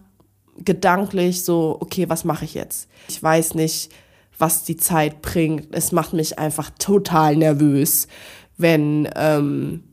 gedanklich 0.64 1.44
so, 1.44 1.76
okay, 1.80 2.08
was 2.08 2.24
mache 2.24 2.44
ich 2.44 2.54
jetzt? 2.54 2.88
Ich 3.08 3.22
weiß 3.22 3.54
nicht, 3.54 3.90
was 4.38 4.64
die 4.64 4.76
Zeit 4.76 5.22
bringt. 5.22 5.74
Es 5.74 5.92
macht 5.92 6.12
mich 6.12 6.38
einfach 6.38 6.70
total 6.78 7.36
nervös, 7.36 8.08
wenn, 8.56 9.08
ähm, 9.16 9.84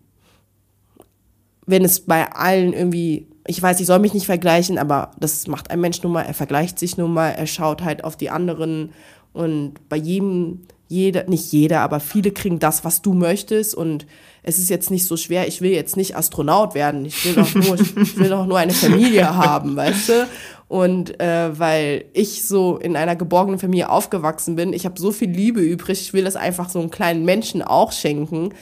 wenn 1.66 1.86
es 1.86 2.02
bei 2.02 2.32
allen 2.32 2.74
irgendwie, 2.74 3.28
ich 3.46 3.62
weiß, 3.62 3.80
ich 3.80 3.86
soll 3.86 4.00
mich 4.00 4.14
nicht 4.14 4.26
vergleichen, 4.26 4.78
aber 4.78 5.12
das 5.20 5.48
macht 5.48 5.72
ein 5.72 5.82
Mensch 5.82 6.02
nun 6.02 6.14
mal, 6.14 6.24
er 6.24 6.34
vergleicht 6.34 6.80
sich 6.80 6.98
nun 6.98 7.14
mal, 7.14 7.30
er 7.30 7.48
schaut 7.48 7.84
halt 7.84 8.04
auf 8.04 8.16
die 8.16 8.30
anderen 8.30 8.92
und 9.34 9.74
bei 9.88 9.98
jedem, 9.98 10.62
jeder, 10.88 11.26
nicht 11.26 11.52
jeder, 11.52 11.82
aber 11.82 12.00
viele 12.00 12.32
kriegen 12.32 12.58
das, 12.58 12.84
was 12.84 13.04
du 13.04 13.14
möchtest 13.14 13.76
und 13.76 14.08
es 14.42 14.58
ist 14.58 14.70
jetzt 14.70 14.90
nicht 14.90 15.06
so 15.06 15.18
schwer, 15.18 15.48
ich 15.48 15.62
will 15.62 15.72
jetzt 15.72 15.96
nicht 15.96 16.18
Astronaut 16.18 16.74
werden, 16.74 17.06
ich 17.06 17.24
will 17.26 17.36
doch 17.36 17.54
nur, 17.54 17.80
ich 17.80 18.18
will 18.18 18.30
doch 18.30 18.48
nur 18.48 18.58
eine 18.58 18.74
Familie 18.74 19.36
haben, 19.36 19.76
weißt 19.76 20.10
du? 20.10 20.28
Und 20.70 21.20
äh, 21.20 21.58
weil 21.58 22.06
ich 22.14 22.48
so 22.48 22.78
in 22.78 22.96
einer 22.96 23.16
geborgenen 23.16 23.60
Familie 23.60 23.90
aufgewachsen 23.90 24.56
bin, 24.56 24.72
ich 24.72 24.86
habe 24.86 25.02
so 25.02 25.12
viel 25.12 25.30
Liebe 25.30 25.62
übrig, 25.62 26.00
ich 26.00 26.14
will 26.14 26.24
das 26.24 26.36
einfach 26.36 26.70
so 26.70 26.80
einem 26.80 26.92
kleinen 26.92 27.26
Menschen 27.26 27.64
auch 27.64 27.92
schenken, 27.92 28.54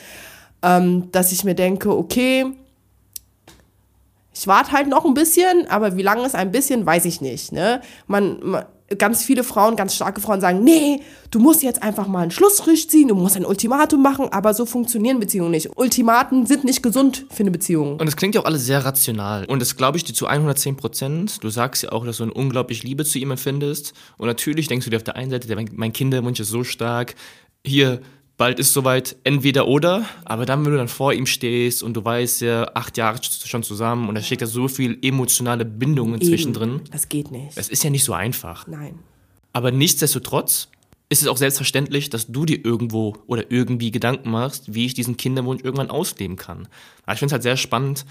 ähm, 0.64 1.12
dass 1.12 1.34
ich 1.34 1.44
mir 1.44 1.54
denke, 1.54 1.96
okay, 1.96 2.46
ich 4.34 4.48
warte 4.48 4.72
halt 4.72 4.88
noch 4.88 5.04
ein 5.04 5.16
bisschen, 5.16 5.68
aber 5.70 5.98
wie 5.98 6.02
lange 6.02 6.24
es 6.24 6.34
ein 6.34 6.52
bisschen, 6.52 6.86
weiß 6.86 7.04
ich 7.04 7.20
nicht. 7.20 7.52
Ne? 7.52 7.82
Man, 8.08 8.40
man, 8.42 8.66
ganz 8.98 9.24
viele 9.24 9.44
Frauen, 9.44 9.76
ganz 9.76 9.96
starke 9.96 10.22
Frauen 10.22 10.40
sagen, 10.40 10.64
nee, 10.64 11.02
du 11.32 11.40
musst 11.40 11.62
jetzt 11.62 11.84
einfach 11.84 12.08
mal 12.08 12.22
einen 12.22 12.32
Schlussstrich 12.32 12.90
ziehen, 12.90 13.10
du 13.10 13.16
musst 13.16 13.36
ein 13.36 13.46
Ultimatum 13.46 14.02
machen, 14.02 14.30
aber 14.32 14.54
so 14.54 14.66
funktionieren 14.66 15.20
Beziehungen 15.20 15.52
nicht. 15.52 15.76
Ultimaten 15.76 16.46
sind 16.46 16.64
nicht 16.64 16.82
gesund 16.82 17.26
für 17.30 17.42
eine 17.42 17.52
Beziehung. 17.52 18.00
Und 18.00 18.08
es 18.08 18.16
klingt 18.16 18.36
ja 18.36 18.42
auch 18.42 18.46
alles 18.46 18.66
sehr 18.66 18.86
rational. 18.86 19.46
Und 19.46 19.62
das 19.62 19.76
glaube 19.76 19.98
ich 19.98 20.06
dir 20.06 20.14
zu 20.14 20.28
110 20.28 20.78
Prozent. 20.78 21.44
Du 21.44 21.50
sagst 21.50 21.84
ja 21.84 21.92
auch, 21.92 22.06
dass 22.06 22.18
du 22.18 22.24
eine 22.24 22.34
unglaubliche 22.34 22.88
Liebe 22.88 23.04
zu 23.04 23.20
ihm 23.20 23.32
empfindest. 23.32 23.94
Und 24.18 24.28
natürlich 24.28 24.68
denkst 24.68 24.86
du 24.86 24.90
dir 24.90 24.98
auf 24.98 25.04
der 25.04 25.16
einen 25.16 25.32
Seite, 25.32 25.54
mein 25.74 25.94
Kinderwunsch 25.94 26.40
ist 26.40 26.50
so 26.50 26.64
stark. 26.64 27.16
Hier, 27.66 28.02
bald 28.38 28.60
ist 28.60 28.72
soweit 28.72 29.16
entweder 29.24 29.68
oder, 29.68 30.06
aber 30.24 30.46
dann, 30.46 30.64
wenn 30.64 30.72
du 30.72 30.78
dann 30.78 30.88
vor 30.88 31.12
ihm 31.12 31.26
stehst 31.26 31.84
und 31.84 31.96
du 31.96 32.06
weißt 32.06 32.42
ja, 32.42 32.72
acht 32.76 32.98
Jahre 32.98 33.20
schon 33.22 33.64
zusammen 33.64 34.08
und 34.08 34.16
da 34.16 34.22
steckt 34.22 34.42
ja 34.42 34.48
so 34.48 34.68
viel 34.68 34.98
emotionale 35.02 35.66
Bindungen 35.66 36.22
zwischendrin. 36.22 36.82
Das 36.92 37.10
geht 37.10 37.32
nicht. 37.32 37.58
Das 37.58 37.68
ist 37.68 37.84
ja 37.84 37.90
nicht 37.90 38.04
so 38.04 38.14
einfach. 38.14 38.68
Nein. 38.68 39.00
Aber 39.54 39.72
nichtsdestotrotz 39.72 40.70
ist 41.10 41.22
es 41.22 41.28
auch 41.28 41.38
selbstverständlich, 41.38 42.10
dass 42.10 42.28
du 42.28 42.46
dir 42.46 42.64
irgendwo 42.64 43.16
oder 43.26 43.50
irgendwie 43.50 43.92
Gedanken 43.92 44.30
machst, 44.30 44.74
wie 44.74 44.86
ich 44.86 44.94
diesen 44.94 45.18
Kinderwunsch 45.18 45.64
irgendwann 45.64 45.90
ausleben 45.90 46.36
kann. 46.36 46.68
Aber 47.04 47.14
ich 47.14 47.20
finde 47.20 47.28
es 47.28 47.34
halt 47.34 47.44
sehr 47.44 47.58
spannend. 47.58 48.06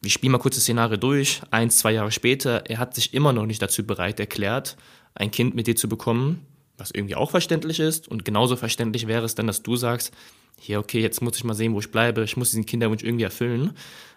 Wir 0.00 0.10
spielen 0.10 0.32
mal 0.32 0.38
kurz 0.38 0.56
das 0.56 0.64
Szenario 0.64 0.96
durch. 0.96 1.42
Eins, 1.50 1.78
zwei 1.78 1.92
Jahre 1.92 2.10
später, 2.10 2.64
er 2.68 2.78
hat 2.78 2.94
sich 2.94 3.14
immer 3.14 3.32
noch 3.32 3.46
nicht 3.46 3.62
dazu 3.62 3.86
bereit 3.86 4.18
erklärt, 4.20 4.76
ein 5.14 5.30
Kind 5.30 5.54
mit 5.54 5.66
dir 5.66 5.76
zu 5.76 5.88
bekommen 5.88 6.44
was 6.76 6.90
irgendwie 6.90 7.14
auch 7.14 7.30
verständlich 7.30 7.80
ist. 7.80 8.08
Und 8.08 8.24
genauso 8.24 8.56
verständlich 8.56 9.06
wäre 9.06 9.24
es 9.24 9.34
dann, 9.34 9.46
dass 9.46 9.62
du 9.62 9.76
sagst, 9.76 10.12
hier, 10.58 10.78
okay, 10.78 11.00
jetzt 11.00 11.20
muss 11.20 11.36
ich 11.36 11.44
mal 11.44 11.54
sehen, 11.54 11.74
wo 11.74 11.80
ich 11.80 11.90
bleibe, 11.90 12.22
ich 12.24 12.36
muss 12.36 12.50
diesen 12.50 12.66
Kinderwunsch 12.66 13.02
irgendwie 13.02 13.24
erfüllen. 13.24 13.72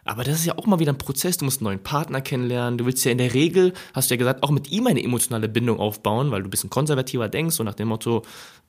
Aber 0.06 0.24
das 0.24 0.36
ist 0.40 0.46
ja 0.46 0.58
auch 0.58 0.66
mal 0.66 0.80
wieder 0.80 0.94
ein 0.94 0.98
Prozess, 0.98 1.38
du 1.38 1.46
musst 1.46 1.60
einen 1.60 1.66
neuen 1.66 1.84
Partner 1.84 2.22
kennenlernen, 2.22 2.78
du 2.78 2.86
willst 2.86 3.04
ja 3.04 3.12
in 3.12 3.18
der 3.18 3.34
Regel, 3.34 3.74
hast 3.94 4.10
du 4.10 4.14
ja 4.14 4.18
gesagt, 4.18 4.44
auch 4.44 4.52
mit 4.52 4.72
ihm 4.72 4.88
eine 4.88 5.04
emotionale 5.04 5.50
Bindung 5.50 5.80
aufbauen, 5.80 6.32
weil 6.32 6.42
du 6.42 6.48
ein 6.48 6.52
bisschen 6.52 6.70
konservativer 6.70 7.28
denkst, 7.28 7.56
so 7.56 7.64
nach 7.64 7.74
dem 7.74 7.90
Motto, 7.90 8.24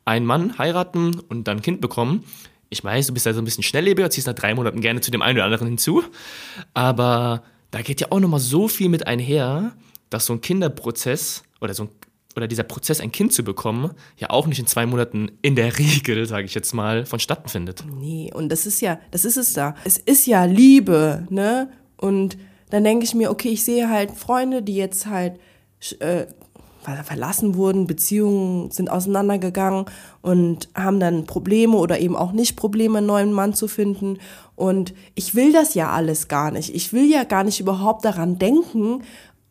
einen 0.05 0.27
Mann 0.27 0.59
heiraten 0.59 1.21
und 1.29 1.47
dann 1.47 1.59
ein 1.59 1.63
Kind 1.63 1.81
bekommen. 1.81 2.25
Ich 2.71 2.83
weiß, 2.83 3.07
du 3.07 3.15
bist 3.15 3.27
ja 3.27 3.33
so 3.33 3.41
ein 3.41 3.45
bisschen 3.45 3.63
schnelllebiger, 3.63 4.11
ziehst 4.11 4.27
nach 4.27 4.35
drei 4.35 4.55
Monaten 4.55 4.81
gerne 4.81 5.01
zu 5.01 5.11
dem 5.11 5.23
einen 5.23 5.39
oder 5.39 5.45
anderen 5.45 5.69
hinzu, 5.69 6.03
aber 6.75 7.45
da 7.71 7.83
geht 7.83 8.01
ja 8.01 8.09
auch 8.11 8.21
nochmal 8.21 8.41
so 8.41 8.67
viel 8.67 8.89
mit 8.89 9.07
einher, 9.07 9.77
dass 10.11 10.27
so 10.27 10.33
ein 10.33 10.41
Kinderprozess 10.41 11.45
oder 11.61 11.75
so 11.75 11.85
ein 11.85 11.91
oder 12.39 12.49
dieser 12.49 12.63
Prozess, 12.63 13.01
ein 13.01 13.13
Kind 13.13 13.33
zu 13.33 13.45
bekommen, 13.45 13.91
ja 14.17 14.31
auch 14.31 14.47
nicht 14.47 14.59
in 14.59 14.67
zwei 14.67 14.87
Monaten 14.87 15.31
in 15.43 15.55
der 15.55 15.79
Regel, 15.79 16.27
sage 16.27 16.47
ich 16.47 16.55
jetzt 16.55 16.73
mal, 16.73 17.05
vonstatten 17.05 17.49
findet. 17.49 17.85
Nee, 18.01 18.33
und 18.33 18.49
das 18.49 18.65
ist 18.65 18.81
ja, 18.81 18.99
das 19.11 19.25
ist 19.25 19.37
es 19.37 19.53
da. 19.53 19.75
Es 19.85 19.99
ist 19.99 20.27
ja 20.27 20.45
Liebe, 20.45 21.27
ne? 21.29 21.71
Und 21.97 22.39
dann 22.71 22.85
denke 22.85 23.05
ich 23.05 23.15
mir, 23.15 23.31
okay, 23.31 23.51
ich 23.51 23.65
sehe 23.65 23.91
halt 23.91 24.13
Freunde, 24.13 24.63
die 24.63 24.77
jetzt 24.77 25.07
halt 25.07 25.39
äh, 26.01 26.27
verlassen 27.05 27.55
wurden, 27.55 27.87
Beziehungen 27.87 28.71
sind 28.71 28.91
auseinandergegangen 28.91 29.87
und 30.23 30.69
haben 30.75 31.01
dann 31.01 31.27
Probleme 31.27 31.77
oder 31.77 31.99
eben 31.99 32.17
auch 32.17 32.33
nicht 32.33 32.57
Probleme, 32.57 32.99
einen 32.99 33.07
neuen 33.07 33.33
Mann 33.33 33.53
zu 33.53 33.69
finden. 33.69 34.19
Und 34.57 34.95
ich 35.15 35.35
will 35.35 35.53
das 35.53 35.75
ja 35.75 35.91
alles 35.91 36.29
gar 36.29 36.51
nicht. 36.51 36.75
Ich 36.75 36.93
will 36.93 37.11
ja 37.11 37.25
gar 37.25 37.45
nicht 37.45 37.61
überhaupt 37.61 38.05
daran 38.05 38.39
denken, 38.39 39.03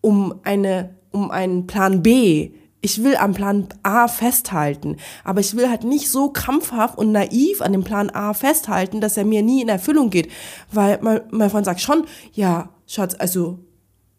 um 0.02 0.36
eine, 0.44 0.96
um 1.12 1.32
einen 1.32 1.68
Plan 1.68 2.02
B 2.02 2.52
ich 2.88 3.04
will 3.04 3.18
am 3.18 3.34
Plan 3.34 3.68
A 3.84 4.08
festhalten, 4.08 4.96
aber 5.26 5.42
ich 5.42 5.58
will 5.58 5.70
halt 5.70 5.84
nicht 5.84 6.10
so 6.10 6.30
krampfhaft 6.30 6.98
und 6.98 7.12
naiv 7.12 7.62
an 7.62 7.74
dem 7.74 7.84
Plan 7.84 8.10
A 8.10 8.34
festhalten, 8.34 9.02
dass 9.02 9.18
er 9.18 9.26
mir 9.26 9.42
nie 9.42 9.62
in 9.62 9.68
Erfüllung 9.68 10.10
geht, 10.10 10.32
weil 10.72 10.98
mein, 11.02 11.20
mein 11.32 11.50
Freund 11.50 11.66
sagt 11.66 11.82
schon, 11.82 12.06
ja, 12.32 12.70
Schatz, 12.88 13.14
also 13.20 13.60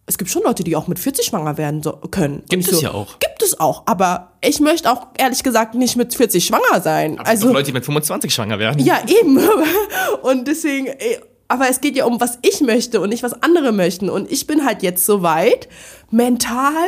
es 0.04 0.18
gibt 0.18 0.30
schon 0.30 0.42
Leute, 0.42 0.64
die 0.64 0.76
auch 0.76 0.86
mit 0.86 0.98
40 0.98 1.24
schwanger 1.24 1.56
werden 1.56 1.82
so, 1.82 1.92
können. 1.92 2.42
Gibt 2.50 2.66
es 2.66 2.76
so, 2.76 2.82
ja 2.82 2.92
auch. 2.92 3.18
Gibt 3.20 3.42
es 3.42 3.58
auch, 3.58 3.84
aber 3.86 4.32
ich 4.42 4.60
möchte 4.60 4.92
auch 4.92 5.06
ehrlich 5.16 5.42
gesagt 5.42 5.74
nicht 5.74 5.96
mit 5.96 6.14
40 6.14 6.44
schwanger 6.44 6.82
sein. 6.82 7.18
Aber 7.18 7.28
also 7.28 7.50
Leute, 7.50 7.68
die 7.68 7.72
mit 7.72 7.86
25 7.86 8.34
schwanger 8.34 8.58
werden. 8.58 8.84
Ja, 8.84 9.00
eben. 9.06 9.38
Und 10.22 10.46
deswegen, 10.46 10.88
aber 11.48 11.68
es 11.68 11.80
geht 11.80 11.96
ja 11.96 12.04
um, 12.04 12.20
was 12.20 12.38
ich 12.42 12.60
möchte 12.60 13.00
und 13.00 13.08
nicht, 13.08 13.22
was 13.22 13.42
andere 13.42 13.72
möchten. 13.72 14.10
Und 14.10 14.30
ich 14.30 14.46
bin 14.46 14.64
halt 14.64 14.82
jetzt 14.82 15.04
so 15.06 15.22
weit 15.22 15.68
mental, 16.10 16.86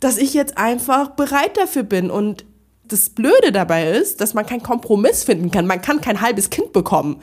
dass 0.00 0.16
ich 0.16 0.32
jetzt 0.32 0.56
einfach 0.56 1.10
bereit 1.10 1.56
dafür 1.56 1.82
bin. 1.82 2.10
Und 2.10 2.46
das 2.84 3.10
Blöde 3.10 3.52
dabei 3.52 3.90
ist, 3.90 4.22
dass 4.22 4.32
man 4.32 4.46
keinen 4.46 4.62
Kompromiss 4.62 5.24
finden 5.24 5.50
kann. 5.50 5.66
Man 5.66 5.82
kann 5.82 6.00
kein 6.00 6.22
halbes 6.22 6.48
Kind 6.48 6.72
bekommen 6.72 7.20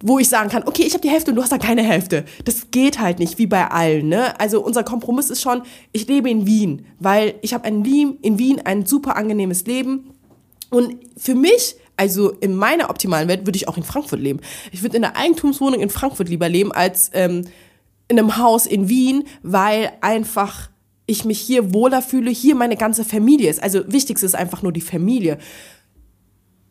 wo 0.00 0.18
ich 0.18 0.28
sagen 0.28 0.50
kann, 0.50 0.64
okay, 0.66 0.82
ich 0.82 0.92
habe 0.92 1.00
die 1.00 1.08
Hälfte 1.08 1.30
und 1.30 1.36
du 1.36 1.42
hast 1.42 1.52
da 1.52 1.58
keine 1.58 1.82
Hälfte. 1.82 2.24
Das 2.44 2.70
geht 2.70 3.00
halt 3.00 3.18
nicht, 3.18 3.38
wie 3.38 3.46
bei 3.46 3.70
allen. 3.70 4.08
Ne? 4.08 4.38
Also 4.38 4.62
unser 4.62 4.84
Kompromiss 4.84 5.30
ist 5.30 5.40
schon, 5.40 5.62
ich 5.92 6.06
lebe 6.06 6.28
in 6.28 6.46
Wien, 6.46 6.86
weil 6.98 7.34
ich 7.40 7.54
habe 7.54 7.66
in 7.66 7.84
Wien 7.84 8.60
ein 8.64 8.84
super 8.84 9.16
angenehmes 9.16 9.66
Leben. 9.66 10.10
Und 10.70 10.96
für 11.16 11.34
mich, 11.34 11.76
also 11.96 12.30
in 12.30 12.54
meiner 12.54 12.90
optimalen 12.90 13.28
Welt, 13.28 13.46
würde 13.46 13.56
ich 13.56 13.68
auch 13.68 13.76
in 13.76 13.82
Frankfurt 13.82 14.20
leben. 14.20 14.40
Ich 14.72 14.82
würde 14.82 14.96
in 14.96 15.04
einer 15.04 15.16
Eigentumswohnung 15.16 15.80
in 15.80 15.90
Frankfurt 15.90 16.28
lieber 16.28 16.48
leben, 16.48 16.72
als 16.72 17.10
ähm, 17.14 17.46
in 18.08 18.18
einem 18.18 18.36
Haus 18.36 18.66
in 18.66 18.88
Wien, 18.88 19.24
weil 19.42 19.92
einfach 20.00 20.70
ich 21.06 21.24
mich 21.24 21.40
hier 21.40 21.72
wohler 21.72 22.02
fühle, 22.02 22.30
hier 22.30 22.54
meine 22.54 22.76
ganze 22.76 23.04
Familie 23.04 23.48
ist. 23.48 23.62
Also 23.62 23.80
wichtigste 23.86 24.26
ist 24.26 24.34
einfach 24.34 24.62
nur 24.62 24.72
die 24.72 24.80
Familie 24.80 25.38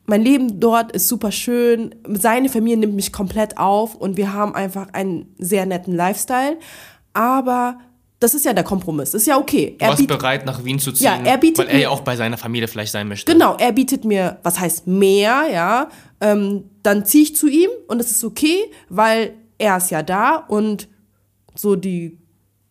mein 0.07 0.21
Leben 0.21 0.59
dort 0.59 0.91
ist 0.91 1.07
super 1.07 1.31
schön. 1.31 1.95
Seine 2.07 2.49
Familie 2.49 2.77
nimmt 2.77 2.95
mich 2.95 3.11
komplett 3.11 3.57
auf 3.57 3.95
und 3.95 4.17
wir 4.17 4.33
haben 4.33 4.53
einfach 4.53 4.87
einen 4.93 5.33
sehr 5.37 5.65
netten 5.65 5.95
Lifestyle. 5.95 6.57
Aber 7.13 7.79
das 8.19 8.33
ist 8.33 8.45
ja 8.45 8.53
der 8.53 8.63
Kompromiss. 8.63 9.13
Ist 9.13 9.27
ja 9.27 9.37
okay. 9.37 9.75
Er 9.79 9.87
du 9.87 9.97
warst 9.97 10.07
bereit, 10.07 10.45
nach 10.45 10.63
Wien 10.63 10.79
zu 10.79 10.91
ziehen, 10.91 11.05
ja, 11.05 11.19
er 11.23 11.37
bietet 11.37 11.67
weil 11.67 11.73
er 11.73 11.79
ja 11.79 11.89
auch 11.89 12.01
bei 12.01 12.15
seiner 12.15 12.37
Familie 12.37 12.67
vielleicht 12.67 12.91
sein 12.91 13.07
möchte. 13.07 13.31
Genau, 13.31 13.55
er 13.57 13.71
bietet 13.71 14.05
mir, 14.05 14.39
was 14.43 14.59
heißt 14.59 14.87
mehr, 14.87 15.43
ja. 15.51 15.89
Ähm, 16.21 16.65
dann 16.81 17.05
ziehe 17.05 17.23
ich 17.23 17.35
zu 17.35 17.47
ihm 17.47 17.69
und 17.87 17.99
es 17.99 18.11
ist 18.11 18.23
okay, 18.23 18.71
weil 18.89 19.33
er 19.57 19.77
ist 19.77 19.91
ja 19.91 20.01
da 20.01 20.35
und 20.35 20.87
so 21.55 21.75
die 21.75 22.17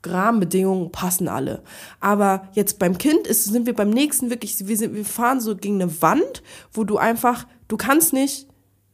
Rahmenbedingungen 0.07 0.93
passen 0.93 1.29
alle. 1.29 1.63
Aber 2.01 2.49
jetzt 2.53 2.79
beim 2.79 2.99
Kind 2.99 3.27
ist, 3.27 3.45
sind 3.45 3.67
wir 3.67 3.75
beim 3.75 3.91
nächsten 3.91 4.31
wirklich, 4.31 4.67
wir, 4.67 4.77
sind, 4.77 4.95
wir 4.95 5.05
fahren 5.05 5.41
so 5.41 5.57
gegen 5.57 5.81
eine 5.81 6.03
Wand, 6.03 6.43
wo 6.73 6.85
du 6.85 6.99
einfach, 6.99 7.47
du 7.69 7.77
kannst 7.77 8.13
nicht, 8.13 8.47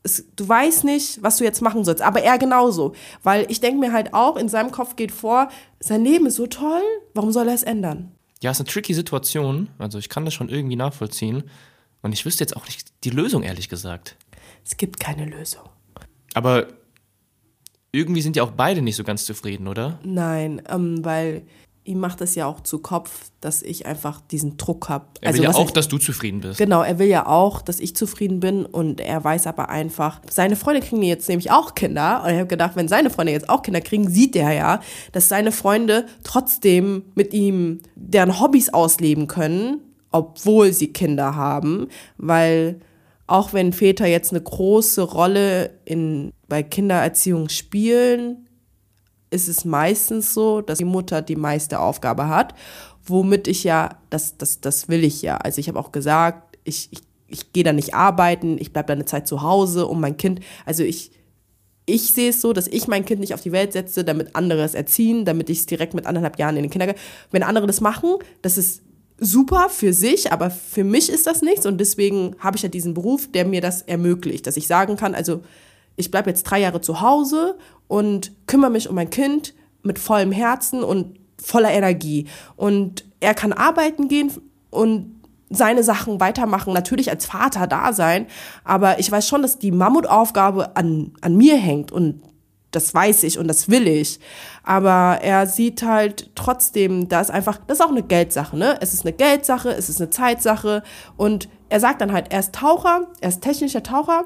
es, 0.02 0.24
du 0.34 0.48
weißt 0.48 0.84
nicht, 0.84 1.22
was 1.22 1.36
du 1.36 1.44
jetzt 1.44 1.60
machen 1.62 1.84
sollst. 1.84 2.02
Aber 2.02 2.22
er 2.22 2.38
genauso. 2.38 2.94
Weil 3.22 3.46
ich 3.48 3.60
denke 3.60 3.80
mir 3.80 3.92
halt 3.92 4.14
auch, 4.14 4.36
in 4.36 4.48
seinem 4.48 4.70
Kopf 4.70 4.96
geht 4.96 5.12
vor, 5.12 5.48
sein 5.78 6.04
Leben 6.04 6.26
ist 6.26 6.36
so 6.36 6.46
toll, 6.46 6.82
warum 7.14 7.32
soll 7.32 7.48
er 7.48 7.54
es 7.54 7.62
ändern? 7.62 8.12
Ja, 8.42 8.50
es 8.50 8.58
ist 8.58 8.66
eine 8.66 8.72
tricky 8.72 8.94
Situation. 8.94 9.68
Also 9.78 9.98
ich 9.98 10.08
kann 10.08 10.24
das 10.24 10.34
schon 10.34 10.48
irgendwie 10.48 10.76
nachvollziehen. 10.76 11.44
Und 12.02 12.12
ich 12.12 12.24
wüsste 12.24 12.42
jetzt 12.42 12.56
auch 12.56 12.66
nicht 12.66 12.92
die 13.04 13.10
Lösung, 13.10 13.42
ehrlich 13.42 13.68
gesagt. 13.68 14.16
Es 14.64 14.76
gibt 14.76 14.98
keine 15.00 15.26
Lösung. 15.26 15.68
Aber 16.32 16.68
irgendwie 17.92 18.22
sind 18.22 18.36
ja 18.36 18.42
auch 18.42 18.52
beide 18.52 18.80
nicht 18.80 18.96
so 18.96 19.04
ganz 19.04 19.24
zufrieden, 19.24 19.68
oder? 19.68 19.98
Nein, 20.02 20.62
ähm, 20.68 21.04
weil 21.04 21.42
ihm 21.84 21.98
macht 21.98 22.20
es 22.20 22.34
ja 22.34 22.46
auch 22.46 22.60
zu 22.60 22.78
Kopf, 22.78 23.30
dass 23.40 23.62
ich 23.62 23.86
einfach 23.86 24.20
diesen 24.20 24.56
Druck 24.58 24.88
habe. 24.88 25.06
Er 25.20 25.32
will 25.34 25.46
also, 25.46 25.58
ja 25.58 25.64
auch, 25.64 25.68
ich, 25.68 25.72
dass 25.72 25.88
du 25.88 25.98
zufrieden 25.98 26.40
bist. 26.40 26.58
Genau, 26.58 26.82
er 26.82 26.98
will 26.98 27.08
ja 27.08 27.26
auch, 27.26 27.62
dass 27.62 27.80
ich 27.80 27.96
zufrieden 27.96 28.40
bin 28.40 28.66
und 28.66 29.00
er 29.00 29.22
weiß 29.24 29.46
aber 29.46 29.70
einfach, 29.70 30.20
seine 30.28 30.56
Freunde 30.56 30.80
kriegen 30.80 31.02
jetzt 31.02 31.28
nämlich 31.28 31.50
auch 31.50 31.74
Kinder 31.74 32.22
und 32.22 32.30
ich 32.30 32.36
habe 32.36 32.46
gedacht, 32.46 32.76
wenn 32.76 32.88
seine 32.88 33.10
Freunde 33.10 33.32
jetzt 33.32 33.48
auch 33.48 33.62
Kinder 33.62 33.80
kriegen, 33.80 34.10
sieht 34.10 34.36
er 34.36 34.52
ja, 34.52 34.80
dass 35.12 35.28
seine 35.28 35.52
Freunde 35.52 36.06
trotzdem 36.22 37.04
mit 37.14 37.32
ihm 37.32 37.80
deren 37.94 38.40
Hobbys 38.40 38.68
ausleben 38.74 39.26
können, 39.26 39.80
obwohl 40.12 40.72
sie 40.72 40.92
Kinder 40.92 41.34
haben, 41.34 41.88
weil 42.18 42.80
auch 43.26 43.52
wenn 43.52 43.72
Väter 43.72 44.06
jetzt 44.06 44.32
eine 44.32 44.42
große 44.42 45.02
Rolle 45.02 45.70
in, 45.84 46.32
bei 46.48 46.62
Kindererziehung 46.62 47.48
spielen, 47.48 48.48
ist 49.30 49.48
es 49.48 49.64
meistens 49.64 50.34
so, 50.34 50.60
dass 50.60 50.78
die 50.78 50.84
Mutter 50.84 51.22
die 51.22 51.36
meiste 51.36 51.80
Aufgabe 51.80 52.28
hat, 52.28 52.54
womit 53.04 53.48
ich 53.48 53.64
ja, 53.64 53.90
das, 54.10 54.36
das, 54.36 54.60
das 54.60 54.88
will 54.88 55.04
ich 55.04 55.22
ja. 55.22 55.36
Also 55.36 55.60
ich 55.60 55.68
habe 55.68 55.78
auch 55.78 55.92
gesagt, 55.92 56.58
ich, 56.64 56.88
ich, 56.90 57.00
ich 57.28 57.52
gehe 57.52 57.64
da 57.64 57.72
nicht 57.72 57.94
arbeiten, 57.94 58.58
ich 58.58 58.72
bleibe 58.72 58.88
da 58.88 58.92
eine 58.94 59.04
Zeit 59.04 59.28
zu 59.28 59.42
Hause, 59.42 59.86
um 59.86 60.00
mein 60.00 60.16
Kind, 60.16 60.40
also 60.66 60.82
ich, 60.82 61.12
ich 61.86 62.12
sehe 62.12 62.30
es 62.30 62.40
so, 62.40 62.52
dass 62.52 62.66
ich 62.66 62.88
mein 62.88 63.04
Kind 63.04 63.20
nicht 63.20 63.34
auf 63.34 63.40
die 63.40 63.52
Welt 63.52 63.72
setze, 63.72 64.04
damit 64.04 64.34
andere 64.34 64.62
es 64.62 64.74
erziehen, 64.74 65.24
damit 65.24 65.50
ich 65.50 65.60
es 65.60 65.66
direkt 65.66 65.94
mit 65.94 66.06
anderthalb 66.06 66.38
Jahren 66.38 66.56
in 66.56 66.62
den 66.62 66.70
Kindergarten. 66.70 67.00
Wenn 67.30 67.42
andere 67.42 67.66
das 67.66 67.80
machen, 67.80 68.16
das 68.42 68.58
ist 68.58 68.82
super 69.18 69.68
für 69.68 69.92
sich, 69.92 70.32
aber 70.32 70.50
für 70.50 70.84
mich 70.84 71.10
ist 71.10 71.26
das 71.26 71.42
nichts 71.42 71.66
und 71.66 71.78
deswegen 71.78 72.36
habe 72.38 72.56
ich 72.56 72.62
ja 72.62 72.68
diesen 72.68 72.94
Beruf, 72.94 73.30
der 73.30 73.44
mir 73.44 73.60
das 73.60 73.82
ermöglicht, 73.82 74.46
dass 74.46 74.56
ich 74.56 74.66
sagen 74.66 74.96
kann, 74.96 75.14
also 75.14 75.42
ich 76.00 76.10
bleibe 76.10 76.30
jetzt 76.30 76.44
drei 76.44 76.60
Jahre 76.60 76.80
zu 76.80 77.00
Hause 77.00 77.58
und 77.88 78.32
kümmere 78.46 78.70
mich 78.70 78.88
um 78.88 78.94
mein 78.94 79.10
Kind 79.10 79.54
mit 79.82 79.98
vollem 79.98 80.32
Herzen 80.32 80.82
und 80.82 81.18
voller 81.42 81.70
Energie. 81.70 82.26
Und 82.56 83.04
er 83.20 83.34
kann 83.34 83.52
arbeiten 83.52 84.08
gehen 84.08 84.32
und 84.70 85.20
seine 85.50 85.82
Sachen 85.82 86.20
weitermachen, 86.20 86.72
natürlich 86.72 87.10
als 87.10 87.26
Vater 87.26 87.66
da 87.66 87.92
sein, 87.92 88.26
aber 88.62 89.00
ich 89.00 89.10
weiß 89.10 89.26
schon, 89.26 89.42
dass 89.42 89.58
die 89.58 89.72
Mammutaufgabe 89.72 90.76
an, 90.76 91.12
an 91.20 91.36
mir 91.36 91.56
hängt 91.56 91.90
und 91.90 92.22
das 92.70 92.94
weiß 92.94 93.24
ich 93.24 93.38
und 93.38 93.48
das 93.48 93.68
will 93.68 93.88
ich. 93.88 94.20
Aber 94.62 95.18
er 95.22 95.46
sieht 95.46 95.82
halt 95.82 96.30
trotzdem, 96.34 97.08
da 97.08 97.20
einfach, 97.20 97.58
das 97.66 97.78
ist 97.78 97.84
auch 97.84 97.90
eine 97.90 98.02
Geldsache, 98.02 98.56
ne? 98.56 98.78
Es 98.80 98.94
ist 98.94 99.04
eine 99.04 99.12
Geldsache, 99.12 99.70
es 99.70 99.88
ist 99.88 100.00
eine 100.00 100.10
Zeitsache. 100.10 100.82
Und 101.16 101.48
er 101.68 101.80
sagt 101.80 102.00
dann 102.00 102.12
halt, 102.12 102.32
er 102.32 102.40
ist 102.40 102.54
Taucher, 102.54 103.08
er 103.20 103.28
ist 103.28 103.40
technischer 103.40 103.82
Taucher. 103.82 104.24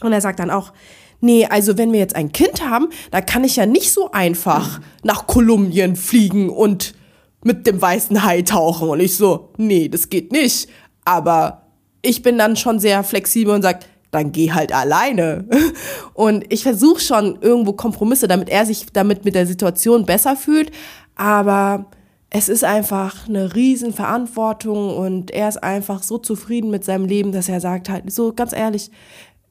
Und 0.00 0.12
er 0.12 0.20
sagt 0.20 0.40
dann 0.40 0.50
auch, 0.50 0.72
nee, 1.20 1.46
also 1.46 1.76
wenn 1.78 1.92
wir 1.92 1.98
jetzt 1.98 2.16
ein 2.16 2.32
Kind 2.32 2.68
haben, 2.68 2.88
da 3.10 3.20
kann 3.20 3.44
ich 3.44 3.56
ja 3.56 3.66
nicht 3.66 3.92
so 3.92 4.10
einfach 4.12 4.80
nach 5.02 5.26
Kolumbien 5.26 5.96
fliegen 5.96 6.50
und 6.50 6.94
mit 7.42 7.66
dem 7.66 7.80
weißen 7.80 8.24
Hai 8.24 8.42
tauchen. 8.42 8.88
Und 8.88 9.00
ich 9.00 9.16
so, 9.16 9.50
nee, 9.56 9.88
das 9.88 10.08
geht 10.08 10.32
nicht. 10.32 10.68
Aber 11.04 11.62
ich 12.02 12.22
bin 12.22 12.38
dann 12.38 12.56
schon 12.56 12.80
sehr 12.80 13.02
flexibel 13.02 13.54
und 13.54 13.62
sage, 13.62 13.80
dann 14.10 14.32
geh 14.32 14.52
halt 14.52 14.72
alleine. 14.72 15.44
Und 16.14 16.50
ich 16.50 16.62
versuche 16.62 17.00
schon 17.00 17.38
irgendwo 17.42 17.74
Kompromisse, 17.74 18.26
damit 18.26 18.48
er 18.48 18.64
sich 18.64 18.86
damit 18.92 19.26
mit 19.26 19.34
der 19.34 19.46
Situation 19.46 20.06
besser 20.06 20.34
fühlt. 20.34 20.70
Aber 21.14 21.86
es 22.30 22.48
ist 22.48 22.64
einfach 22.64 23.28
eine 23.28 23.54
Riesenverantwortung 23.54 24.96
und 24.96 25.30
er 25.30 25.48
ist 25.48 25.62
einfach 25.62 26.02
so 26.02 26.18
zufrieden 26.18 26.70
mit 26.70 26.84
seinem 26.84 27.06
Leben, 27.06 27.32
dass 27.32 27.48
er 27.48 27.60
sagt 27.60 27.88
halt 27.88 28.12
so 28.12 28.34
ganz 28.34 28.52
ehrlich, 28.52 28.90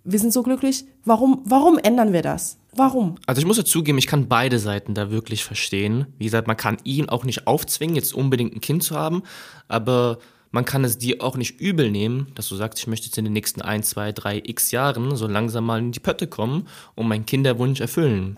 wir 0.08 0.20
sind 0.20 0.32
so 0.32 0.42
glücklich. 0.42 0.86
Warum, 1.04 1.42
warum 1.44 1.78
ändern 1.78 2.14
wir 2.14 2.22
das? 2.22 2.58
Warum? 2.74 3.16
Also 3.26 3.40
ich 3.40 3.46
muss 3.46 3.58
ja 3.58 3.66
zugeben, 3.66 3.98
ich 3.98 4.08
kann 4.08 4.28
beide 4.28 4.58
Seiten 4.58 4.94
da 4.94 5.12
wirklich 5.12 5.44
verstehen. 5.44 6.08
Wie 6.18 6.26
gesagt, 6.26 6.48
man 6.48 6.56
kann 6.56 6.78
ihn 6.84 7.10
auch 7.10 7.26
nicht 7.26 7.46
aufzwingen, 7.46 7.96
jetzt 7.96 8.14
unbedingt 8.14 8.56
ein 8.56 8.62
Kind 8.62 8.84
zu 8.84 8.96
haben, 8.96 9.24
aber 9.68 10.20
man 10.52 10.64
kann 10.64 10.86
es 10.86 10.98
dir 10.98 11.22
auch 11.22 11.36
nicht 11.36 11.60
übel 11.60 11.92
nehmen, 11.92 12.28
dass 12.36 12.48
du 12.48 12.56
sagst, 12.56 12.80
ich 12.80 12.88
möchte 12.88 13.08
jetzt 13.08 13.18
in 13.18 13.26
den 13.26 13.34
nächsten 13.34 13.62
ein, 13.62 13.84
zwei, 13.84 14.14
drei 14.14 14.42
x 14.44 14.72
Jahren 14.72 15.16
so 15.16 15.28
langsam 15.28 15.66
mal 15.66 15.80
in 15.80 15.92
die 15.92 16.00
Pötte 16.00 16.28
kommen 16.28 16.68
und 16.96 17.08
meinen 17.08 17.26
Kinderwunsch 17.26 17.82
erfüllen. 17.82 18.38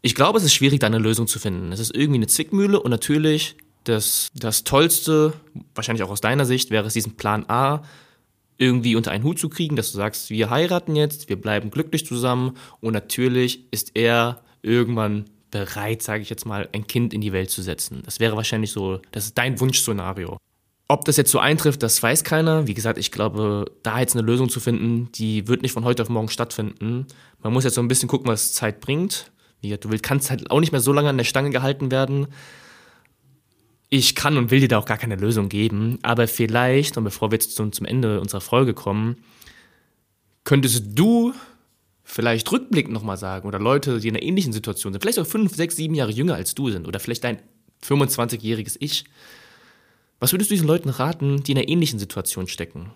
Ich 0.00 0.14
glaube, 0.14 0.38
es 0.38 0.44
ist 0.44 0.54
schwierig, 0.54 0.78
da 0.78 0.86
eine 0.86 0.98
Lösung 0.98 1.26
zu 1.26 1.40
finden. 1.40 1.72
Es 1.72 1.80
ist 1.80 1.94
irgendwie 1.94 2.18
eine 2.18 2.28
Zwickmühle 2.28 2.80
und 2.80 2.92
natürlich 2.92 3.56
das, 3.82 4.28
das 4.34 4.62
Tollste, 4.62 5.32
wahrscheinlich 5.74 6.04
auch 6.04 6.10
aus 6.10 6.20
deiner 6.20 6.44
Sicht, 6.44 6.70
wäre 6.70 6.86
es 6.86 6.92
diesen 6.92 7.16
Plan 7.16 7.44
A 7.48 7.82
irgendwie 8.58 8.96
unter 8.96 9.12
einen 9.12 9.24
Hut 9.24 9.38
zu 9.38 9.48
kriegen, 9.48 9.76
dass 9.76 9.92
du 9.92 9.96
sagst, 9.96 10.30
wir 10.30 10.50
heiraten 10.50 10.96
jetzt, 10.96 11.28
wir 11.28 11.40
bleiben 11.40 11.70
glücklich 11.70 12.04
zusammen 12.04 12.56
und 12.80 12.92
natürlich 12.92 13.72
ist 13.72 13.92
er 13.94 14.42
irgendwann 14.62 15.24
bereit, 15.50 16.02
sage 16.02 16.22
ich 16.22 16.30
jetzt 16.30 16.44
mal, 16.44 16.68
ein 16.72 16.86
Kind 16.86 17.14
in 17.14 17.20
die 17.20 17.32
Welt 17.32 17.50
zu 17.50 17.62
setzen. 17.62 18.02
Das 18.04 18.20
wäre 18.20 18.36
wahrscheinlich 18.36 18.72
so, 18.72 19.00
das 19.12 19.26
ist 19.26 19.38
dein 19.38 19.58
Wunschszenario. 19.60 20.36
Ob 20.88 21.04
das 21.04 21.16
jetzt 21.16 21.30
so 21.30 21.38
eintrifft, 21.38 21.82
das 21.82 22.02
weiß 22.02 22.24
keiner. 22.24 22.66
Wie 22.66 22.74
gesagt, 22.74 22.98
ich 22.98 23.12
glaube, 23.12 23.66
da 23.82 24.00
jetzt 24.00 24.16
eine 24.16 24.26
Lösung 24.26 24.48
zu 24.48 24.58
finden, 24.58 25.12
die 25.12 25.46
wird 25.46 25.62
nicht 25.62 25.72
von 25.72 25.84
heute 25.84 26.02
auf 26.02 26.08
morgen 26.08 26.30
stattfinden. 26.30 27.06
Man 27.42 27.52
muss 27.52 27.64
jetzt 27.64 27.74
so 27.74 27.82
ein 27.82 27.88
bisschen 27.88 28.08
gucken, 28.08 28.26
was 28.26 28.52
Zeit 28.54 28.80
bringt. 28.80 29.30
Wie 29.60 29.68
gesagt, 29.68 29.84
du 29.84 29.90
kannst 30.00 30.30
halt 30.30 30.50
auch 30.50 30.60
nicht 30.60 30.72
mehr 30.72 30.80
so 30.80 30.92
lange 30.92 31.10
an 31.10 31.18
der 31.18 31.24
Stange 31.24 31.50
gehalten 31.50 31.90
werden. 31.90 32.28
Ich 33.90 34.14
kann 34.14 34.36
und 34.36 34.50
will 34.50 34.60
dir 34.60 34.68
da 34.68 34.78
auch 34.78 34.84
gar 34.84 34.98
keine 34.98 35.16
Lösung 35.16 35.48
geben, 35.48 35.98
aber 36.02 36.28
vielleicht, 36.28 36.98
und 36.98 37.04
bevor 37.04 37.30
wir 37.30 37.36
jetzt 37.36 37.54
zum, 37.54 37.86
Ende 37.86 38.20
unserer 38.20 38.42
Folge 38.42 38.74
kommen, 38.74 39.16
könntest 40.44 40.84
du 40.94 41.32
vielleicht 42.04 42.50
rückblickend 42.52 42.92
nochmal 42.92 43.16
sagen, 43.16 43.48
oder 43.48 43.58
Leute, 43.58 44.00
die 44.00 44.08
in 44.08 44.16
einer 44.16 44.22
ähnlichen 44.22 44.52
Situation 44.52 44.92
sind, 44.92 45.00
vielleicht 45.00 45.18
auch 45.18 45.26
fünf, 45.26 45.54
sechs, 45.54 45.76
sieben 45.76 45.94
Jahre 45.94 46.10
jünger 46.10 46.34
als 46.34 46.54
du 46.54 46.70
sind, 46.70 46.86
oder 46.86 47.00
vielleicht 47.00 47.24
dein 47.24 47.38
25-jähriges 47.82 48.76
Ich, 48.80 49.04
was 50.20 50.32
würdest 50.32 50.50
du 50.50 50.54
diesen 50.54 50.66
Leuten 50.66 50.90
raten, 50.90 51.42
die 51.42 51.52
in 51.52 51.58
einer 51.58 51.68
ähnlichen 51.68 51.98
Situation 51.98 52.46
stecken? 52.46 52.90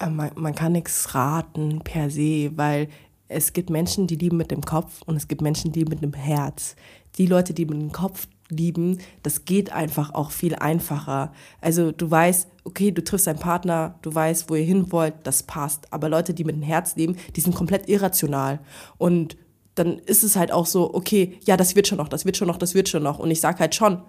Äh, 0.00 0.10
man, 0.10 0.30
man 0.34 0.54
kann 0.54 0.72
nichts 0.72 1.14
raten 1.14 1.82
per 1.84 2.10
se, 2.10 2.50
weil 2.56 2.88
es 3.28 3.52
gibt 3.52 3.70
Menschen, 3.70 4.06
die 4.06 4.16
lieben 4.16 4.36
mit 4.36 4.50
dem 4.50 4.62
Kopf 4.62 5.02
und 5.06 5.16
es 5.16 5.28
gibt 5.28 5.42
Menschen, 5.42 5.72
die 5.72 5.84
mit 5.84 6.02
dem 6.02 6.12
Herz. 6.12 6.76
Die 7.18 7.26
Leute, 7.26 7.54
die 7.54 7.64
mit 7.64 7.80
dem 7.80 7.92
Kopf 7.92 8.28
lieben, 8.48 8.98
das 9.22 9.44
geht 9.44 9.72
einfach 9.72 10.14
auch 10.14 10.30
viel 10.30 10.54
einfacher. 10.54 11.32
Also 11.60 11.92
du 11.92 12.10
weißt, 12.10 12.48
okay, 12.64 12.90
du 12.90 13.02
triffst 13.02 13.26
deinen 13.26 13.38
Partner, 13.38 13.98
du 14.02 14.14
weißt, 14.14 14.48
wo 14.50 14.54
ihr 14.54 14.64
hin 14.64 14.90
wollt, 14.92 15.14
das 15.24 15.42
passt. 15.42 15.92
Aber 15.92 16.08
Leute, 16.08 16.34
die 16.34 16.44
mit 16.44 16.56
dem 16.56 16.62
Herz 16.62 16.96
leben, 16.96 17.16
die 17.34 17.40
sind 17.40 17.54
komplett 17.54 17.88
irrational. 17.88 18.60
Und 18.98 19.36
dann 19.74 19.98
ist 19.98 20.24
es 20.24 20.36
halt 20.36 20.52
auch 20.52 20.66
so, 20.66 20.94
okay, 20.94 21.38
ja, 21.44 21.56
das 21.56 21.76
wird 21.76 21.86
schon 21.86 21.98
noch, 21.98 22.08
das 22.08 22.24
wird 22.24 22.36
schon 22.36 22.48
noch, 22.48 22.58
das 22.58 22.74
wird 22.74 22.88
schon 22.88 23.02
noch. 23.02 23.18
Und 23.18 23.30
ich 23.30 23.40
sag 23.40 23.60
halt 23.60 23.74
schon, 23.74 24.02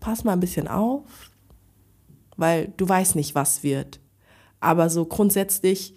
pass 0.00 0.24
mal 0.24 0.32
ein 0.32 0.40
bisschen 0.40 0.68
auf, 0.68 1.30
weil 2.36 2.72
du 2.76 2.88
weißt 2.88 3.16
nicht, 3.16 3.34
was 3.34 3.62
wird. 3.62 4.00
Aber 4.60 4.88
so 4.88 5.04
grundsätzlich, 5.04 5.94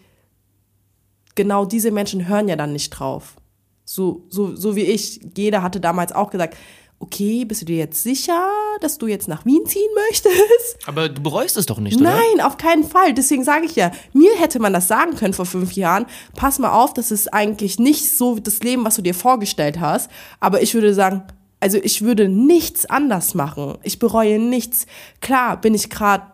genau 1.35 1.65
diese 1.65 1.91
Menschen 1.91 2.27
hören 2.27 2.47
ja 2.47 2.55
dann 2.55 2.73
nicht 2.73 2.89
drauf. 2.89 3.35
So, 3.83 4.25
so, 4.29 4.55
so 4.55 4.75
wie 4.75 4.81
ich. 4.81 5.21
Jeder 5.37 5.61
hatte 5.61 5.79
damals 5.79 6.11
auch 6.11 6.31
gesagt, 6.31 6.57
okay, 7.05 7.45
bist 7.45 7.61
du 7.61 7.65
dir 7.65 7.77
jetzt 7.77 8.01
sicher, 8.01 8.47
dass 8.81 8.97
du 8.97 9.07
jetzt 9.07 9.27
nach 9.27 9.45
Wien 9.45 9.65
ziehen 9.65 9.89
möchtest? 10.09 10.35
Aber 10.87 11.07
du 11.07 11.21
bereust 11.21 11.55
es 11.55 11.65
doch 11.65 11.79
nicht, 11.79 11.99
oder? 11.99 12.11
Nein, 12.11 12.41
auf 12.43 12.57
keinen 12.57 12.83
Fall. 12.83 13.13
Deswegen 13.13 13.43
sage 13.43 13.65
ich 13.65 13.75
ja, 13.75 13.91
mir 14.13 14.35
hätte 14.37 14.59
man 14.59 14.73
das 14.73 14.87
sagen 14.87 15.15
können 15.15 15.33
vor 15.33 15.45
fünf 15.45 15.73
Jahren. 15.73 16.05
Pass 16.35 16.59
mal 16.59 16.71
auf, 16.71 16.93
das 16.93 17.11
ist 17.11 17.33
eigentlich 17.33 17.79
nicht 17.79 18.09
so 18.09 18.39
das 18.39 18.59
Leben, 18.59 18.83
was 18.85 18.95
du 18.95 19.01
dir 19.01 19.13
vorgestellt 19.13 19.79
hast. 19.79 20.09
Aber 20.39 20.61
ich 20.61 20.73
würde 20.73 20.93
sagen, 20.93 21.23
also 21.59 21.77
ich 21.81 22.01
würde 22.01 22.27
nichts 22.27 22.85
anders 22.85 23.33
machen. 23.35 23.77
Ich 23.83 23.99
bereue 23.99 24.39
nichts. 24.39 24.87
Klar 25.21 25.61
bin 25.61 25.73
ich 25.73 25.89
gerade 25.89 26.25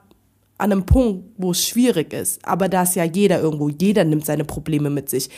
an 0.57 0.71
einem 0.71 0.85
Punkt, 0.85 1.25
wo 1.37 1.51
es 1.51 1.65
schwierig 1.67 2.13
ist. 2.13 2.45
Aber 2.45 2.69
da 2.69 2.83
ist 2.83 2.95
ja 2.95 3.03
jeder 3.03 3.41
irgendwo. 3.41 3.69
Jeder 3.69 4.03
nimmt 4.03 4.25
seine 4.25 4.45
Probleme 4.45 4.89
mit 4.89 5.09
sich 5.09 5.29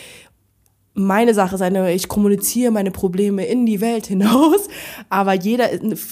meine 0.94 1.34
Sache 1.34 1.58
sein, 1.58 1.74
ich 1.88 2.08
kommuniziere 2.08 2.70
meine 2.70 2.92
Probleme 2.92 3.44
in 3.44 3.66
die 3.66 3.80
Welt 3.80 4.06
hinaus, 4.14 4.68
aber 5.10 5.34
jeder, 5.34 5.68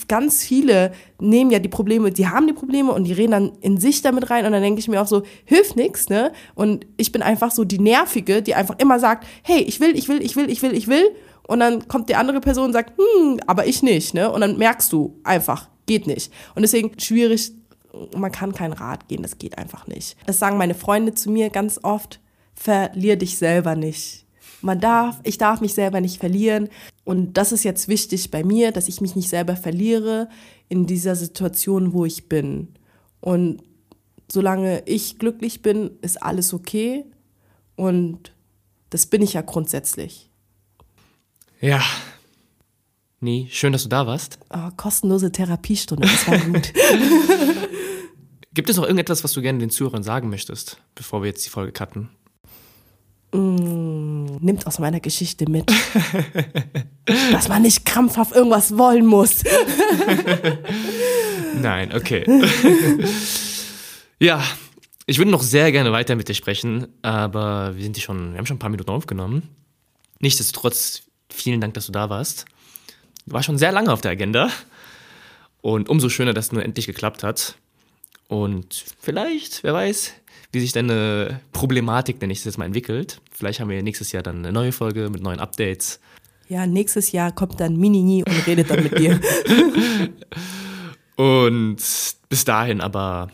ganz 0.09 0.43
viele 0.43 0.93
nehmen 1.21 1.51
ja 1.51 1.61
die 1.61 1.69
Probleme, 1.69 2.11
die 2.11 2.27
haben 2.27 2.49
die 2.49 2.53
Probleme 2.53 2.93
und 2.93 3.05
die 3.05 3.13
reden 3.13 3.33
dann 3.33 3.53
in 3.61 3.79
sich 3.79 4.03
damit 4.03 4.29
rein 4.31 4.45
und 4.45 4.53
dann 4.53 4.63
denke 4.63 4.81
ich 4.81 4.89
mir 4.89 5.01
auch 5.01 5.07
so, 5.07 5.23
hilft 5.45 5.77
nichts, 5.77 6.09
ne? 6.09 6.33
Und 6.55 6.87
ich 6.97 7.13
bin 7.13 7.23
einfach 7.23 7.53
so 7.53 7.65
die 7.65 7.79
Nervige, 7.79 8.43
die 8.43 8.55
einfach 8.55 8.79
immer 8.79 8.99
sagt, 8.99 9.27
hey, 9.43 9.61
ich 9.61 9.81
will, 9.81 9.97
ich 9.97 10.09
will, 10.09 10.21
ich 10.21 10.35
will, 10.35 10.51
ich 10.51 10.63
will, 10.63 10.75
ich 10.75 10.89
will 10.89 11.05
und 11.47 11.61
dann 11.61 11.87
kommt 11.87 12.09
die 12.09 12.17
andere 12.17 12.41
Person 12.41 12.67
und 12.67 12.73
sagt, 12.73 12.99
hm, 12.99 13.41
aber 13.47 13.67
ich 13.67 13.83
nicht, 13.83 14.15
ne? 14.15 14.31
Und 14.33 14.41
dann 14.41 14.59
merkst 14.59 14.93
du 14.93 15.21
einfach, 15.23 15.69
geht 15.87 16.09
nicht. 16.09 16.33
Und 16.57 16.63
deswegen 16.63 16.99
schwierig, 16.99 17.53
man 18.17 18.33
kann 18.33 18.53
keinen 18.53 18.73
Rat 18.73 19.07
gehen, 19.07 19.23
das 19.23 19.39
geht 19.39 19.59
einfach 19.59 19.87
nicht. 19.87 20.17
Das 20.27 20.41
sagen 20.41 20.57
meine 20.57 20.75
Freunde 20.75 21.15
zu 21.15 21.31
mir 21.31 21.51
ganz 21.51 21.79
oft, 21.85 22.21
verlier 22.55 23.17
dich 23.17 23.39
selber 23.39 23.77
nicht 23.77 24.23
man 24.63 24.81
darf, 24.81 25.21
ich 25.25 25.39
darf 25.39 25.61
mich 25.61 25.75
selber 25.75 26.01
nicht 26.01 26.19
verlieren. 26.19 26.69
Und 27.05 27.35
das 27.35 27.53
ist 27.53 27.65
jetzt 27.65 27.89
wichtig 27.89 28.31
bei 28.31 28.45
mir, 28.45 28.73
dass 28.73 28.89
ich 28.89 29.01
mich 29.01 29.17
nicht 29.17 29.29
selber 29.29 29.57
verliere 29.57 30.29
in 30.69 30.87
dieser 30.87 31.17
Situation, 31.17 31.93
wo 31.93 32.05
ich 32.05 32.29
bin. 32.29 32.69
Und 33.21 33.63
solange 34.31 34.83
ich 34.87 35.19
glücklich 35.19 35.63
bin, 35.63 35.91
ist 36.01 36.23
alles 36.23 36.55
okay. 36.55 37.05
Und 37.77 38.33
das 38.91 39.07
bin 39.07 39.23
ich 39.23 39.35
ja 39.35 39.43
grundsätzlich. 39.43 40.29
Ja. 41.61 41.83
Nee, 43.21 43.49
schön, 43.51 43.73
dass 43.73 43.85
du 43.85 43.89
da 43.89 44.07
warst. 44.07 44.39
Oh, 44.51 44.71
kostenlose 44.77 45.31
Therapiestunde, 45.31 46.09
das 46.09 46.27
war 46.27 46.39
gut. 46.39 46.73
Gibt 48.55 48.69
es 48.69 48.77
noch 48.77 48.85
irgendetwas, 48.85 49.25
was 49.25 49.33
du 49.33 49.41
gerne 49.41 49.61
den 49.61 49.71
Zuhörern 49.71 50.03
sagen 50.03 50.29
möchtest, 50.29 50.79
bevor 50.95 51.23
wir 51.23 51.29
jetzt 51.29 51.47
die 51.47 51.51
Folge 51.51 51.73
cutten? 51.73 52.11
Mm, 53.35 54.37
nimmt 54.41 54.67
aus 54.67 54.79
meiner 54.79 55.01
Geschichte 55.01 55.49
mit, 55.49 55.65
dass 57.33 57.49
man 57.49 57.63
nicht 57.63 57.87
krampfhaft 57.87 58.33
irgendwas 58.33 58.77
wollen 58.77 59.07
muss. 59.07 59.43
Nein, 61.63 61.95
okay. 61.95 62.27
ja, 64.19 64.45
ich 65.07 65.17
würde 65.17 65.31
noch 65.31 65.43
sehr 65.43 65.73
gerne 65.73 65.93
weiter 65.93 66.15
mit 66.15 66.29
dir 66.29 66.35
sprechen, 66.35 66.89
aber 67.01 67.75
wir 67.75 67.83
sind 67.83 67.97
schon, 67.99 68.33
wir 68.33 68.39
haben 68.39 68.47
schon 68.47 68.57
ein 68.57 68.61
paar 68.61 68.71
Minuten 68.71 68.91
aufgenommen. 68.91 69.49
Nichtsdestotrotz, 70.21 71.03
vielen 71.31 71.63
Dank, 71.63 71.73
dass 71.73 71.87
du 71.87 71.93
da 71.93 72.11
warst. 72.11 72.45
Warst 73.25 73.47
schon 73.47 73.59
sehr 73.59 73.73
lange 73.73 73.91
auf 73.91 74.03
der 74.03 74.11
Agenda 74.11 74.51
und 75.63 75.89
umso 75.89 76.11
schöner, 76.11 76.35
dass 76.35 76.47
es 76.47 76.53
nur 76.53 76.63
endlich 76.63 76.87
geklappt 76.87 77.23
hat. 77.23 77.57
Und 78.29 78.85
vielleicht, 79.01 79.63
wer 79.63 79.73
weiß, 79.73 80.13
wie 80.53 80.61
sich 80.61 80.73
deine 80.73 81.41
Problematik, 81.53 82.21
nenne 82.21 82.33
ich 82.33 82.41
es 82.41 82.45
jetzt 82.45 82.59
mal, 82.59 82.67
entwickelt. 82.67 83.21
Vielleicht 83.31 83.61
haben 83.61 83.71
wir 83.71 83.83
nächstes 83.83 84.13
Jahr 84.13 84.23
dann 84.23 84.39
eine 84.39 84.53
neue 84.53 84.73
Folge 84.73 85.09
mit 85.11 85.23
neuen 85.23 85.41
Updates. 85.41 85.99
Ja, 86.49 86.67
nächstes 86.67 87.13
Jahr 87.13 87.33
kommt 87.33 87.59
dann 87.61 87.77
Minini 87.77 88.23
und 88.23 88.47
redet 88.47 88.71
dann 88.71 88.83
mit 88.83 88.99
dir. 88.99 89.19
und 91.17 91.77
bis 92.29 92.45
dahin 92.45 92.83
aber 92.83 93.31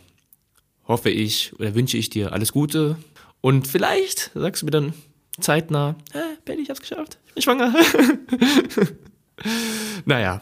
hoffe 0.87 1.11
ich 1.11 1.53
oder 1.59 1.75
wünsche 1.75 1.97
ich 1.97 2.11
dir 2.11 2.33
alles 2.33 2.53
Gute. 2.53 2.97
Und 3.41 3.67
vielleicht 3.67 4.31
sagst 4.35 4.63
du 4.63 4.67
mir 4.67 4.71
dann 4.71 4.93
zeitnah, 5.41 5.97
hä, 6.13 6.19
Betty, 6.45 6.63
ich 6.63 6.71
hab's 6.71 6.81
geschafft, 6.81 7.19
ich 7.27 7.35
bin 7.35 7.43
schwanger. 7.43 7.75
naja. 10.05 10.41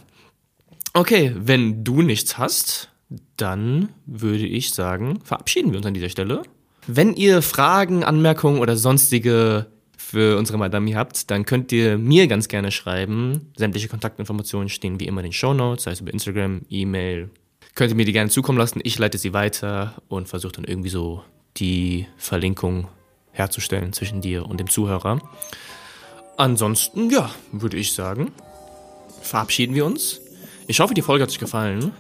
Okay, 0.92 1.32
wenn 1.36 1.84
du 1.84 2.00
nichts 2.00 2.38
hast, 2.38 2.90
dann 3.36 3.90
würde 4.06 4.46
ich 4.46 4.70
sagen, 4.70 5.20
verabschieden 5.24 5.72
wir 5.72 5.78
uns 5.78 5.86
an 5.86 5.94
dieser 5.94 6.08
Stelle. 6.08 6.42
Wenn 6.86 7.14
ihr 7.14 7.42
Fragen, 7.42 8.04
Anmerkungen 8.04 8.60
oder 8.60 8.76
sonstige 8.76 9.66
für 9.96 10.38
unsere 10.38 10.56
Madame 10.56 10.94
habt, 10.94 11.30
dann 11.32 11.44
könnt 11.44 11.72
ihr 11.72 11.98
mir 11.98 12.28
ganz 12.28 12.46
gerne 12.46 12.70
schreiben. 12.70 13.52
Sämtliche 13.56 13.88
Kontaktinformationen 13.88 14.68
stehen 14.68 15.00
wie 15.00 15.06
immer 15.06 15.20
in 15.20 15.26
den 15.26 15.32
Show 15.32 15.52
Notes, 15.52 15.86
es 15.86 16.00
über 16.00 16.12
Instagram, 16.12 16.62
E-Mail. 16.68 17.30
Könnt 17.74 17.90
ihr 17.90 17.96
mir 17.96 18.04
die 18.04 18.12
gerne 18.12 18.30
zukommen 18.30 18.58
lassen. 18.58 18.80
Ich 18.84 18.98
leite 18.98 19.18
sie 19.18 19.32
weiter 19.32 19.94
und 20.08 20.28
versuche 20.28 20.52
dann 20.52 20.64
irgendwie 20.64 20.88
so 20.88 21.24
die 21.56 22.06
Verlinkung 22.16 22.86
herzustellen 23.32 23.92
zwischen 23.92 24.20
dir 24.20 24.46
und 24.46 24.60
dem 24.60 24.70
Zuhörer. 24.70 25.20
Ansonsten, 26.36 27.10
ja, 27.10 27.30
würde 27.50 27.76
ich 27.76 27.92
sagen, 27.92 28.30
verabschieden 29.22 29.74
wir 29.74 29.84
uns. 29.84 30.20
Ich 30.68 30.78
hoffe, 30.80 30.94
die 30.94 31.02
Folge 31.02 31.22
hat 31.22 31.30
euch 31.30 31.38
gefallen. 31.38 31.92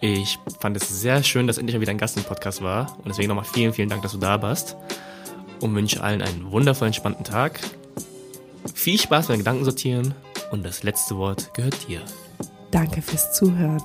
Ich 0.00 0.38
fand 0.60 0.76
es 0.76 1.00
sehr 1.00 1.22
schön, 1.24 1.46
dass 1.46 1.58
endlich 1.58 1.74
mal 1.74 1.80
wieder 1.80 1.90
ein 1.90 1.98
Gast 1.98 2.16
im 2.16 2.22
Podcast 2.22 2.62
war. 2.62 2.96
Und 2.98 3.08
deswegen 3.08 3.28
nochmal 3.28 3.44
vielen, 3.44 3.72
vielen 3.72 3.88
Dank, 3.88 4.02
dass 4.02 4.12
du 4.12 4.18
da 4.18 4.40
warst. 4.42 4.76
Und 5.60 5.74
wünsche 5.74 6.02
allen 6.02 6.22
einen 6.22 6.50
wundervollen, 6.52 6.94
spannenden 6.94 7.24
Tag. 7.24 7.58
Viel 8.74 8.98
Spaß 8.98 9.26
beim 9.26 9.38
Gedanken 9.38 9.64
sortieren. 9.64 10.14
Und 10.52 10.64
das 10.64 10.84
letzte 10.84 11.16
Wort 11.16 11.52
gehört 11.54 11.88
dir. 11.88 12.00
Danke 12.70 13.02
fürs 13.02 13.32
Zuhören. 13.32 13.82